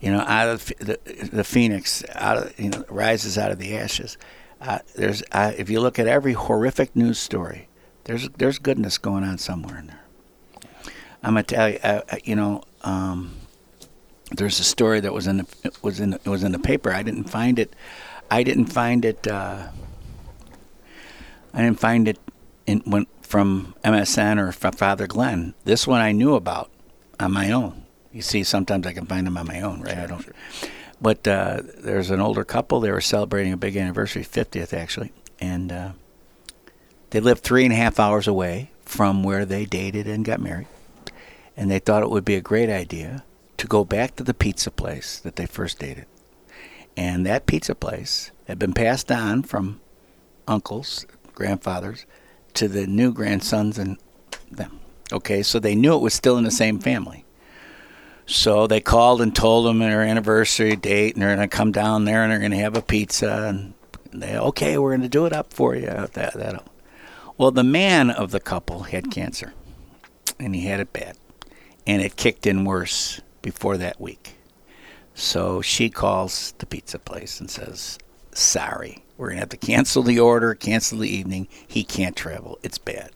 You 0.00 0.12
know, 0.12 0.20
out 0.20 0.48
of 0.48 0.66
the, 0.78 0.98
the 1.32 1.44
phoenix, 1.44 2.04
out 2.14 2.36
of, 2.36 2.60
you 2.60 2.68
know, 2.68 2.84
rises 2.90 3.38
out 3.38 3.50
of 3.50 3.58
the 3.58 3.74
ashes. 3.74 4.18
Uh, 4.60 4.80
there's, 4.94 5.22
uh, 5.32 5.52
if 5.56 5.70
you 5.70 5.80
look 5.80 5.98
at 5.98 6.06
every 6.06 6.34
horrific 6.34 6.94
news 6.94 7.18
story, 7.18 7.68
there's 8.06 8.28
there's 8.38 8.60
goodness 8.60 8.98
going 8.98 9.24
on 9.24 9.36
somewhere 9.36 9.78
in 9.78 9.88
there. 9.88 10.00
I'm 11.24 11.34
gonna 11.34 11.42
tell 11.42 11.70
you, 11.70 11.78
uh, 11.82 12.02
you 12.22 12.36
know, 12.36 12.62
um, 12.82 13.34
there's 14.30 14.60
a 14.60 14.64
story 14.64 15.00
that 15.00 15.12
was 15.12 15.26
in 15.26 15.38
the 15.38 15.46
it 15.64 15.82
was 15.82 15.98
in 15.98 16.12
it 16.12 16.26
was 16.26 16.44
in 16.44 16.52
the 16.52 16.58
paper. 16.60 16.92
I 16.92 17.02
didn't 17.02 17.24
find 17.24 17.58
it. 17.58 17.74
I 18.30 18.44
didn't 18.44 18.66
find 18.66 19.04
it. 19.04 19.26
Uh, 19.26 19.68
I 21.52 21.62
didn't 21.62 21.80
find 21.80 22.06
it 22.06 22.18
in 22.64 22.80
when 22.84 23.06
from 23.22 23.74
MSN 23.82 24.38
or 24.38 24.52
from 24.52 24.72
Father 24.72 25.08
Glenn. 25.08 25.54
This 25.64 25.84
one 25.84 26.00
I 26.00 26.12
knew 26.12 26.34
about 26.36 26.70
on 27.18 27.32
my 27.32 27.50
own. 27.50 27.84
You 28.12 28.22
see, 28.22 28.44
sometimes 28.44 28.86
I 28.86 28.92
can 28.92 29.06
find 29.06 29.26
them 29.26 29.36
on 29.36 29.46
my 29.46 29.60
own, 29.60 29.82
right? 29.82 29.98
I 29.98 30.06
don't. 30.06 30.26
But 31.00 31.26
uh, 31.28 31.62
there's 31.78 32.10
an 32.10 32.20
older 32.20 32.44
couple. 32.44 32.80
They 32.80 32.90
were 32.90 33.00
celebrating 33.00 33.52
a 33.52 33.56
big 33.56 33.76
anniversary, 33.76 34.24
50th 34.24 34.72
actually, 34.72 35.12
and 35.38 35.70
uh, 35.70 35.92
they 37.10 37.20
lived 37.20 37.42
three 37.42 37.64
and 37.64 37.72
a 37.72 37.76
half 37.76 38.00
hours 38.00 38.26
away 38.26 38.70
from 38.84 39.22
where 39.22 39.44
they 39.44 39.66
dated 39.66 40.06
and 40.06 40.24
got 40.24 40.40
married. 40.40 40.68
And 41.56 41.70
they 41.70 41.78
thought 41.78 42.02
it 42.02 42.10
would 42.10 42.24
be 42.24 42.34
a 42.36 42.40
great 42.40 42.70
idea 42.70 43.24
to 43.56 43.66
go 43.66 43.84
back 43.84 44.16
to 44.16 44.22
the 44.22 44.34
pizza 44.34 44.70
place 44.70 45.18
that 45.20 45.36
they 45.36 45.46
first 45.46 45.78
dated. 45.78 46.06
And 46.96 47.26
that 47.26 47.46
pizza 47.46 47.74
place 47.74 48.30
had 48.46 48.58
been 48.58 48.72
passed 48.72 49.10
on 49.10 49.42
from 49.42 49.80
uncles, 50.48 51.04
grandfathers, 51.34 52.06
to 52.54 52.68
the 52.68 52.86
new 52.86 53.12
grandsons 53.12 53.78
and 53.78 53.98
them. 54.50 54.80
Okay, 55.12 55.42
so 55.42 55.58
they 55.58 55.74
knew 55.74 55.94
it 55.94 56.02
was 56.02 56.14
still 56.14 56.36
in 56.36 56.44
the 56.44 56.50
same 56.50 56.78
family. 56.78 57.24
So 58.26 58.66
they 58.66 58.80
called 58.80 59.20
and 59.20 59.34
told 59.34 59.66
them 59.66 59.78
their 59.78 60.02
anniversary 60.02 60.74
date, 60.74 61.14
and 61.14 61.22
they're 61.22 61.36
going 61.36 61.48
to 61.48 61.56
come 61.56 61.70
down 61.70 62.04
there 62.04 62.22
and 62.22 62.32
they're 62.32 62.40
going 62.40 62.50
to 62.50 62.56
have 62.58 62.76
a 62.76 62.82
pizza. 62.82 63.46
And 63.48 63.74
they, 64.12 64.36
okay, 64.36 64.78
we're 64.78 64.90
going 64.90 65.02
to 65.02 65.08
do 65.08 65.26
it 65.26 65.32
up 65.32 65.52
for 65.52 65.76
you. 65.76 65.86
That, 65.86 66.12
that. 66.12 66.54
Uh, 66.56 66.58
well, 67.38 67.52
the 67.52 67.62
man 67.62 68.10
of 68.10 68.32
the 68.32 68.40
couple 68.40 68.84
had 68.84 69.12
cancer, 69.12 69.54
and 70.40 70.56
he 70.56 70.62
had 70.62 70.80
it 70.80 70.92
bad, 70.92 71.16
and 71.86 72.02
it 72.02 72.16
kicked 72.16 72.46
in 72.46 72.64
worse 72.64 73.20
before 73.42 73.76
that 73.76 74.00
week. 74.00 74.34
So 75.14 75.62
she 75.62 75.88
calls 75.88 76.52
the 76.58 76.66
pizza 76.66 76.98
place 76.98 77.38
and 77.38 77.48
says, 77.48 77.98
"Sorry, 78.32 79.04
we're 79.16 79.28
going 79.28 79.36
to 79.36 79.40
have 79.40 79.48
to 79.50 79.56
cancel 79.56 80.02
the 80.02 80.18
order, 80.18 80.54
cancel 80.54 80.98
the 80.98 81.08
evening. 81.08 81.46
He 81.66 81.84
can't 81.84 82.16
travel. 82.16 82.58
It's 82.62 82.78
bad." 82.78 83.12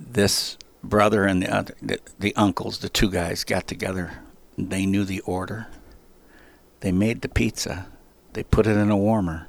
This 0.00 0.56
brother 0.82 1.26
and 1.26 1.42
the, 1.42 1.54
other, 1.54 1.74
the 1.82 2.00
the 2.18 2.34
uncles, 2.36 2.78
the 2.78 2.88
two 2.88 3.10
guys, 3.10 3.44
got 3.44 3.66
together. 3.66 4.22
They 4.56 4.86
knew 4.86 5.04
the 5.04 5.20
order. 5.20 5.68
They 6.80 6.92
made 6.92 7.20
the 7.20 7.28
pizza. 7.28 7.86
They 8.32 8.42
put 8.42 8.66
it 8.66 8.76
in 8.76 8.90
a 8.90 8.96
warmer, 8.96 9.48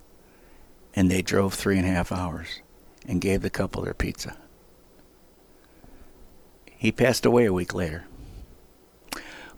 and 0.95 1.09
they 1.09 1.21
drove 1.21 1.53
three 1.53 1.77
and 1.77 1.87
a 1.87 1.91
half 1.91 2.11
hours, 2.11 2.61
and 3.07 3.21
gave 3.21 3.41
the 3.41 3.49
couple 3.49 3.83
their 3.83 3.93
pizza. 3.93 4.35
He 6.65 6.91
passed 6.91 7.25
away 7.25 7.45
a 7.45 7.53
week 7.53 7.73
later, 7.73 8.05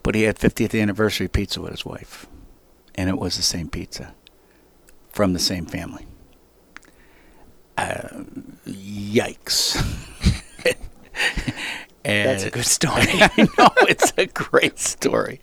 but 0.03 0.13
he 0.13 0.23
had 0.23 0.37
50th 0.37 0.79
anniversary 0.79 1.27
pizza 1.27 1.61
with 1.61 1.71
his 1.71 1.85
wife, 1.85 2.27
and 2.95 3.09
it 3.09 3.17
was 3.17 3.37
the 3.37 3.43
same 3.43 3.69
pizza 3.69 4.13
from 5.09 5.33
the 5.33 5.39
same 5.39 5.65
family. 5.65 6.05
Uh, 7.77 8.23
yikes. 8.67 9.81
And 12.05 12.29
That's 12.29 12.43
a 12.43 12.49
good 12.49 12.65
story. 12.65 13.05
I 13.07 13.47
know 13.57 13.69
it's 13.87 14.11
a 14.17 14.25
great 14.25 14.77
story, 14.77 15.39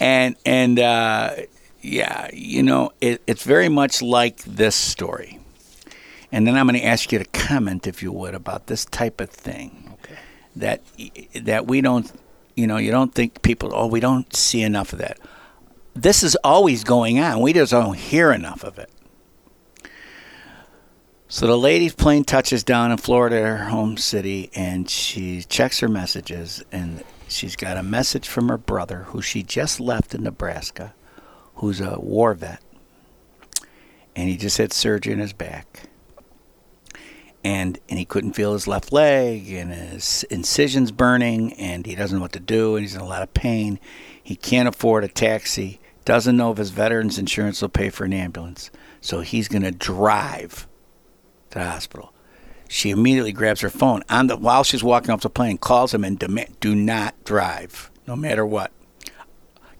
and 0.00 0.34
and 0.44 0.80
uh, 0.80 1.36
yeah, 1.80 2.28
you 2.32 2.64
know 2.64 2.90
it, 3.00 3.22
it's 3.28 3.44
very 3.44 3.68
much 3.68 4.02
like 4.02 4.38
this 4.38 4.74
story. 4.74 5.38
And 6.32 6.46
then 6.46 6.56
I'm 6.56 6.66
going 6.66 6.80
to 6.80 6.84
ask 6.84 7.12
you 7.12 7.18
to 7.18 7.24
comment, 7.26 7.86
if 7.86 8.02
you 8.02 8.10
would, 8.10 8.34
about 8.34 8.66
this 8.66 8.86
type 8.86 9.20
of 9.20 9.30
thing. 9.30 9.94
Okay. 10.02 10.18
That 10.56 10.82
that 11.34 11.66
we 11.68 11.80
don't, 11.80 12.10
you 12.56 12.66
know, 12.66 12.78
you 12.78 12.90
don't 12.90 13.14
think 13.14 13.42
people. 13.42 13.70
Oh, 13.72 13.86
we 13.86 14.00
don't 14.00 14.34
see 14.34 14.62
enough 14.62 14.92
of 14.92 14.98
that. 14.98 15.20
This 15.94 16.24
is 16.24 16.36
always 16.42 16.82
going 16.82 17.20
on. 17.20 17.40
We 17.40 17.52
just 17.52 17.70
don't 17.70 17.96
hear 17.96 18.32
enough 18.32 18.64
of 18.64 18.78
it. 18.78 18.90
So 21.32 21.46
the 21.46 21.56
lady's 21.56 21.94
plane 21.94 22.24
touches 22.24 22.62
down 22.62 22.92
in 22.92 22.98
Florida, 22.98 23.36
her 23.36 23.64
home 23.70 23.96
city, 23.96 24.50
and 24.54 24.88
she 24.88 25.42
checks 25.44 25.80
her 25.80 25.88
messages, 25.88 26.62
and 26.70 27.02
she's 27.26 27.56
got 27.56 27.78
a 27.78 27.82
message 27.82 28.28
from 28.28 28.50
her 28.50 28.58
brother, 28.58 29.04
who 29.04 29.22
she 29.22 29.42
just 29.42 29.80
left 29.80 30.14
in 30.14 30.24
Nebraska, 30.24 30.92
who's 31.54 31.80
a 31.80 31.98
war 31.98 32.34
vet, 32.34 32.60
and 34.14 34.28
he 34.28 34.36
just 34.36 34.58
had 34.58 34.74
surgery 34.74 35.14
in 35.14 35.20
his 35.20 35.32
back, 35.32 35.84
and 37.42 37.78
and 37.88 37.98
he 37.98 38.04
couldn't 38.04 38.34
feel 38.34 38.52
his 38.52 38.68
left 38.68 38.92
leg, 38.92 39.50
and 39.52 39.72
his 39.72 40.24
incision's 40.24 40.92
burning, 40.92 41.54
and 41.54 41.86
he 41.86 41.94
doesn't 41.94 42.18
know 42.18 42.22
what 42.22 42.32
to 42.32 42.40
do, 42.40 42.76
and 42.76 42.84
he's 42.84 42.94
in 42.94 43.00
a 43.00 43.06
lot 43.06 43.22
of 43.22 43.32
pain. 43.32 43.80
He 44.22 44.36
can't 44.36 44.68
afford 44.68 45.02
a 45.02 45.08
taxi, 45.08 45.80
doesn't 46.04 46.36
know 46.36 46.52
if 46.52 46.58
his 46.58 46.68
veterans 46.68 47.18
insurance 47.18 47.62
will 47.62 47.70
pay 47.70 47.88
for 47.88 48.04
an 48.04 48.12
ambulance, 48.12 48.70
so 49.00 49.22
he's 49.22 49.48
going 49.48 49.62
to 49.62 49.72
drive 49.72 50.68
to 51.52 51.58
the 51.58 51.64
hospital. 51.64 52.12
She 52.68 52.90
immediately 52.90 53.32
grabs 53.32 53.60
her 53.60 53.70
phone 53.70 54.02
on 54.08 54.26
the 54.26 54.36
while 54.36 54.64
she's 54.64 54.82
walking 54.82 55.10
off 55.10 55.20
the 55.20 55.30
plane, 55.30 55.58
calls 55.58 55.92
him 55.92 56.04
and 56.04 56.18
demand, 56.18 56.56
"Do 56.60 56.74
not 56.74 57.14
drive, 57.24 57.90
no 58.06 58.16
matter 58.16 58.46
what. 58.46 58.72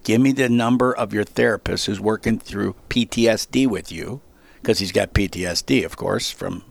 Give 0.04 0.20
me 0.20 0.32
the 0.32 0.48
number 0.48 0.94
of 0.94 1.14
your 1.14 1.24
therapist 1.24 1.86
who's 1.86 2.00
working 2.00 2.38
through 2.38 2.74
PTSD 2.88 3.66
with 3.66 3.90
you, 3.90 4.20
because 4.60 4.78
he's 4.78 4.92
got 4.92 5.14
PTSD, 5.14 5.84
of 5.84 5.96
course, 5.96 6.30
from 6.30 6.64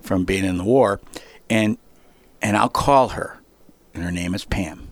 from 0.00 0.24
being 0.24 0.44
in 0.44 0.58
the 0.58 0.64
war, 0.64 1.00
and 1.48 1.78
and 2.42 2.56
I'll 2.56 2.68
call 2.68 3.10
her, 3.10 3.40
and 3.94 4.04
her 4.04 4.12
name 4.12 4.34
is 4.34 4.44
Pam. 4.44 4.88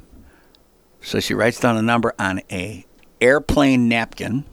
So 1.03 1.21
she 1.21 1.35
writes 1.35 1.61
down 1.61 1.77
a 1.77 1.83
number 1.83 2.15
on 2.19 2.41
a 2.51 2.87
airplane 3.21 3.89
napkin, 3.89 4.45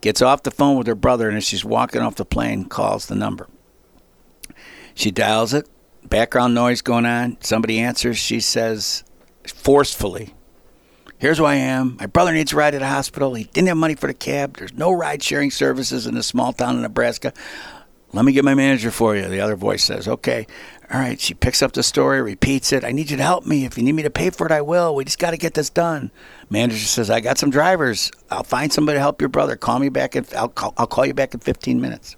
gets 0.00 0.22
off 0.22 0.44
the 0.44 0.50
phone 0.50 0.78
with 0.78 0.86
her 0.86 0.94
brother, 0.94 1.28
and 1.28 1.36
as 1.36 1.44
she's 1.44 1.64
walking 1.64 2.00
off 2.00 2.14
the 2.14 2.24
plane, 2.24 2.64
calls 2.64 3.06
the 3.06 3.14
number. 3.14 3.48
She 4.94 5.10
dials 5.10 5.54
it, 5.54 5.68
background 6.08 6.54
noise 6.54 6.82
going 6.82 7.06
on. 7.06 7.38
Somebody 7.40 7.80
answers. 7.80 8.18
She 8.18 8.40
says 8.40 9.04
forcefully, 9.46 10.34
Here's 11.18 11.38
who 11.38 11.44
I 11.44 11.54
am. 11.54 11.96
My 11.98 12.06
brother 12.06 12.32
needs 12.32 12.52
a 12.52 12.56
ride 12.56 12.72
to 12.72 12.78
the 12.78 12.86
hospital. 12.86 13.34
He 13.34 13.44
didn't 13.44 13.68
have 13.68 13.76
money 13.78 13.94
for 13.94 14.08
the 14.08 14.14
cab. 14.14 14.58
There's 14.58 14.74
no 14.74 14.92
ride 14.92 15.22
sharing 15.22 15.50
services 15.50 16.06
in 16.06 16.14
this 16.14 16.26
small 16.26 16.52
town 16.52 16.76
in 16.76 16.82
Nebraska. 16.82 17.32
Let 18.12 18.24
me 18.24 18.32
get 18.32 18.44
my 18.44 18.54
manager 18.54 18.90
for 18.90 19.16
you. 19.16 19.26
The 19.26 19.40
other 19.40 19.56
voice 19.56 19.82
says, 19.82 20.06
Okay. 20.06 20.46
All 20.92 21.00
right. 21.00 21.18
She 21.18 21.32
picks 21.32 21.62
up 21.62 21.72
the 21.72 21.82
story, 21.82 22.20
repeats 22.20 22.72
it. 22.72 22.84
I 22.84 22.92
need 22.92 23.10
you 23.10 23.16
to 23.16 23.22
help 23.22 23.46
me. 23.46 23.64
If 23.64 23.78
you 23.78 23.84
need 23.84 23.92
me 23.92 24.02
to 24.02 24.10
pay 24.10 24.28
for 24.28 24.44
it, 24.46 24.52
I 24.52 24.60
will. 24.60 24.94
We 24.94 25.04
just 25.04 25.18
got 25.18 25.30
to 25.30 25.38
get 25.38 25.54
this 25.54 25.70
done. 25.70 26.10
Manager 26.50 26.76
says, 26.76 27.08
I 27.08 27.20
got 27.20 27.38
some 27.38 27.50
drivers. 27.50 28.12
I'll 28.30 28.44
find 28.44 28.70
somebody 28.70 28.96
to 28.96 29.00
help 29.00 29.22
your 29.22 29.30
brother. 29.30 29.56
Call 29.56 29.78
me 29.78 29.88
back. 29.88 30.14
In, 30.14 30.26
I'll, 30.36 30.48
call, 30.48 30.74
I'll 30.76 30.86
call 30.86 31.06
you 31.06 31.14
back 31.14 31.32
in 31.32 31.40
15 31.40 31.80
minutes. 31.80 32.16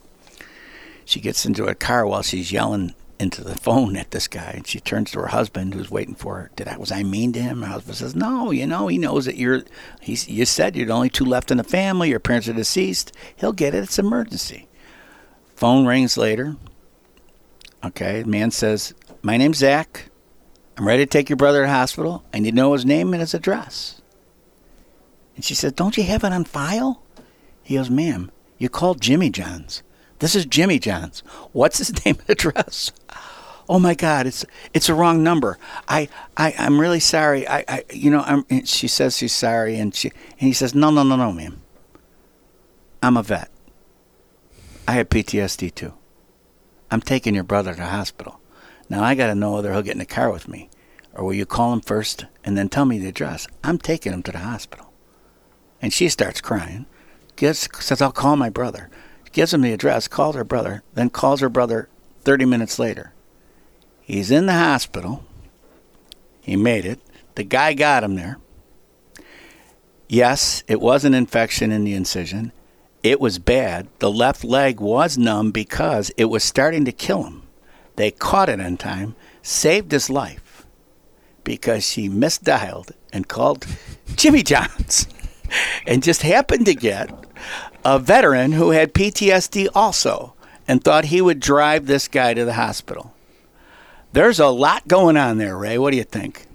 She 1.07 1.21
gets 1.21 1.47
into 1.47 1.67
a 1.67 1.75
car 1.77 2.05
while 2.05 2.23
she's 2.23 2.51
yelling 2.51 2.93
into 3.21 3.43
the 3.43 3.55
phone 3.55 3.97
at 3.97 4.11
this 4.11 4.27
guy, 4.27 4.55
and 4.57 4.67
she 4.67 4.81
turns 4.81 5.13
to 5.13 5.21
her 5.21 5.29
husband, 5.29 5.73
who's 5.73 5.89
waiting 5.89 6.17
for 6.17 6.35
her. 6.35 6.51
Did 6.57 6.67
I 6.67 6.77
was 6.77 6.91
I 6.91 7.05
mean 7.05 7.33
to 7.33 7.41
him? 7.41 7.63
Her 7.63 7.69
husband 7.69 7.97
says, 7.97 8.17
"No, 8.17 8.51
you 8.51 8.67
know, 8.67 8.89
he 8.89 8.99
knows 8.99 9.25
that 9.25 9.37
you're. 9.37 9.63
He's. 10.01 10.29
You 10.29 10.45
said 10.45 10.75
you're 10.75 10.89
the 10.89 10.93
only 10.93 11.09
two 11.09 11.25
left 11.25 11.53
in 11.53 11.59
the 11.59 11.65
family. 11.65 12.11
Your 12.11 12.19
parents 12.19 12.49
are 12.49 12.53
deceased. 12.53 13.13
He'll 13.37 13.53
get 13.53 13.73
it. 13.73 13.85
It's 13.85 14.01
emergency." 14.01 14.69
Phone 15.55 15.87
rings 15.87 16.17
later. 16.17 16.57
Okay, 17.85 18.25
man 18.25 18.51
says, 18.51 18.93
"My 19.23 19.37
name's 19.37 19.59
Zach. 19.59 20.11
I'm 20.77 20.89
ready 20.89 21.05
to 21.05 21.09
take 21.09 21.31
your 21.31 21.37
brother 21.37 21.63
to 21.63 21.69
hospital. 21.71 22.25
I 22.35 22.41
need 22.41 22.51
to 22.51 22.57
know 22.57 22.73
his 22.73 22.85
name 22.85 23.15
and 23.15 23.21
his 23.21 23.33
address." 23.33 24.03
And 25.37 25.45
she 25.45 25.55
says, 25.55 25.73
"Don't 25.73 25.97
you 25.97 26.03
have 26.03 26.25
it 26.25 26.33
on 26.33 26.43
file?" 26.43 27.01
He 27.63 27.77
goes, 27.77 27.91
"Ma'am, 27.91 28.33
you 28.59 28.69
called 28.69 29.01
Jimmy 29.01 29.31
John's." 29.31 29.85
This 30.19 30.35
is 30.35 30.47
Jimmy 30.47 30.79
John's. 30.79 31.21
What's 31.53 31.79
his 31.79 32.05
name 32.05 32.17
and 32.21 32.31
address? 32.31 32.93
Oh 33.69 33.79
my 33.79 33.95
God, 33.95 34.27
it's 34.27 34.45
it's 34.73 34.89
a 34.89 34.95
wrong 34.95 35.23
number. 35.23 35.59
I, 35.89 36.09
I 36.37 36.55
I'm 36.59 36.81
really 36.81 37.01
sorry. 37.01 37.49
I, 37.49 37.65
I 37.69 37.85
you 37.93 38.11
know 38.11 38.21
I'm. 38.21 38.65
She 38.65 38.87
says 38.87 39.17
she's 39.17 39.35
sorry, 39.35 39.77
and 39.79 39.95
she 39.95 40.11
and 40.39 40.49
he 40.49 40.53
says 40.53 40.75
no 40.75 40.91
no 40.91 41.03
no 41.03 41.17
no 41.17 41.33
ma'am. 41.33 41.61
I'm 43.03 43.17
a 43.17 43.23
vet. 43.23 43.51
I 44.87 44.93
have 44.93 45.09
PTSD 45.09 45.75
too. 45.75 45.95
I'm 46.91 47.01
taking 47.01 47.35
your 47.35 47.45
brother 47.45 47.73
to 47.73 47.81
the 47.81 47.87
hospital. 47.87 48.41
Now 48.89 49.03
I 49.03 49.17
got 49.17 49.27
to 49.27 49.35
know 49.35 49.55
whether 49.55 49.73
he'll 49.73 49.83
get 49.83 49.95
in 49.95 49.99
the 49.99 50.07
car 50.07 50.31
with 50.31 50.47
me, 50.47 50.71
or 51.13 51.25
will 51.25 51.35
you 51.35 51.45
call 51.45 51.73
him 51.73 51.81
first 51.81 52.25
and 52.45 52.57
then 52.57 52.69
tell 52.69 52.85
me 52.85 52.99
the 53.01 53.09
address? 53.09 53.49
I'm 53.65 53.79
taking 53.79 54.13
him 54.13 54.23
to 54.23 54.33
the 54.33 54.39
hospital. 54.39 54.93
And 55.83 55.93
she 55.93 56.09
starts 56.09 56.41
crying. 56.41 56.87
Gets, 57.35 57.69
says 57.85 58.01
I'll 58.01 58.13
call 58.13 58.37
my 58.37 58.49
brother 58.49 58.91
gives 59.33 59.53
him 59.53 59.63
the 59.63 59.73
address, 59.73 60.09
calls 60.09 60.37
her 60.37 60.45
brother, 60.45 60.83
then 60.95 61.11
calls 61.11 61.41
her 61.41 61.49
brother 61.49 61.89
30 62.23 62.45
minutes 62.45 62.79
later. 62.79 63.13
He's 64.01 64.31
in 64.31 64.47
the 64.47 64.53
hospital. 64.53 65.25
He 66.41 66.57
made 66.57 66.85
it. 66.85 67.01
The 67.35 67.45
guy 67.45 67.75
got 67.75 68.05
him 68.05 68.15
there. 68.15 68.39
Yes, 70.09 70.63
it 70.69 70.81
was 70.81 71.05
an 71.05 71.15
infection 71.15 71.73
in 71.73 71.85
the 71.85 71.95
incision. 71.95 72.53
It 73.03 73.21
was 73.21 73.39
bad. 73.39 73.89
The 73.99 74.11
left 74.11 74.45
leg 74.45 74.81
was 74.81 75.19
numb 75.19 75.51
because 75.51 76.11
it 76.17 76.27
was 76.27 76.45
starting 76.45 76.85
to 76.85 76.93
kill 76.93 77.25
him. 77.25 77.43
They 77.97 78.11
caught 78.11 78.49
it 78.49 78.61
in 78.61 78.77
time, 78.77 79.17
saved 79.43 79.91
his 79.91 80.11
life 80.11 80.67
because 81.45 81.87
she 81.87 82.09
misdialed 82.09 82.91
and 83.13 83.29
called 83.29 83.67
Jimmy 84.17 84.43
John's 84.43 85.07
and 85.87 86.03
just 86.03 86.23
happened 86.23 86.67
to 86.67 86.75
get 86.75 87.11
a 87.87 88.01
veteran 88.01 88.51
who 88.51 88.71
had 88.71 88.93
PTSD 88.93 89.69
also 89.73 90.35
and 90.67 90.83
thought 90.83 91.05
he 91.05 91.21
would 91.21 91.39
drive 91.39 91.87
this 91.87 92.09
guy 92.09 92.35
to 92.35 92.45
the 92.45 92.55
hospital. 92.55 93.15
There's 94.13 94.41
a 94.41 94.49
lot 94.49 94.89
going 94.89 95.17
on 95.17 95.39
there, 95.39 95.57
Ray. 95.57 95.79
What 95.79 95.93
do 95.93 95.97
you 95.97 96.03
think? 96.03 96.47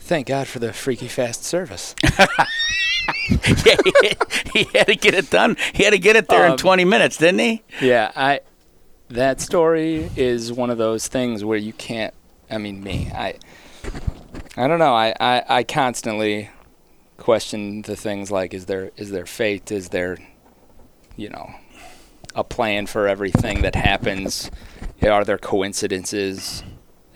Thank 0.00 0.28
God 0.28 0.48
for 0.48 0.58
the 0.58 0.72
freaky 0.72 1.06
fast 1.06 1.44
service. 1.44 1.94
yeah, 2.18 2.26
he, 4.02 4.16
he, 4.54 4.64
had 4.72 4.86
to 4.86 4.96
get 4.96 5.12
it 5.12 5.28
done. 5.28 5.58
He 5.74 5.84
had 5.84 5.90
to 5.90 5.98
get 5.98 6.16
it 6.16 6.28
there 6.28 6.46
um, 6.46 6.52
in 6.52 6.58
20 6.58 6.86
minutes, 6.86 7.18
didn't 7.18 7.40
he? 7.40 7.62
Yeah, 7.82 8.10
I. 8.16 8.40
That 9.08 9.42
story 9.42 10.10
is 10.16 10.50
one 10.50 10.70
of 10.70 10.78
those 10.78 11.08
things 11.08 11.44
where 11.44 11.58
you 11.58 11.74
can't. 11.74 12.14
I 12.50 12.56
mean, 12.56 12.82
me. 12.82 13.10
I. 13.14 13.34
I 14.56 14.66
don't 14.66 14.78
know. 14.78 14.94
I, 14.94 15.14
I, 15.20 15.44
I 15.48 15.62
constantly 15.64 16.48
question 17.16 17.82
the 17.82 17.96
things 17.96 18.30
like 18.30 18.54
is 18.54 18.66
there 18.66 18.90
is 18.96 19.10
there 19.10 19.26
fate? 19.26 19.70
Is 19.70 19.90
there 19.90 20.18
you 21.16 21.28
know 21.30 21.54
a 22.34 22.44
plan 22.44 22.86
for 22.86 23.06
everything 23.08 23.62
that 23.62 23.74
happens? 23.74 24.50
Are 25.02 25.24
there 25.24 25.38
coincidences? 25.38 26.62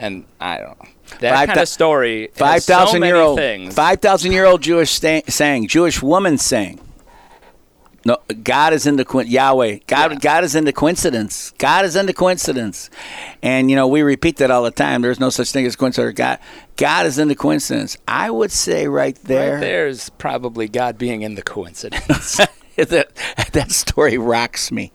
And 0.01 0.27
i 0.41 0.59
don't 0.59 0.79
know. 0.79 0.91
That 1.21 1.35
five 1.35 1.49
kind 1.49 1.61
of 1.61 1.69
story 1.69 2.29
5000 2.35 3.01
so 3.01 3.07
year 3.07 3.17
old 3.17 3.39
things. 3.39 3.75
5000 3.75 4.33
year 4.33 4.45
old 4.45 4.63
jewish 4.63 4.91
sta- 4.93 5.23
saying 5.29 5.67
jewish 5.67 6.01
woman 6.03 6.39
saying 6.39 6.81
no, 8.09 8.17
God 8.43 8.73
is 8.73 8.87
into 8.87 9.05
co- 9.05 9.21
Yahweh. 9.21 9.81
God, 9.87 10.13
yeah. 10.13 10.19
God 10.19 10.43
is 10.43 10.55
into 10.55 10.73
coincidence. 10.73 11.53
God 11.59 11.85
is 11.85 11.95
into 11.95 12.15
coincidence, 12.15 12.89
and 13.43 13.69
you 13.69 13.77
know 13.77 13.87
we 13.87 14.01
repeat 14.01 14.39
that 14.39 14.51
all 14.51 14.63
the 14.63 14.71
time. 14.71 15.03
There's 15.03 15.21
no 15.21 15.29
such 15.29 15.53
thing 15.53 15.67
as 15.67 15.77
coincidence. 15.77 16.17
God, 16.17 16.39
God 16.79 17.05
is 17.05 17.19
into 17.19 17.35
coincidence. 17.35 17.99
I 18.09 18.31
would 18.31 18.51
say 18.51 18.89
right 18.89 19.15
there. 19.25 19.57
Right 19.57 19.61
there's 19.61 20.09
probably 20.09 20.69
God 20.69 20.97
being 20.97 21.21
in 21.21 21.35
the 21.35 21.43
coincidence. 21.43 22.41
that 22.77 23.11
that 23.53 23.73
story 23.73 24.17
rocks 24.17 24.73
me. 24.73 24.91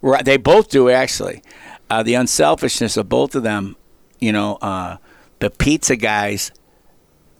Right. 0.00 0.24
They 0.24 0.38
both 0.38 0.70
do 0.70 0.88
actually. 0.88 1.42
Uh, 1.90 2.02
the 2.02 2.14
unselfishness 2.14 2.96
of 2.96 3.10
both 3.10 3.34
of 3.34 3.42
them. 3.42 3.76
You 4.20 4.32
know, 4.32 4.56
uh, 4.62 4.96
the 5.40 5.50
pizza 5.50 5.96
guys, 5.96 6.50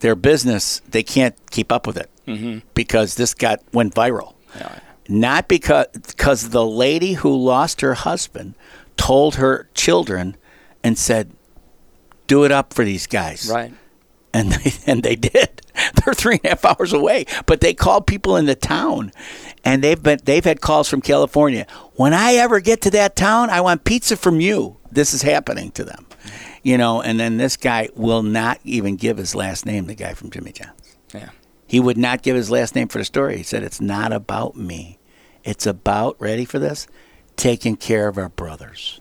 their 0.00 0.14
business, 0.14 0.82
they 0.86 1.02
can't 1.02 1.34
keep 1.50 1.72
up 1.72 1.86
with 1.86 1.96
it 1.96 2.10
mm-hmm. 2.26 2.58
because 2.74 3.14
this 3.14 3.32
got 3.32 3.62
went 3.72 3.94
viral. 3.94 4.34
Yeah 4.54 4.80
not 5.08 5.48
because 5.48 5.86
because 5.94 6.50
the 6.50 6.64
lady 6.64 7.14
who 7.14 7.34
lost 7.34 7.80
her 7.80 7.94
husband 7.94 8.54
told 8.96 9.36
her 9.36 9.68
children 9.74 10.36
and 10.84 10.98
said, 10.98 11.32
"Do 12.26 12.44
it 12.44 12.52
up 12.52 12.74
for 12.74 12.84
these 12.84 13.06
guys." 13.06 13.50
Right. 13.52 13.72
And 14.34 14.52
they, 14.52 14.72
and 14.86 15.02
they 15.02 15.16
did. 15.16 15.62
They're 16.04 16.14
three 16.14 16.34
and 16.34 16.44
a 16.44 16.48
half 16.50 16.64
hours 16.64 16.92
away, 16.92 17.24
but 17.46 17.60
they 17.60 17.72
called 17.72 18.06
people 18.06 18.36
in 18.36 18.46
the 18.46 18.54
town, 18.54 19.12
and 19.64 19.82
they've 19.82 20.02
been 20.02 20.20
they've 20.24 20.44
had 20.44 20.60
calls 20.60 20.88
from 20.88 21.00
California. 21.00 21.66
When 21.94 22.12
I 22.12 22.34
ever 22.34 22.60
get 22.60 22.82
to 22.82 22.90
that 22.90 23.16
town, 23.16 23.48
I 23.50 23.60
want 23.62 23.84
pizza 23.84 24.16
from 24.16 24.40
you. 24.40 24.76
This 24.90 25.14
is 25.14 25.22
happening 25.22 25.70
to 25.72 25.84
them, 25.84 26.06
you 26.62 26.76
know. 26.76 27.00
And 27.00 27.18
then 27.18 27.38
this 27.38 27.56
guy 27.56 27.88
will 27.94 28.22
not 28.22 28.58
even 28.64 28.96
give 28.96 29.16
his 29.16 29.34
last 29.34 29.64
name. 29.64 29.86
The 29.86 29.94
guy 29.94 30.14
from 30.14 30.30
Jimmy 30.30 30.52
John's. 30.52 30.96
Yeah. 31.14 31.30
He 31.68 31.78
would 31.80 31.98
not 31.98 32.22
give 32.22 32.34
his 32.34 32.50
last 32.50 32.74
name 32.74 32.88
for 32.88 32.98
the 32.98 33.04
story. 33.04 33.36
He 33.36 33.42
said, 33.42 33.62
It's 33.62 33.80
not 33.80 34.10
about 34.10 34.56
me. 34.56 34.97
It's 35.44 35.66
about, 35.66 36.16
ready 36.20 36.44
for 36.44 36.58
this? 36.58 36.86
Taking 37.36 37.76
care 37.76 38.08
of 38.08 38.18
our 38.18 38.28
brothers. 38.28 39.00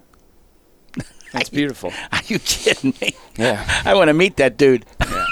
That's 1.34 1.50
beautiful. 1.50 1.92
Are 2.12 2.22
you 2.28 2.40
kidding 2.40 2.94
me? 3.02 3.16
Yeah. 3.38 3.82
I 3.86 3.94
want 3.96 4.08
to 4.08 4.14
meet 4.14 4.38
that 4.38 4.58
dude. 4.58 4.86
Yeah. 5.02 5.26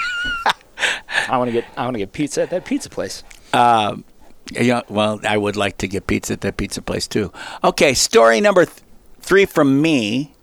I 1.28 1.38
want 1.38 1.48
to 1.48 1.52
get 1.52 1.64
I 1.76 1.84
want 1.84 1.94
to 1.94 1.98
get 1.98 2.12
pizza 2.12 2.42
at 2.42 2.50
that 2.50 2.64
pizza 2.64 2.88
place. 2.90 3.22
Um, 3.52 4.04
yeah, 4.52 4.82
well, 4.88 5.20
I 5.26 5.36
would 5.36 5.56
like 5.56 5.78
to 5.78 5.88
get 5.88 6.06
pizza 6.06 6.34
at 6.34 6.42
that 6.42 6.56
pizza 6.56 6.82
place 6.82 7.08
too. 7.08 7.32
Okay, 7.64 7.94
story 7.94 8.40
number 8.40 8.64
th- 8.64 8.78
three 9.20 9.44
from 9.44 9.82
me. 9.82 10.34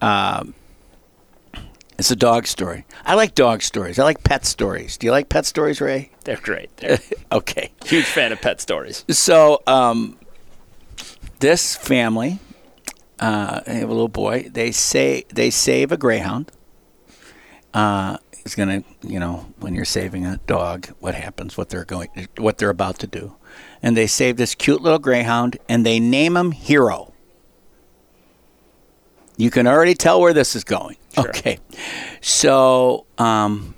Um, 0.00 0.54
it's 1.98 2.10
a 2.10 2.16
dog 2.16 2.46
story. 2.46 2.84
I 3.04 3.14
like 3.14 3.34
dog 3.34 3.62
stories. 3.62 3.98
I 3.98 4.04
like 4.04 4.22
pet 4.22 4.46
stories. 4.46 4.96
Do 4.96 5.06
you 5.06 5.10
like 5.10 5.28
pet 5.28 5.46
stories, 5.46 5.80
Ray? 5.80 6.10
They're 6.24 6.36
great. 6.36 6.74
They're 6.76 7.00
okay. 7.32 7.72
Huge 7.84 8.04
fan 8.04 8.32
of 8.32 8.40
pet 8.40 8.60
stories. 8.60 9.04
So, 9.10 9.62
um, 9.66 10.16
this 11.40 11.76
family, 11.76 12.38
uh, 13.18 13.60
they 13.66 13.74
have 13.74 13.88
a 13.88 13.92
little 13.92 14.08
boy. 14.08 14.48
They 14.50 14.70
say 14.70 15.24
they 15.28 15.50
save 15.50 15.90
a 15.90 15.96
greyhound. 15.96 16.52
Uh, 17.74 18.18
it's 18.44 18.54
gonna, 18.54 18.82
you 19.02 19.20
know, 19.20 19.52
when 19.58 19.74
you're 19.74 19.84
saving 19.84 20.24
a 20.24 20.38
dog, 20.46 20.86
what 21.00 21.14
happens? 21.14 21.56
What 21.56 21.68
they're 21.68 21.84
going, 21.84 22.28
what 22.38 22.58
they're 22.58 22.70
about 22.70 22.98
to 23.00 23.06
do, 23.06 23.34
and 23.82 23.96
they 23.96 24.06
save 24.06 24.36
this 24.36 24.54
cute 24.54 24.80
little 24.80 24.98
greyhound, 24.98 25.58
and 25.68 25.84
they 25.84 26.00
name 26.00 26.36
him 26.36 26.52
Hero. 26.52 27.07
You 29.38 29.50
can 29.50 29.66
already 29.66 29.94
tell 29.94 30.20
where 30.20 30.34
this 30.34 30.54
is 30.54 30.64
going. 30.64 30.96
Sure. 31.14 31.28
Okay, 31.28 31.58
so 32.20 33.06
um, 33.16 33.74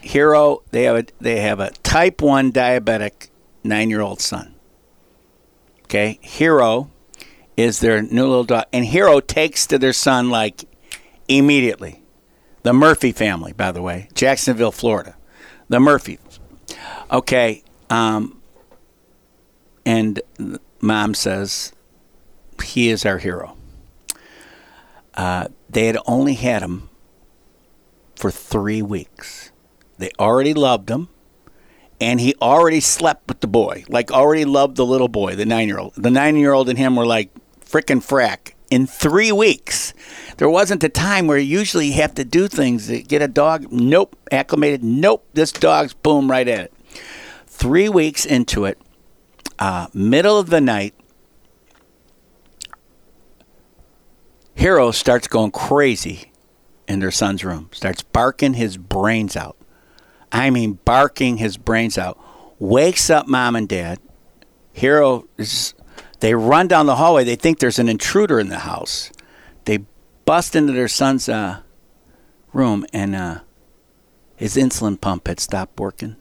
Hero, 0.00 0.62
they 0.70 0.84
have 0.84 0.96
a 0.96 1.04
they 1.20 1.40
have 1.40 1.60
a 1.60 1.70
type 1.82 2.22
one 2.22 2.52
diabetic 2.52 3.28
nine 3.64 3.90
year 3.90 4.00
old 4.00 4.20
son. 4.20 4.54
Okay, 5.84 6.20
Hero 6.22 6.90
is 7.56 7.80
their 7.80 8.00
new 8.00 8.22
little 8.22 8.44
dog, 8.44 8.64
and 8.72 8.84
Hero 8.84 9.20
takes 9.20 9.66
to 9.66 9.78
their 9.78 9.92
son 9.92 10.30
like 10.30 10.64
immediately. 11.28 12.02
The 12.62 12.72
Murphy 12.72 13.10
family, 13.10 13.52
by 13.52 13.72
the 13.72 13.82
way, 13.82 14.08
Jacksonville, 14.14 14.72
Florida. 14.72 15.16
The 15.68 15.80
Murphys. 15.80 16.18
Okay, 17.10 17.64
um, 17.88 18.40
and 19.84 20.20
mom 20.80 21.14
says 21.14 21.72
he 22.62 22.90
is 22.90 23.04
our 23.04 23.18
hero. 23.18 23.56
Uh, 25.20 25.48
they 25.68 25.84
had 25.84 25.98
only 26.06 26.32
had 26.32 26.62
him 26.62 26.88
for 28.16 28.30
three 28.30 28.80
weeks. 28.80 29.52
They 29.98 30.10
already 30.18 30.54
loved 30.54 30.88
him, 30.88 31.10
and 32.00 32.18
he 32.20 32.34
already 32.40 32.80
slept 32.80 33.28
with 33.28 33.40
the 33.40 33.46
boy. 33.46 33.84
Like 33.90 34.10
already 34.10 34.46
loved 34.46 34.78
the 34.78 34.86
little 34.86 35.08
boy, 35.08 35.36
the 35.36 35.44
nine 35.44 35.68
year 35.68 35.78
old. 35.78 35.92
The 35.94 36.10
nine 36.10 36.36
year 36.36 36.54
old 36.54 36.70
and 36.70 36.78
him 36.78 36.96
were 36.96 37.04
like 37.04 37.28
frickin' 37.62 38.00
frack 38.02 38.54
in 38.70 38.86
three 38.86 39.30
weeks. 39.30 39.92
There 40.38 40.48
wasn't 40.48 40.84
a 40.84 40.88
time 40.88 41.26
where 41.26 41.36
you 41.36 41.58
usually 41.58 41.90
have 41.90 42.14
to 42.14 42.24
do 42.24 42.48
things 42.48 42.86
to 42.86 43.02
get 43.02 43.20
a 43.20 43.28
dog. 43.28 43.70
Nope, 43.70 44.16
acclimated. 44.32 44.82
Nope, 44.82 45.26
this 45.34 45.52
dog's 45.52 45.92
boom 45.92 46.30
right 46.30 46.48
at 46.48 46.60
it. 46.60 46.72
Three 47.46 47.90
weeks 47.90 48.24
into 48.24 48.64
it, 48.64 48.78
uh, 49.58 49.88
middle 49.92 50.38
of 50.38 50.48
the 50.48 50.62
night, 50.62 50.94
Hero 54.60 54.90
starts 54.90 55.26
going 55.26 55.52
crazy 55.52 56.32
in 56.86 57.00
their 57.00 57.10
son's 57.10 57.42
room, 57.42 57.70
starts 57.72 58.02
barking 58.02 58.52
his 58.52 58.76
brains 58.76 59.34
out. 59.34 59.56
I 60.30 60.50
mean, 60.50 60.74
barking 60.84 61.38
his 61.38 61.56
brains 61.56 61.96
out. 61.96 62.20
Wakes 62.58 63.08
up 63.08 63.26
mom 63.26 63.56
and 63.56 63.66
dad. 63.66 64.00
Hero 64.74 65.26
is, 65.38 65.72
they 66.18 66.34
run 66.34 66.68
down 66.68 66.84
the 66.84 66.96
hallway. 66.96 67.24
They 67.24 67.36
think 67.36 67.58
there's 67.58 67.78
an 67.78 67.88
intruder 67.88 68.38
in 68.38 68.50
the 68.50 68.58
house. 68.58 69.10
They 69.64 69.86
bust 70.26 70.54
into 70.54 70.74
their 70.74 70.88
son's 70.88 71.26
uh, 71.26 71.62
room, 72.52 72.84
and 72.92 73.16
uh, 73.16 73.40
his 74.36 74.56
insulin 74.56 75.00
pump 75.00 75.26
had 75.26 75.40
stopped 75.40 75.80
working. 75.80 76.16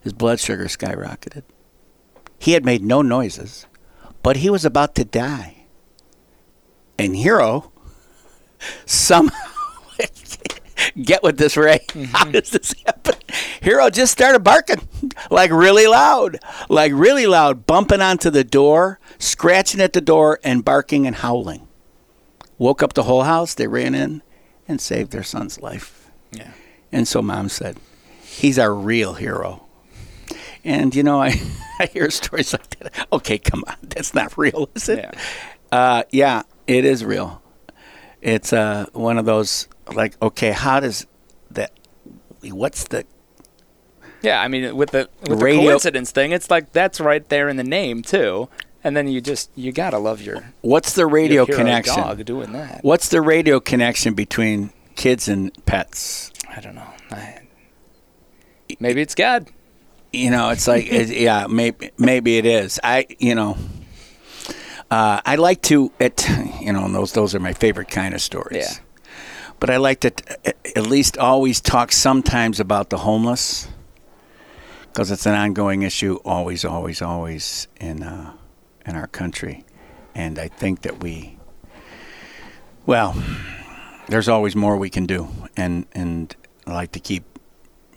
His 0.00 0.12
blood 0.12 0.40
sugar 0.40 0.64
skyrocketed. 0.64 1.44
He 2.40 2.54
had 2.54 2.64
made 2.64 2.82
no 2.82 3.02
noises, 3.02 3.66
but 4.24 4.38
he 4.38 4.50
was 4.50 4.64
about 4.64 4.96
to 4.96 5.04
die. 5.04 5.57
And 6.98 7.16
Hero 7.16 7.72
somehow 8.86 9.36
get 11.02 11.22
with 11.22 11.38
this, 11.38 11.56
Ray. 11.56 11.84
How 12.12 12.24
does 12.24 12.50
this 12.50 12.74
happen? 12.84 13.14
Hero 13.60 13.90
just 13.90 14.12
started 14.12 14.40
barking 14.40 14.86
like 15.30 15.50
really 15.50 15.86
loud, 15.86 16.38
like 16.68 16.92
really 16.94 17.26
loud, 17.26 17.66
bumping 17.66 18.00
onto 18.00 18.30
the 18.30 18.44
door, 18.44 18.98
scratching 19.18 19.80
at 19.80 19.92
the 19.92 20.00
door, 20.00 20.40
and 20.42 20.64
barking 20.64 21.06
and 21.06 21.16
howling. 21.16 21.66
Woke 22.56 22.82
up 22.82 22.94
the 22.94 23.04
whole 23.04 23.22
house. 23.22 23.54
They 23.54 23.66
ran 23.66 23.94
in 23.94 24.22
and 24.66 24.80
saved 24.80 25.12
their 25.12 25.22
son's 25.22 25.60
life. 25.60 26.10
Yeah. 26.32 26.52
And 26.90 27.06
so 27.06 27.22
mom 27.22 27.48
said, 27.48 27.78
He's 28.22 28.58
our 28.58 28.74
real 28.74 29.14
hero. 29.14 29.66
And, 30.64 30.94
you 30.94 31.02
know, 31.02 31.20
I, 31.20 31.40
I 31.78 31.86
hear 31.86 32.10
stories 32.10 32.52
like 32.52 32.78
that. 32.78 33.06
Okay, 33.12 33.38
come 33.38 33.64
on. 33.66 33.76
That's 33.82 34.14
not 34.14 34.36
real, 34.36 34.68
is 34.74 34.88
it? 34.88 34.98
Yeah. 34.98 35.20
Uh, 35.70 36.02
yeah, 36.10 36.42
it 36.68 36.84
is 36.84 37.04
real. 37.04 37.42
It's 38.22 38.52
uh, 38.52 38.86
one 38.92 39.18
of 39.18 39.24
those, 39.24 39.66
like, 39.92 40.20
okay, 40.22 40.52
how 40.52 40.78
does 40.80 41.06
that, 41.50 41.72
what's 42.42 42.84
the, 42.84 43.04
Yeah, 44.22 44.40
I 44.40 44.48
mean, 44.48 44.76
with 44.76 44.90
the 44.90 45.08
with 45.28 45.40
Radio- 45.42 45.62
the 45.62 45.68
coincidence 45.68 46.10
thing, 46.12 46.32
it's 46.32 46.50
like 46.50 46.72
that's 46.72 47.00
right 47.00 47.28
there 47.28 47.48
in 47.48 47.56
the 47.56 47.64
name 47.64 48.02
too. 48.02 48.48
And 48.84 48.96
then 48.96 49.08
you 49.08 49.20
just 49.20 49.50
you 49.56 49.72
gotta 49.72 49.98
love 49.98 50.20
your, 50.22 50.52
what's 50.60 50.92
the 50.94 51.06
radio 51.06 51.44
connection? 51.46 51.96
dog 51.96 52.24
doing 52.24 52.52
that. 52.52 52.80
What's 52.82 53.08
the 53.08 53.20
radio 53.20 53.58
connection 53.60 54.14
between 54.14 54.70
kids 54.94 55.28
and 55.28 55.52
pets? 55.66 56.32
I 56.48 56.60
don't 56.60 56.74
know. 56.76 56.86
I, 57.10 57.40
maybe 58.80 59.00
it's 59.00 59.14
God. 59.14 59.48
you 60.12 60.30
know 60.30 60.50
it's 60.50 60.66
like 60.68 60.86
it, 60.92 61.08
yeah 61.08 61.46
maybe 61.48 61.90
maybe 61.98 62.38
it 62.38 62.46
is 62.46 62.80
i 62.82 63.06
you 63.18 63.34
know 63.34 63.56
uh, 64.90 65.20
i 65.24 65.36
like 65.36 65.62
to 65.62 65.90
you 66.60 66.72
know 66.72 66.84
and 66.84 66.94
those 66.94 67.12
those 67.12 67.34
are 67.34 67.40
my 67.40 67.52
favorite 67.52 67.88
kind 67.88 68.14
of 68.14 68.20
stories 68.20 68.56
Yeah. 68.80 68.84
but 69.60 69.70
i 69.70 69.76
like 69.76 70.00
to 70.00 70.10
t- 70.10 70.52
at 70.76 70.86
least 70.86 71.18
always 71.18 71.60
talk 71.60 71.92
sometimes 71.92 72.60
about 72.60 72.90
the 72.90 72.98
homeless 72.98 73.68
because 74.92 75.10
it's 75.10 75.26
an 75.26 75.34
ongoing 75.34 75.82
issue 75.82 76.18
always 76.24 76.64
always 76.64 77.02
always 77.02 77.68
in 77.80 78.02
uh, 78.02 78.32
in 78.86 78.96
our 78.96 79.06
country 79.08 79.64
and 80.14 80.38
i 80.38 80.48
think 80.48 80.82
that 80.82 81.02
we 81.02 81.38
well 82.86 83.14
there's 84.08 84.28
always 84.28 84.56
more 84.56 84.76
we 84.76 84.90
can 84.90 85.06
do 85.06 85.28
and 85.56 85.86
and 85.92 86.34
i 86.66 86.72
like 86.72 86.92
to 86.92 87.00
keep 87.00 87.24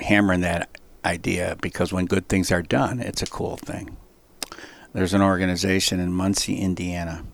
hammering 0.02 0.42
that 0.42 0.70
idea 1.06 1.56
because 1.62 1.94
when 1.94 2.06
good 2.06 2.28
things 2.28 2.52
are 2.52 2.62
done, 2.62 3.00
it's 3.00 3.22
a 3.24 3.26
cool 3.26 3.58
thing. 3.58 3.98
There's 4.94 5.14
an 5.14 5.22
organization 5.22 6.00
in 6.00 6.12
Muncie, 6.12 6.58
Indiana, 6.58 7.26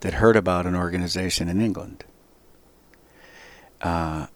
that 0.00 0.14
heard 0.14 0.36
about 0.36 0.66
an 0.66 0.74
organization 0.74 1.48
in 1.48 1.60
England. 1.60 2.04
Uh, 3.80 4.26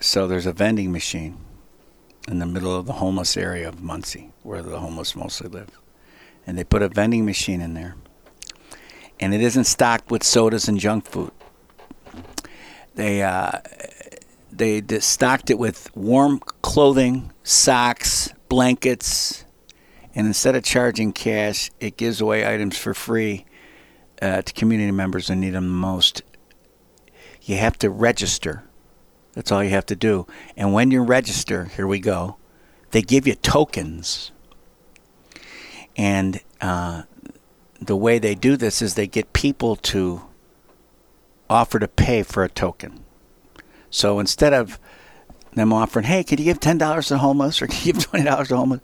so 0.00 0.26
there's 0.26 0.46
a 0.46 0.52
vending 0.52 0.92
machine 0.92 1.38
in 2.28 2.38
the 2.38 2.46
middle 2.46 2.74
of 2.74 2.86
the 2.86 2.94
homeless 2.94 3.36
area 3.36 3.68
of 3.68 3.82
Muncie, 3.82 4.32
where 4.42 4.62
the 4.62 4.78
homeless 4.78 5.14
mostly 5.14 5.48
live. 5.48 5.78
And 6.46 6.56
they 6.56 6.64
put 6.64 6.82
a 6.82 6.88
vending 6.88 7.24
machine 7.24 7.60
in 7.60 7.74
there. 7.74 7.96
And 9.20 9.34
it 9.34 9.40
isn't 9.40 9.64
stocked 9.64 10.10
with 10.10 10.22
sodas 10.22 10.68
and 10.68 10.78
junk 10.78 11.06
food. 11.06 11.32
They 12.94 13.22
uh, 13.22 13.60
they 14.52 14.82
stocked 15.00 15.50
it 15.50 15.58
with 15.58 15.94
warm 15.96 16.38
clothing, 16.38 17.32
socks, 17.42 18.32
blankets, 18.48 19.43
and 20.14 20.26
instead 20.26 20.54
of 20.54 20.62
charging 20.64 21.12
cash, 21.12 21.70
it 21.80 21.96
gives 21.96 22.20
away 22.20 22.46
items 22.46 22.78
for 22.78 22.94
free 22.94 23.44
uh, 24.22 24.42
to 24.42 24.52
community 24.52 24.92
members 24.92 25.28
who 25.28 25.34
need 25.34 25.50
them 25.50 25.66
the 25.66 25.72
most. 25.72 26.22
You 27.42 27.56
have 27.56 27.78
to 27.78 27.90
register. 27.90 28.64
That's 29.32 29.50
all 29.50 29.62
you 29.64 29.70
have 29.70 29.86
to 29.86 29.96
do. 29.96 30.26
And 30.56 30.72
when 30.72 30.90
you 30.90 31.02
register, 31.02 31.64
here 31.64 31.86
we 31.86 31.98
go, 31.98 32.36
they 32.92 33.02
give 33.02 33.26
you 33.26 33.34
tokens. 33.34 34.30
And 35.96 36.40
uh, 36.60 37.02
the 37.80 37.96
way 37.96 38.18
they 38.18 38.34
do 38.34 38.56
this 38.56 38.80
is 38.80 38.94
they 38.94 39.06
get 39.06 39.32
people 39.32 39.76
to 39.76 40.22
offer 41.50 41.78
to 41.78 41.88
pay 41.88 42.22
for 42.22 42.44
a 42.44 42.48
token. 42.48 43.04
So 43.90 44.18
instead 44.18 44.52
of 44.52 44.78
them 45.52 45.72
offering, 45.72 46.06
hey, 46.06 46.24
can 46.24 46.38
you 46.38 46.44
give 46.44 46.60
ten 46.60 46.78
dollars 46.78 47.08
to 47.08 47.18
homeless 47.18 47.60
or 47.60 47.66
can 47.66 47.78
you 47.84 47.92
give 47.92 48.02
twenty 48.04 48.24
dollars 48.24 48.48
to 48.48 48.56
homeless? 48.56 48.80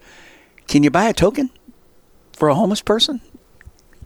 Can 0.70 0.84
you 0.84 0.90
buy 0.90 1.08
a 1.08 1.12
token 1.12 1.50
for 2.32 2.48
a 2.48 2.54
homeless 2.54 2.80
person? 2.80 3.20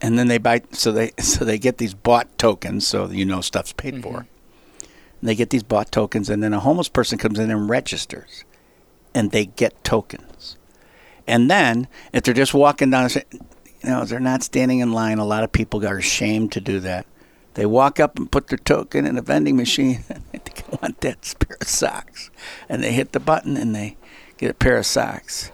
And 0.01 0.19
then 0.19 0.29
they 0.29 0.39
buy 0.39 0.63
so 0.73 0.93
they 0.93 1.13
so 1.19 1.45
they 1.45 1.59
get 1.59 1.77
these 1.77 1.93
bought 1.93 2.39
tokens 2.39 2.87
so 2.87 3.07
you 3.11 3.27
know 3.27 3.43
stuff's 3.43 3.75
paid 3.75 4.03
for. 4.03 4.21
Mm-hmm. 4.21 4.85
And 5.21 5.29
they 5.29 5.35
get 5.35 5.51
these 5.51 5.63
bought 5.63 5.93
tokens 5.93 6.31
and 6.31 6.43
then 6.43 6.55
a 6.55 6.61
homeless 6.61 6.89
person 6.89 7.19
comes 7.19 7.39
in 7.39 7.51
and 7.51 7.69
registers 7.69 8.45
and 9.15 9.31
they 9.31 9.45
get 9.45 9.85
tokens. 9.85 10.57
And 11.27 11.51
then 11.51 11.87
if 12.15 12.23
they're 12.23 12.33
just 12.33 12.55
walking 12.55 12.89
down 12.89 13.09
the 13.09 13.25
you 13.33 13.91
know, 13.91 14.07
they're 14.07 14.19
not 14.19 14.43
standing 14.43 14.79
in 14.79 14.91
line. 14.91 15.19
A 15.19 15.27
lot 15.27 15.45
of 15.45 15.53
people 15.53 15.85
are 15.85 15.99
ashamed 15.99 16.51
to 16.53 16.63
do 16.63 16.81
that. 16.81 17.05
They 17.53 17.67
walk 17.67 18.01
up 18.01 18.19
and 18.19 18.33
put 18.33 18.49
their 18.49 18.57
token 18.57 19.07
in 19.07 19.19
a 19.19 19.23
vending 19.23 19.59
machine. 19.59 20.03
and 20.09 20.25
they 20.33 20.39
think, 20.39 20.65
I 20.73 20.79
want 20.81 21.03
that 21.03 21.35
pair 21.39 21.59
of 21.61 21.69
socks. 21.69 22.31
And 22.71 22.83
they 22.83 22.93
hit 22.93 23.13
the 23.13 23.21
button 23.21 23.59
and 23.59 23.75
they 23.75 23.99
get 24.39 24.51
a 24.51 24.55
pair 24.55 24.79
of 24.79 24.87
socks. 24.87 25.53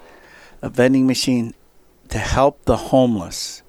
A 0.63 0.69
vending 0.69 1.07
machine 1.07 1.55
to 2.09 2.19
help 2.19 2.65
the 2.65 2.77
homeless. 2.77 3.63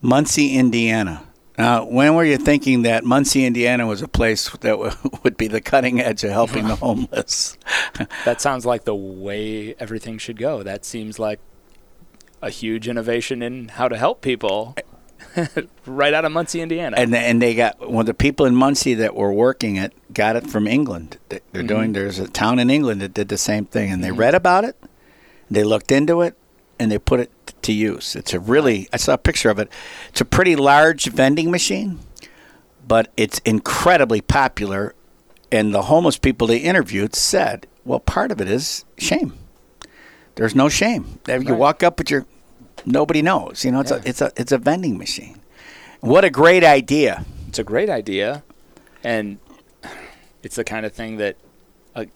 Muncie, 0.00 0.56
Indiana. 0.56 1.26
Now, 1.56 1.84
when 1.84 2.14
were 2.14 2.24
you 2.24 2.36
thinking 2.36 2.82
that 2.82 3.04
Muncie, 3.04 3.44
Indiana 3.44 3.86
was 3.86 4.02
a 4.02 4.08
place 4.08 4.50
that 4.50 4.70
w- 4.70 4.92
would 5.22 5.36
be 5.36 5.46
the 5.46 5.60
cutting 5.60 6.00
edge 6.00 6.24
of 6.24 6.30
helping 6.30 6.66
the 6.66 6.76
homeless? 6.86 7.56
That 8.24 8.40
sounds 8.40 8.66
like 8.66 8.84
the 8.84 8.94
way 8.94 9.74
everything 9.78 10.18
should 10.18 10.36
go. 10.36 10.62
That 10.62 10.84
seems 10.84 11.18
like 11.18 11.38
a 12.42 12.50
huge 12.50 12.88
innovation 12.88 13.40
in 13.40 13.68
how 13.68 13.88
to 13.88 13.96
help 13.96 14.20
people. 14.20 14.74
right 15.86 16.12
out 16.12 16.24
of 16.24 16.32
Muncie, 16.32 16.60
Indiana. 16.60 16.96
and 16.98 17.14
and 17.14 17.40
they 17.40 17.54
got 17.54 17.90
well 17.90 18.04
the 18.04 18.12
people 18.12 18.44
in 18.46 18.54
Muncie 18.54 18.94
that 18.94 19.14
were 19.14 19.32
working 19.32 19.76
it 19.76 19.92
got 20.12 20.36
it 20.36 20.48
from 20.50 20.66
England. 20.66 21.18
They- 21.28 21.40
They're 21.52 21.62
mm-hmm. 21.62 21.68
doing 21.68 21.92
there's 21.92 22.18
a 22.18 22.28
town 22.28 22.58
in 22.58 22.68
England 22.68 23.00
that 23.00 23.14
did 23.14 23.28
the 23.28 23.38
same 23.38 23.64
thing, 23.64 23.90
and 23.90 24.02
they 24.04 24.08
mm-hmm. 24.08 24.18
read 24.18 24.34
about 24.34 24.64
it, 24.64 24.76
they 25.50 25.64
looked 25.64 25.90
into 25.92 26.20
it, 26.22 26.36
and 26.78 26.90
they 26.90 26.98
put 26.98 27.20
it 27.20 27.30
to 27.62 27.72
use. 27.72 28.14
It's 28.16 28.32
a 28.34 28.40
really 28.40 28.88
I 28.92 28.96
saw 28.96 29.14
a 29.14 29.18
picture 29.18 29.50
of 29.50 29.58
it. 29.58 29.70
It's 30.10 30.20
a 30.20 30.24
pretty 30.24 30.56
large 30.56 31.06
vending 31.06 31.50
machine, 31.50 32.00
but 32.86 33.10
it's 33.16 33.38
incredibly 33.40 34.20
popular. 34.20 34.94
And 35.52 35.72
the 35.72 35.82
homeless 35.82 36.18
people 36.18 36.46
they 36.48 36.58
interviewed 36.58 37.14
said, 37.14 37.66
"Well, 37.84 38.00
part 38.00 38.32
of 38.32 38.40
it 38.40 38.48
is 38.48 38.84
shame. 38.98 39.34
There's 40.34 40.54
no 40.54 40.68
shame. 40.68 41.20
You 41.28 41.34
Right. 41.38 41.50
walk 41.52 41.82
up 41.82 41.98
with 41.98 42.10
your 42.10 42.26
nobody 42.84 43.22
knows. 43.22 43.64
You 43.64 43.70
know, 43.70 43.80
it's 43.80 43.90
Yeah. 43.92 43.98
a 44.04 44.08
it's 44.08 44.20
a 44.20 44.32
it's 44.36 44.52
a 44.52 44.58
vending 44.58 44.98
machine. 44.98 45.40
What 46.00 46.24
a 46.24 46.30
great 46.30 46.64
idea! 46.64 47.24
it's 47.48 47.58
a 47.60 47.64
great 47.64 47.88
idea, 47.88 48.42
and 49.04 49.38
it's 50.42 50.56
the 50.56 50.64
kind 50.64 50.84
of 50.84 50.92
thing 50.92 51.18
that, 51.18 51.36
like, 51.94 52.10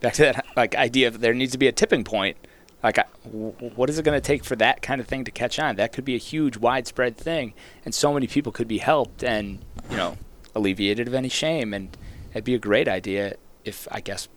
back 0.00 0.14
to 0.14 0.22
that 0.22 0.46
like 0.56 0.74
idea 0.74 1.08
of 1.08 1.20
there 1.20 1.34
needs 1.34 1.52
to 1.52 1.58
be 1.58 1.68
a 1.68 1.72
tipping 1.72 2.04
point. 2.04 2.36
Like, 2.82 2.98
I- 2.98 3.04
w- 3.24 3.52
what 3.76 3.88
is 3.88 3.98
it 3.98 4.04
going 4.04 4.20
to 4.20 4.26
take 4.26 4.44
for 4.44 4.56
that 4.56 4.82
kind 4.82 5.00
of 5.00 5.06
thing 5.06 5.24
to 5.24 5.30
catch 5.30 5.58
on? 5.58 5.76
That 5.76 5.92
could 5.92 6.04
be 6.04 6.14
a 6.14 6.18
huge, 6.18 6.56
widespread 6.56 7.16
thing, 7.16 7.54
and 7.84 7.94
so 7.94 8.12
many 8.12 8.26
people 8.26 8.52
could 8.52 8.68
be 8.68 8.78
helped 8.78 9.22
and 9.22 9.60
you 9.90 9.96
know 9.96 10.16
alleviated 10.54 11.08
of 11.08 11.14
any 11.14 11.28
shame. 11.28 11.72
And 11.72 11.96
it'd 12.32 12.44
be 12.44 12.54
a 12.54 12.58
great 12.58 12.88
idea 12.88 13.36
if 13.64 13.86
I 13.90 14.00
guess 14.00 14.28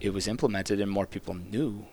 it 0.00 0.12
was 0.12 0.28
implemented 0.28 0.80
and 0.80 0.90
more 0.90 1.06
people 1.06 1.34
knew 1.34 1.86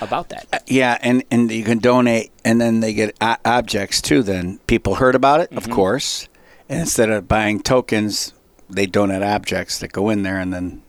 about 0.00 0.28
that. 0.28 0.46
Uh, 0.52 0.58
yeah, 0.66 0.98
and 1.00 1.24
and 1.30 1.50
you 1.50 1.64
can 1.64 1.78
donate, 1.78 2.30
and 2.44 2.60
then 2.60 2.80
they 2.80 2.92
get 2.92 3.16
o- 3.20 3.36
objects 3.44 4.00
too. 4.00 4.22
Then 4.22 4.58
people 4.66 4.96
heard 4.96 5.14
about 5.14 5.40
it, 5.40 5.52
of 5.52 5.64
mm-hmm. 5.64 5.72
course, 5.72 6.28
and 6.68 6.80
instead 6.80 7.10
of 7.10 7.26
buying 7.26 7.60
tokens, 7.60 8.32
they 8.68 8.86
donate 8.86 9.22
objects 9.22 9.78
that 9.78 9.92
go 9.92 10.10
in 10.10 10.22
there, 10.22 10.38
and 10.38 10.52
then 10.52 10.82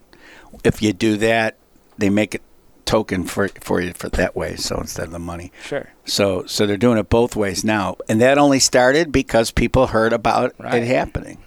if 0.63 0.81
you 0.81 0.93
do 0.93 1.17
that, 1.17 1.57
they 1.97 2.09
make 2.09 2.35
it 2.35 2.41
token 2.87 3.25
for 3.25 3.49
for 3.61 3.79
you 3.81 3.93
for 3.93 4.09
that 4.09 4.35
way. 4.35 4.55
So 4.55 4.77
instead 4.79 5.05
of 5.05 5.11
the 5.11 5.19
money. 5.19 5.51
Sure. 5.63 5.89
So 6.05 6.45
so 6.47 6.65
they're 6.65 6.77
doing 6.77 6.97
it 6.97 7.09
both 7.09 7.35
ways 7.35 7.63
now, 7.63 7.97
and 8.09 8.19
that 8.21 8.37
only 8.39 8.59
started 8.59 9.11
because 9.11 9.51
people 9.51 9.87
heard 9.87 10.13
about 10.13 10.53
Right. 10.59 10.81
it 10.81 10.87
happening, 10.87 11.37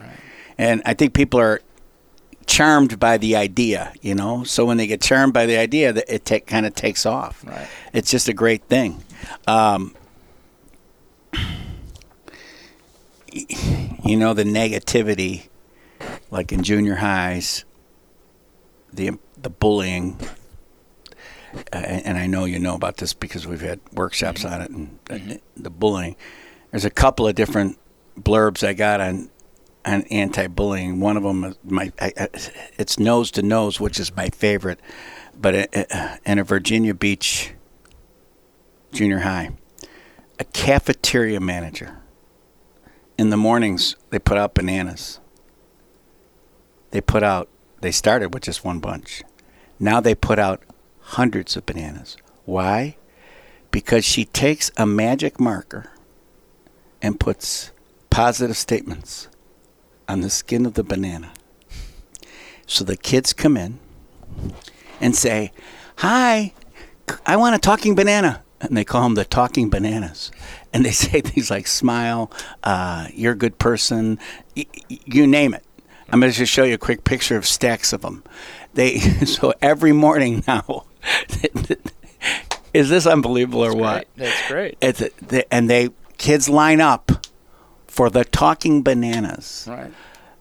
and 0.59 0.83
I 0.87 0.95
think 0.95 1.15
people 1.15 1.41
are 1.41 1.61
charmed 2.47 2.99
by 3.01 3.17
the 3.17 3.35
idea, 3.37 3.93
you 4.03 4.15
know. 4.15 4.45
So 4.45 4.65
when 4.67 4.77
they 4.77 4.87
get 4.87 5.01
charmed 5.01 5.33
by 5.33 5.47
the 5.47 5.57
idea, 5.57 5.93
that 5.93 6.13
it 6.15 6.25
ta- 6.25 6.41
kind 6.47 6.67
of 6.67 6.75
takes 6.75 7.05
off. 7.07 7.43
Right. 7.47 7.67
It's 7.93 8.11
just 8.11 8.29
a 8.29 8.33
great 8.35 8.65
thing. 8.65 9.03
Um, 9.49 9.95
you 13.33 14.17
know 14.17 14.35
the 14.35 14.45
negativity, 14.45 15.49
like 16.31 16.53
in 16.53 16.63
junior 16.63 16.97
highs, 16.97 17.65
the 18.93 19.13
the 19.41 19.51
bullying 19.51 20.19
uh, 21.73 21.77
and 21.77 22.17
I 22.17 22.27
know 22.27 22.45
you 22.45 22.59
know 22.59 22.75
about 22.75 22.99
this 22.99 23.13
because 23.13 23.47
we've 23.47 23.61
had 23.61 23.81
workshops 23.93 24.45
on 24.45 24.61
it 24.63 24.71
and 24.71 24.99
uh, 25.11 25.37
the 25.57 25.71
bullying. 25.71 26.17
There's 26.71 26.85
a 26.85 26.91
couple 26.91 27.27
of 27.27 27.35
different 27.35 27.79
blurbs 28.19 28.67
I 28.67 28.73
got 28.73 29.01
on 29.01 29.31
on 29.85 30.03
anti-bullying. 30.05 31.01
One 31.01 31.17
of 31.17 31.23
them 31.23 31.45
is 31.45 31.59
my 31.65 31.93
I, 32.01 32.13
I, 32.19 32.29
it's 32.79 32.99
nose 32.99 33.31
to 33.33 33.43
nose, 33.43 33.81
which 33.81 33.99
is 33.99 34.15
my 34.15 34.29
favorite. 34.29 34.81
But 35.35 35.75
uh, 35.75 36.17
in 36.27 36.39
a 36.39 36.45
Virginia 36.45 36.95
Beach 36.95 37.55
junior 38.93 39.21
high, 39.21 39.51
a 40.39 40.45
cafeteria 40.45 41.41
manager. 41.41 41.97
In 43.19 43.31
the 43.31 43.37
mornings, 43.37 43.97
they 44.11 44.19
put 44.19 44.39
out 44.39 44.55
bananas. 44.55 45.21
They 46.91 47.01
put 47.01 47.23
out. 47.23 47.49
They 47.81 47.91
started 47.91 48.35
with 48.35 48.43
just 48.43 48.65
one 48.65 48.79
bunch. 48.79 49.23
Now 49.79 50.01
they 50.01 50.15
put 50.15 50.39
out 50.39 50.63
hundreds 51.01 51.57
of 51.57 51.67
bananas. 51.67 52.17
Why? 52.45 52.97
Because 53.71 54.05
she 54.05 54.25
takes 54.25 54.71
a 54.77 54.87
magic 54.87 55.39
marker 55.39 55.91
and 57.03 57.19
puts 57.21 57.71
positive 58.11 58.57
statements 58.57 59.29
on 60.09 60.21
the 60.21 60.31
skin 60.31 60.67
of 60.67 60.75
the 60.75 60.83
banana. 60.83 61.33
So 62.67 62.85
the 62.85 62.97
kids 62.97 63.33
come 63.33 63.57
in 63.57 63.79
and 65.01 65.15
say, 65.17 65.53
Hi, 65.97 66.53
I 67.27 67.37
want 67.37 67.55
a 67.55 67.59
talking 67.59 67.95
banana. 67.95 68.43
And 68.61 68.77
they 68.77 68.85
call 68.85 69.05
them 69.05 69.15
the 69.15 69.25
talking 69.25 69.71
bananas. 69.71 70.31
And 70.73 70.85
they 70.85 70.91
say 70.93 71.21
things 71.21 71.51
like, 71.51 71.67
Smile, 71.67 72.31
uh, 72.63 73.09
you're 73.15 73.33
a 73.33 73.37
good 73.37 73.59
person, 73.59 74.19
y- 74.57 74.67
y- 74.91 74.99
you 75.05 75.27
name 75.27 75.55
it. 75.55 75.65
I'm 76.13 76.21
going 76.21 76.33
to 76.33 76.37
just 76.37 76.53
show 76.53 76.65
you 76.65 76.75
a 76.75 76.79
quick 76.79 77.05
picture 77.05 77.37
of 77.37 77.47
stacks 77.47 77.93
of 77.93 78.03
them. 78.03 78.25
They 78.75 78.99
so 79.25 79.55
every 79.63 79.93
morning 79.93 80.43
now, 80.47 80.85
is 82.75 82.89
this 82.89 83.07
unbelievable 83.07 83.65
or 83.65 83.75
what? 83.75 84.07
Great. 84.17 84.27
That's 84.29 84.49
great. 84.49 84.79
It's 84.81 85.01
a, 85.01 85.11
they, 85.23 85.45
and 85.51 85.69
they 85.69 85.91
kids 86.19 86.49
line 86.49 86.81
up 86.81 87.27
for 87.87 88.11
the 88.11 88.25
talking 88.25 88.83
bananas. 88.83 89.67
Right. 89.69 89.93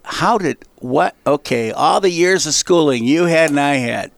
How 0.04 0.38
did 0.38 0.58
what? 0.78 1.16
Okay, 1.26 1.72
all 1.72 2.02
the 2.02 2.10
years 2.10 2.46
of 2.48 2.54
schooling 2.54 3.04
you 3.04 3.26
had 3.26 3.50
and 3.52 3.60
I 3.60 3.76
had. 3.76 4.12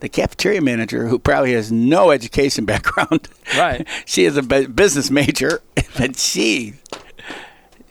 The 0.00 0.08
cafeteria 0.10 0.60
manager, 0.60 1.06
who 1.08 1.18
probably 1.18 1.52
has 1.54 1.72
no 1.72 2.10
education 2.10 2.64
background, 2.66 3.26
Right. 3.56 3.86
she 4.04 4.26
is 4.26 4.36
a 4.36 4.42
business 4.42 5.10
major, 5.10 5.62
but 5.96 6.16
she, 6.18 6.74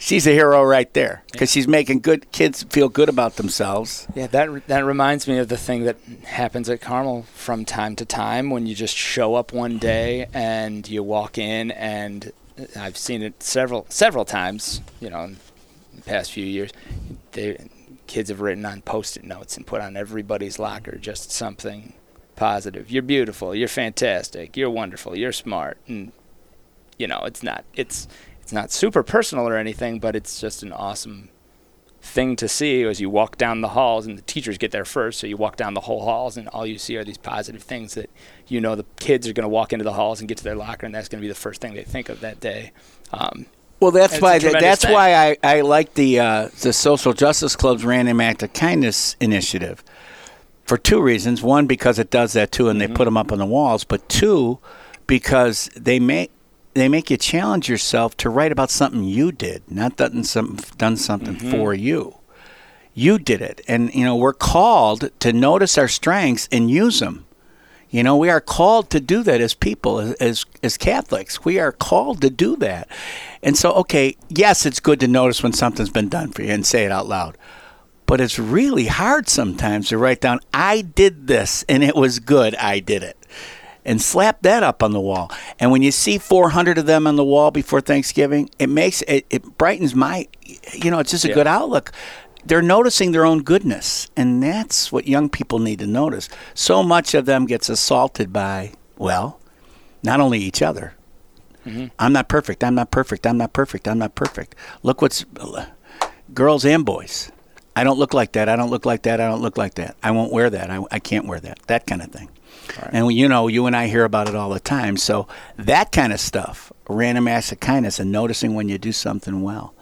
she's 0.04 0.28
a 0.28 0.32
hero 0.32 0.62
right 0.62 0.94
there 0.94 1.24
because 1.32 1.50
she's 1.50 1.68
making 1.68 2.02
good 2.02 2.30
kids 2.34 2.64
feel 2.64 2.90
good 2.90 3.08
about 3.08 3.38
themselves. 3.38 4.06
Yeah, 4.14 4.28
that 4.28 4.68
that 4.68 4.86
reminds 4.86 5.28
me 5.28 5.38
of 5.38 5.48
the 5.48 5.58
thing 5.58 5.84
that 5.84 5.98
happens 6.26 6.70
at 6.70 6.82
Carmel 6.82 7.24
from 7.34 7.64
time 7.64 7.96
to 7.96 8.06
time 8.06 8.50
when 8.50 8.68
you 8.68 8.76
just 8.76 8.96
show 8.96 9.36
up 9.36 9.54
one 9.54 9.78
day 9.78 10.28
and 10.34 10.88
you 10.88 11.02
walk 11.02 11.38
in 11.38 11.72
and 11.72 12.32
uh, 12.60 12.66
I've 12.78 12.98
seen 12.98 13.22
it 13.22 13.42
several 13.42 13.86
several 13.90 14.26
times, 14.26 14.82
you 15.00 15.10
know, 15.10 15.24
in 15.24 15.38
the 15.96 16.02
past 16.02 16.32
few 16.34 16.46
years. 16.46 16.72
They 17.32 17.70
kids 18.06 18.30
have 18.30 18.42
written 18.42 18.66
on 18.66 18.82
post-it 18.82 19.24
notes 19.24 19.56
and 19.56 19.66
put 19.66 19.82
on 19.82 19.96
everybody's 19.96 20.60
locker 20.60 20.98
just 20.98 21.32
something 21.32 21.94
positive. 22.36 22.92
You're 22.92 23.04
beautiful, 23.04 23.56
you're 23.56 23.70
fantastic, 23.70 24.58
you're 24.58 24.70
wonderful, 24.70 25.18
you're 25.18 25.32
smart 25.32 25.78
and 25.88 26.12
you 26.98 27.08
know, 27.08 27.22
it's 27.24 27.42
not 27.42 27.64
it's 27.74 28.08
it's 28.08 28.33
not 28.54 28.72
super 28.72 29.04
personal 29.04 29.48
or 29.48 29.58
anything, 29.58 30.00
but 30.00 30.16
it's 30.16 30.40
just 30.40 30.64
an 30.64 30.72
awesome 30.72 31.30
thing 32.02 32.36
to 32.36 32.48
see 32.50 32.84
as 32.84 33.00
you 33.00 33.10
walk 33.10 33.38
down 33.38 33.62
the 33.62 33.70
halls 33.70 34.06
and 34.06 34.18
the 34.18 34.22
teachers 34.24 34.58
get 34.58 34.72
there 34.72 34.84
first 34.84 35.18
so 35.18 35.26
you 35.26 35.38
walk 35.38 35.56
down 35.56 35.74
the 35.74 35.80
whole 35.80 36.04
halls 36.04 36.36
and 36.36 36.50
all 36.50 36.66
you 36.66 36.78
see 36.78 36.98
are 36.98 37.04
these 37.06 37.18
positive 37.18 37.64
things 37.64 37.94
that 37.94 38.10
you 38.50 38.60
know 38.60 38.76
the 38.76 38.84
kids 39.00 39.26
are 39.26 39.32
going 39.32 39.46
to 39.46 39.50
walk 39.50 39.72
into 39.72 39.86
the 39.86 39.94
halls 39.94 40.20
and 40.20 40.28
get 40.28 40.38
to 40.38 40.44
their 40.44 40.54
locker 40.54 40.86
and 40.86 40.94
that's 40.94 41.08
going 41.08 41.22
to 41.22 41.24
be 41.24 41.30
the 41.30 41.34
first 41.34 41.62
thing 41.62 41.74
they 41.74 41.82
think 41.82 42.10
of 42.10 42.20
that 42.20 42.42
day 42.42 42.74
um, 43.14 43.46
Well, 43.80 43.92
that's 43.92 44.20
why 44.22 44.40
that's 44.40 44.84
thing. 44.84 44.94
why 44.94 45.14
I, 45.14 45.38
I 45.44 45.62
like 45.62 45.94
the 45.94 46.20
uh, 46.20 46.50
the 46.62 46.74
social 46.74 47.14
justice 47.14 47.56
club's 47.56 47.84
random 47.84 48.22
act 48.22 48.44
of 48.44 48.54
kindness 48.54 49.16
initiative 49.20 49.84
for 50.66 50.78
two 50.78 51.02
reasons. 51.02 51.42
One, 51.42 51.68
because 51.68 52.00
it 52.00 52.10
does 52.10 52.34
that 52.34 52.52
too, 52.52 52.70
and 52.70 52.80
they 52.80 52.88
put 52.88 53.06
them 53.06 53.18
up 53.18 53.32
on 53.32 53.40
the 53.40 53.46
walls. 53.46 53.84
But 53.84 54.08
two, 54.08 54.60
because 55.06 55.70
they 55.76 56.00
make 56.00 56.32
they 56.74 56.90
make 56.90 57.10
you 57.10 57.18
challenge 57.18 57.70
yourself 57.70 58.18
to 58.18 58.30
write 58.30 58.52
about 58.52 58.70
something 58.70 59.04
you 59.04 59.32
did, 59.32 59.64
not 59.70 59.98
done 59.98 60.24
something 60.24 60.78
done 60.78 60.98
something 60.98 61.36
mm-hmm. 61.36 61.52
for 61.52 61.74
you. 61.74 62.16
You 62.94 63.18
did 63.18 63.42
it, 63.42 63.62
and 63.68 63.94
you 63.94 64.04
know 64.04 64.16
we're 64.16 64.34
called 64.34 65.10
to 65.20 65.34
notice 65.34 65.78
our 65.78 65.88
strengths 65.88 66.48
and 66.52 66.70
use 66.70 67.00
them. 67.00 67.26
You 67.90 68.02
know, 68.02 68.18
we 68.18 68.32
are 68.32 68.42
called 68.42 68.90
to 68.90 69.00
do 69.00 69.22
that 69.22 69.40
as 69.40 69.54
people, 69.54 70.16
as 70.20 70.46
as 70.64 70.78
Catholics. 70.78 71.46
We 71.46 71.60
are 71.60 71.72
called 71.72 72.22
to 72.22 72.32
do 72.32 72.56
that. 72.56 72.88
And 73.44 73.56
so, 73.56 73.72
okay, 73.74 74.18
yes, 74.30 74.66
it's 74.66 74.80
good 74.80 75.00
to 75.02 75.08
notice 75.08 75.44
when 75.44 75.54
something's 75.54 75.92
been 75.92 76.10
done 76.10 76.32
for 76.32 76.42
you 76.42 76.52
and 76.52 76.66
say 76.66 76.86
it 76.86 76.92
out 76.92 77.08
loud. 77.08 77.38
But 78.08 78.20
it's 78.20 78.40
really 78.40 78.88
hard 78.88 79.30
sometimes 79.30 79.90
to 79.90 79.98
write 79.98 80.22
down, 80.22 80.40
I 80.54 80.82
did 80.82 81.28
this 81.28 81.64
and 81.70 81.84
it 81.84 81.96
was 81.96 82.20
good. 82.20 82.56
I 82.56 82.80
did 82.80 83.04
it. 83.04 83.18
And 83.86 84.02
slap 84.02 84.42
that 84.44 84.64
up 84.64 84.82
on 84.82 84.92
the 84.92 85.00
wall. 85.02 85.30
And 85.60 85.70
when 85.72 85.82
you 85.82 85.92
see 85.92 86.18
400 86.18 86.78
of 86.78 86.86
them 86.86 87.06
on 87.06 87.18
the 87.18 87.24
wall 87.26 87.52
before 87.52 87.82
Thanksgiving, 87.82 88.50
it 88.58 88.68
makes 88.70 89.02
it, 89.04 89.26
it 89.30 89.58
brightens 89.58 89.94
my, 89.94 90.28
you 90.74 90.90
know, 90.90 91.00
it's 91.00 91.12
just 91.12 91.26
a 91.26 91.30
Yeah. 91.30 91.34
good 91.34 91.48
outlook. 91.48 91.92
They're 92.46 92.62
noticing 92.62 93.12
their 93.12 93.26
own 93.26 93.42
goodness. 93.44 94.10
And 94.16 94.42
that's 94.42 94.92
what 94.92 95.08
young 95.08 95.28
people 95.30 95.60
need 95.60 95.80
to 95.80 95.88
notice. 95.88 96.30
So 96.54 96.82
much 96.84 97.14
of 97.14 97.26
them 97.26 97.46
gets 97.46 97.68
assaulted 97.70 98.32
by, 98.32 98.72
well, 98.98 99.40
not 100.02 100.20
only 100.22 100.40
each 100.40 100.62
other. 100.62 100.94
Mm-hmm. 101.66 101.88
I'm 102.00 102.12
not 102.14 102.28
perfect. 102.28 102.64
I'm 102.64 102.76
not 102.76 102.92
perfect. 102.92 103.26
I'm 103.26 103.38
not 103.38 103.54
perfect. 103.54 103.88
I'm 103.88 103.98
not 103.98 104.16
perfect. 104.16 104.56
Look 104.82 105.02
what's 105.02 105.26
girls 106.34 106.66
and 106.66 106.86
boys. 106.86 107.32
I 107.76 107.84
don't 107.84 107.98
look 107.98 108.14
like 108.14 108.34
that. 108.34 108.50
I 108.50 108.56
don't 108.56 108.70
look 108.70 108.86
like 108.86 109.04
that. 109.04 109.20
I 109.20 109.28
don't 109.28 109.42
look 109.42 109.58
like 109.58 109.76
that. 109.76 109.96
I 110.04 110.12
won't 110.12 110.32
wear 110.32 110.50
that. 110.50 110.70
I, 110.70 110.84
I 110.92 111.00
can't 111.00 111.26
wear 111.26 111.40
that. 111.40 111.60
That 111.68 111.88
kind 111.88 112.02
of 112.02 112.12
thing. 112.12 112.30
And 112.92 113.12
you 113.14 113.28
know, 113.28 113.48
you 113.48 113.66
and 113.66 113.76
I 113.76 113.88
hear 113.88 114.04
about 114.06 114.30
it 114.30 114.36
all 114.36 114.50
the 114.50 114.60
time. 114.60 114.98
So 114.98 115.28
that 115.58 115.92
kind 115.92 116.14
of 116.14 116.20
stuff, 116.20 116.72
random 116.88 117.28
acts 117.28 117.52
of 117.52 117.60
kindness, 117.60 118.00
and 118.00 118.12
noticing 118.12 118.56
when 118.56 118.70
you 118.70 118.78
do 118.78 118.92
something 118.92 119.42
well. 119.42 119.74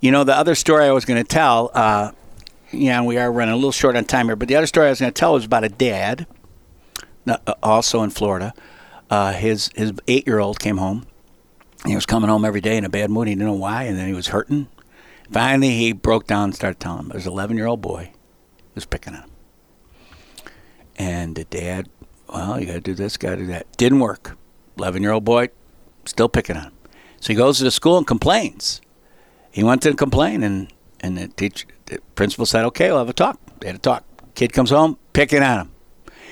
You 0.00 0.10
know, 0.10 0.24
the 0.24 0.36
other 0.36 0.54
story 0.54 0.84
I 0.84 0.92
was 0.92 1.04
going 1.04 1.22
to 1.22 1.28
tell. 1.28 1.70
Uh, 1.74 2.12
yeah, 2.70 3.02
we 3.02 3.16
are 3.16 3.32
running 3.32 3.54
a 3.54 3.56
little 3.56 3.72
short 3.72 3.96
on 3.96 4.04
time 4.04 4.26
here, 4.26 4.36
but 4.36 4.48
the 4.48 4.56
other 4.56 4.66
story 4.66 4.86
I 4.86 4.90
was 4.90 5.00
going 5.00 5.12
to 5.12 5.18
tell 5.18 5.32
was 5.32 5.44
about 5.44 5.64
a 5.64 5.68
dad, 5.68 6.26
uh, 7.26 7.38
also 7.62 8.02
in 8.02 8.10
Florida. 8.10 8.52
Uh, 9.10 9.32
his 9.32 9.70
his 9.74 9.92
eight 10.06 10.26
year 10.26 10.38
old 10.38 10.60
came 10.60 10.76
home. 10.76 11.06
He 11.86 11.94
was 11.94 12.04
coming 12.06 12.28
home 12.28 12.44
every 12.44 12.60
day 12.60 12.76
in 12.76 12.84
a 12.84 12.90
bad 12.90 13.10
mood. 13.10 13.28
He 13.28 13.34
didn't 13.34 13.46
know 13.46 13.54
why, 13.54 13.84
and 13.84 13.98
then 13.98 14.06
he 14.06 14.12
was 14.12 14.28
hurting. 14.28 14.68
Finally, 15.30 15.70
he 15.70 15.92
broke 15.92 16.26
down 16.26 16.44
and 16.44 16.54
started 16.54 16.80
telling 16.80 17.04
him. 17.04 17.08
There's 17.08 17.26
an 17.26 17.32
11 17.32 17.56
year 17.56 17.66
old 17.66 17.80
boy 17.80 18.12
was 18.78 18.86
picking 18.86 19.14
on 19.14 19.22
him. 19.22 19.30
And 20.96 21.34
the 21.36 21.44
dad, 21.44 21.88
well, 22.28 22.60
you 22.60 22.66
got 22.66 22.74
to 22.74 22.80
do 22.80 22.94
this, 22.94 23.16
got 23.16 23.30
to 23.30 23.36
do 23.36 23.46
that. 23.46 23.66
Didn't 23.76 24.00
work. 24.00 24.36
11 24.78 25.02
year 25.02 25.12
old 25.12 25.24
boy 25.24 25.48
still 26.04 26.28
picking 26.28 26.56
on 26.56 26.64
him. 26.64 26.72
So 27.20 27.32
he 27.32 27.36
goes 27.36 27.58
to 27.58 27.64
the 27.64 27.70
school 27.70 27.98
and 27.98 28.06
complains. 28.06 28.80
He 29.50 29.64
went 29.64 29.82
to 29.82 29.94
complain, 29.94 30.42
and 30.42 30.72
and 31.00 31.16
the 31.16 31.28
teacher, 31.28 31.66
the 31.86 31.98
principal 32.14 32.46
said, 32.46 32.64
"Okay, 32.66 32.88
we'll 32.88 32.98
have 32.98 33.08
a 33.08 33.12
talk." 33.12 33.40
They 33.60 33.68
had 33.68 33.76
a 33.76 33.80
talk. 33.80 34.04
Kid 34.34 34.52
comes 34.52 34.70
home, 34.70 34.98
picking 35.12 35.42
on 35.42 35.60
him. 35.60 35.72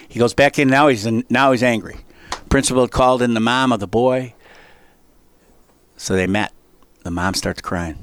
He 0.08 0.20
goes 0.20 0.34
back 0.34 0.58
in. 0.58 0.68
Now 0.68 0.88
he's 0.88 1.06
now 1.06 1.52
he's 1.52 1.62
angry. 1.62 1.96
Principal 2.48 2.86
called 2.86 3.22
in 3.22 3.34
the 3.34 3.40
mom 3.40 3.72
of 3.72 3.80
the 3.80 3.88
boy. 3.88 4.34
So 5.96 6.14
they 6.14 6.26
met. 6.26 6.52
The 7.02 7.10
mom 7.10 7.34
starts 7.34 7.60
crying. 7.60 7.98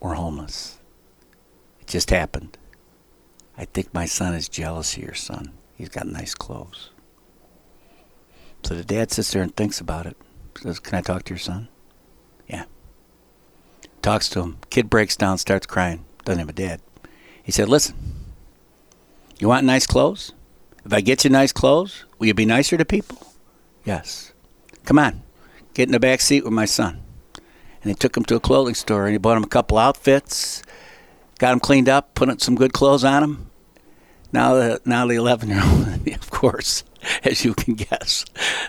We're 0.00 0.14
homeless. 0.14 0.78
It 1.80 1.86
just 1.86 2.10
happened. 2.10 2.58
I 3.56 3.64
think 3.64 3.94
my 3.94 4.04
son 4.04 4.34
is 4.34 4.48
jealous 4.48 4.96
of 4.96 5.02
your 5.02 5.14
son. 5.14 5.52
He's 5.76 5.88
got 5.88 6.06
nice 6.06 6.34
clothes. 6.34 6.90
So 8.64 8.74
the 8.74 8.84
dad 8.84 9.12
sits 9.12 9.32
there 9.32 9.42
and 9.42 9.54
thinks 9.54 9.80
about 9.80 10.06
it. 10.06 10.16
Says, 10.60 10.80
Can 10.80 10.96
I 10.96 11.02
talk 11.02 11.24
to 11.24 11.34
your 11.34 11.38
son? 11.38 11.68
Yeah. 12.48 12.64
Talks 14.02 14.28
to 14.30 14.40
him. 14.40 14.58
Kid 14.70 14.88
breaks 14.88 15.16
down, 15.16 15.38
starts 15.38 15.66
crying. 15.66 16.04
Doesn't 16.24 16.38
have 16.38 16.48
a 16.48 16.52
dad. 16.52 16.80
He 17.42 17.52
said, 17.52 17.68
Listen, 17.68 17.94
you 19.38 19.48
want 19.48 19.66
nice 19.66 19.86
clothes? 19.86 20.32
If 20.84 20.92
I 20.92 21.00
get 21.00 21.24
you 21.24 21.30
nice 21.30 21.52
clothes, 21.52 22.04
will 22.18 22.26
you 22.26 22.34
be 22.34 22.46
nicer 22.46 22.76
to 22.76 22.84
people? 22.84 23.18
Yes. 23.84 24.32
Come 24.84 24.98
on, 24.98 25.22
get 25.72 25.88
in 25.88 25.92
the 25.92 26.00
back 26.00 26.20
seat 26.20 26.44
with 26.44 26.52
my 26.52 26.66
son. 26.66 27.02
And 27.82 27.90
he 27.90 27.94
took 27.94 28.16
him 28.16 28.24
to 28.26 28.36
a 28.36 28.40
clothing 28.40 28.74
store 28.74 29.04
and 29.04 29.12
he 29.12 29.18
bought 29.18 29.36
him 29.36 29.44
a 29.44 29.48
couple 29.48 29.76
outfits, 29.76 30.62
got 31.38 31.52
him 31.52 31.60
cleaned 31.60 31.88
up, 31.88 32.14
put 32.14 32.40
some 32.40 32.54
good 32.54 32.72
clothes 32.72 33.04
on 33.04 33.22
him. 33.22 33.50
Now 34.32 34.54
the 34.54 34.80
now 34.84 35.06
the 35.06 35.14
eleven 35.14 35.50
year 35.50 35.62
old, 35.62 36.06
of 36.14 36.30
course, 36.30 36.84
as 37.24 37.44
you 37.44 37.54
can 37.54 37.74
guess, 37.74 38.24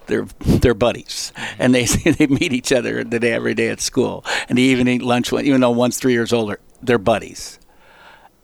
they're 0.07 0.27
they're 0.39 0.73
buddies, 0.73 1.31
and 1.59 1.73
they 1.73 1.85
they 2.11 2.27
meet 2.27 2.53
each 2.53 2.71
other 2.71 3.03
the 3.03 3.19
day 3.19 3.33
every 3.33 3.53
day 3.53 3.69
at 3.69 3.81
school, 3.81 4.23
and 4.49 4.57
they 4.57 4.63
even 4.63 4.87
eat 4.87 5.01
lunch. 5.01 5.31
Even 5.33 5.61
though 5.61 5.71
one's 5.71 5.97
three 5.97 6.13
years 6.13 6.33
older, 6.33 6.59
they're 6.81 6.97
buddies. 6.97 7.59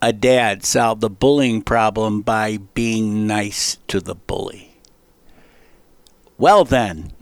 A 0.01 0.11
dad 0.11 0.63
solved 0.65 1.01
the 1.01 1.09
bullying 1.11 1.61
problem 1.61 2.21
by 2.21 2.57
being 2.73 3.27
nice 3.27 3.77
to 3.87 3.99
the 3.99 4.15
bully. 4.15 4.79
Well 6.39 6.65
then, 6.65 7.11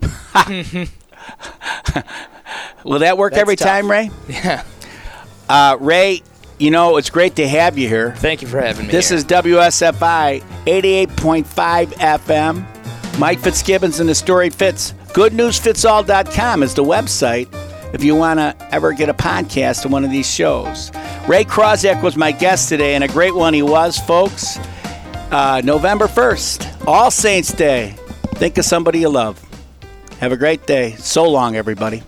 will 2.84 3.00
that 3.00 3.18
work 3.18 3.32
That's 3.32 3.40
every 3.42 3.56
tough. 3.56 3.68
time, 3.68 3.90
Ray? 3.90 4.10
Yeah. 4.28 4.64
Uh, 5.46 5.76
Ray, 5.78 6.22
you 6.60 6.70
know 6.70 6.96
it's 6.98 7.10
great 7.10 7.36
to 7.36 7.48
have 7.48 7.78
you 7.78 7.88
here. 7.88 8.14
Thank 8.16 8.42
you 8.42 8.48
for 8.48 8.60
having 8.60 8.86
me. 8.86 8.92
This 8.92 9.08
here. 9.08 9.18
is 9.18 9.24
WSFI 9.24 10.42
88.5 10.66 11.86
FM. 11.94 13.18
Mike 13.18 13.40
Fitzgibbons 13.40 14.00
and 14.00 14.08
the 14.08 14.14
story 14.14 14.50
fits. 14.50 14.92
GoodNewsFitsAll.com 15.14 16.62
is 16.62 16.74
the 16.74 16.84
website 16.84 17.48
if 17.92 18.04
you 18.04 18.14
want 18.14 18.38
to 18.38 18.54
ever 18.72 18.92
get 18.92 19.08
a 19.08 19.14
podcast 19.14 19.84
of 19.84 19.92
one 19.92 20.04
of 20.04 20.10
these 20.10 20.28
shows. 20.32 20.92
Ray 21.26 21.44
Krawczak 21.44 22.02
was 22.02 22.16
my 22.16 22.30
guest 22.32 22.68
today, 22.68 22.94
and 22.94 23.02
a 23.02 23.08
great 23.08 23.34
one 23.34 23.52
he 23.52 23.62
was, 23.62 23.98
folks. 23.98 24.58
Uh, 25.32 25.60
November 25.64 26.06
1st, 26.06 26.86
All 26.86 27.10
Saints 27.10 27.52
Day. 27.52 27.94
Think 28.34 28.58
of 28.58 28.64
somebody 28.64 29.00
you 29.00 29.08
love. 29.08 29.40
Have 30.18 30.32
a 30.32 30.36
great 30.36 30.66
day. 30.66 30.92
So 30.96 31.28
long, 31.28 31.56
everybody. 31.56 32.02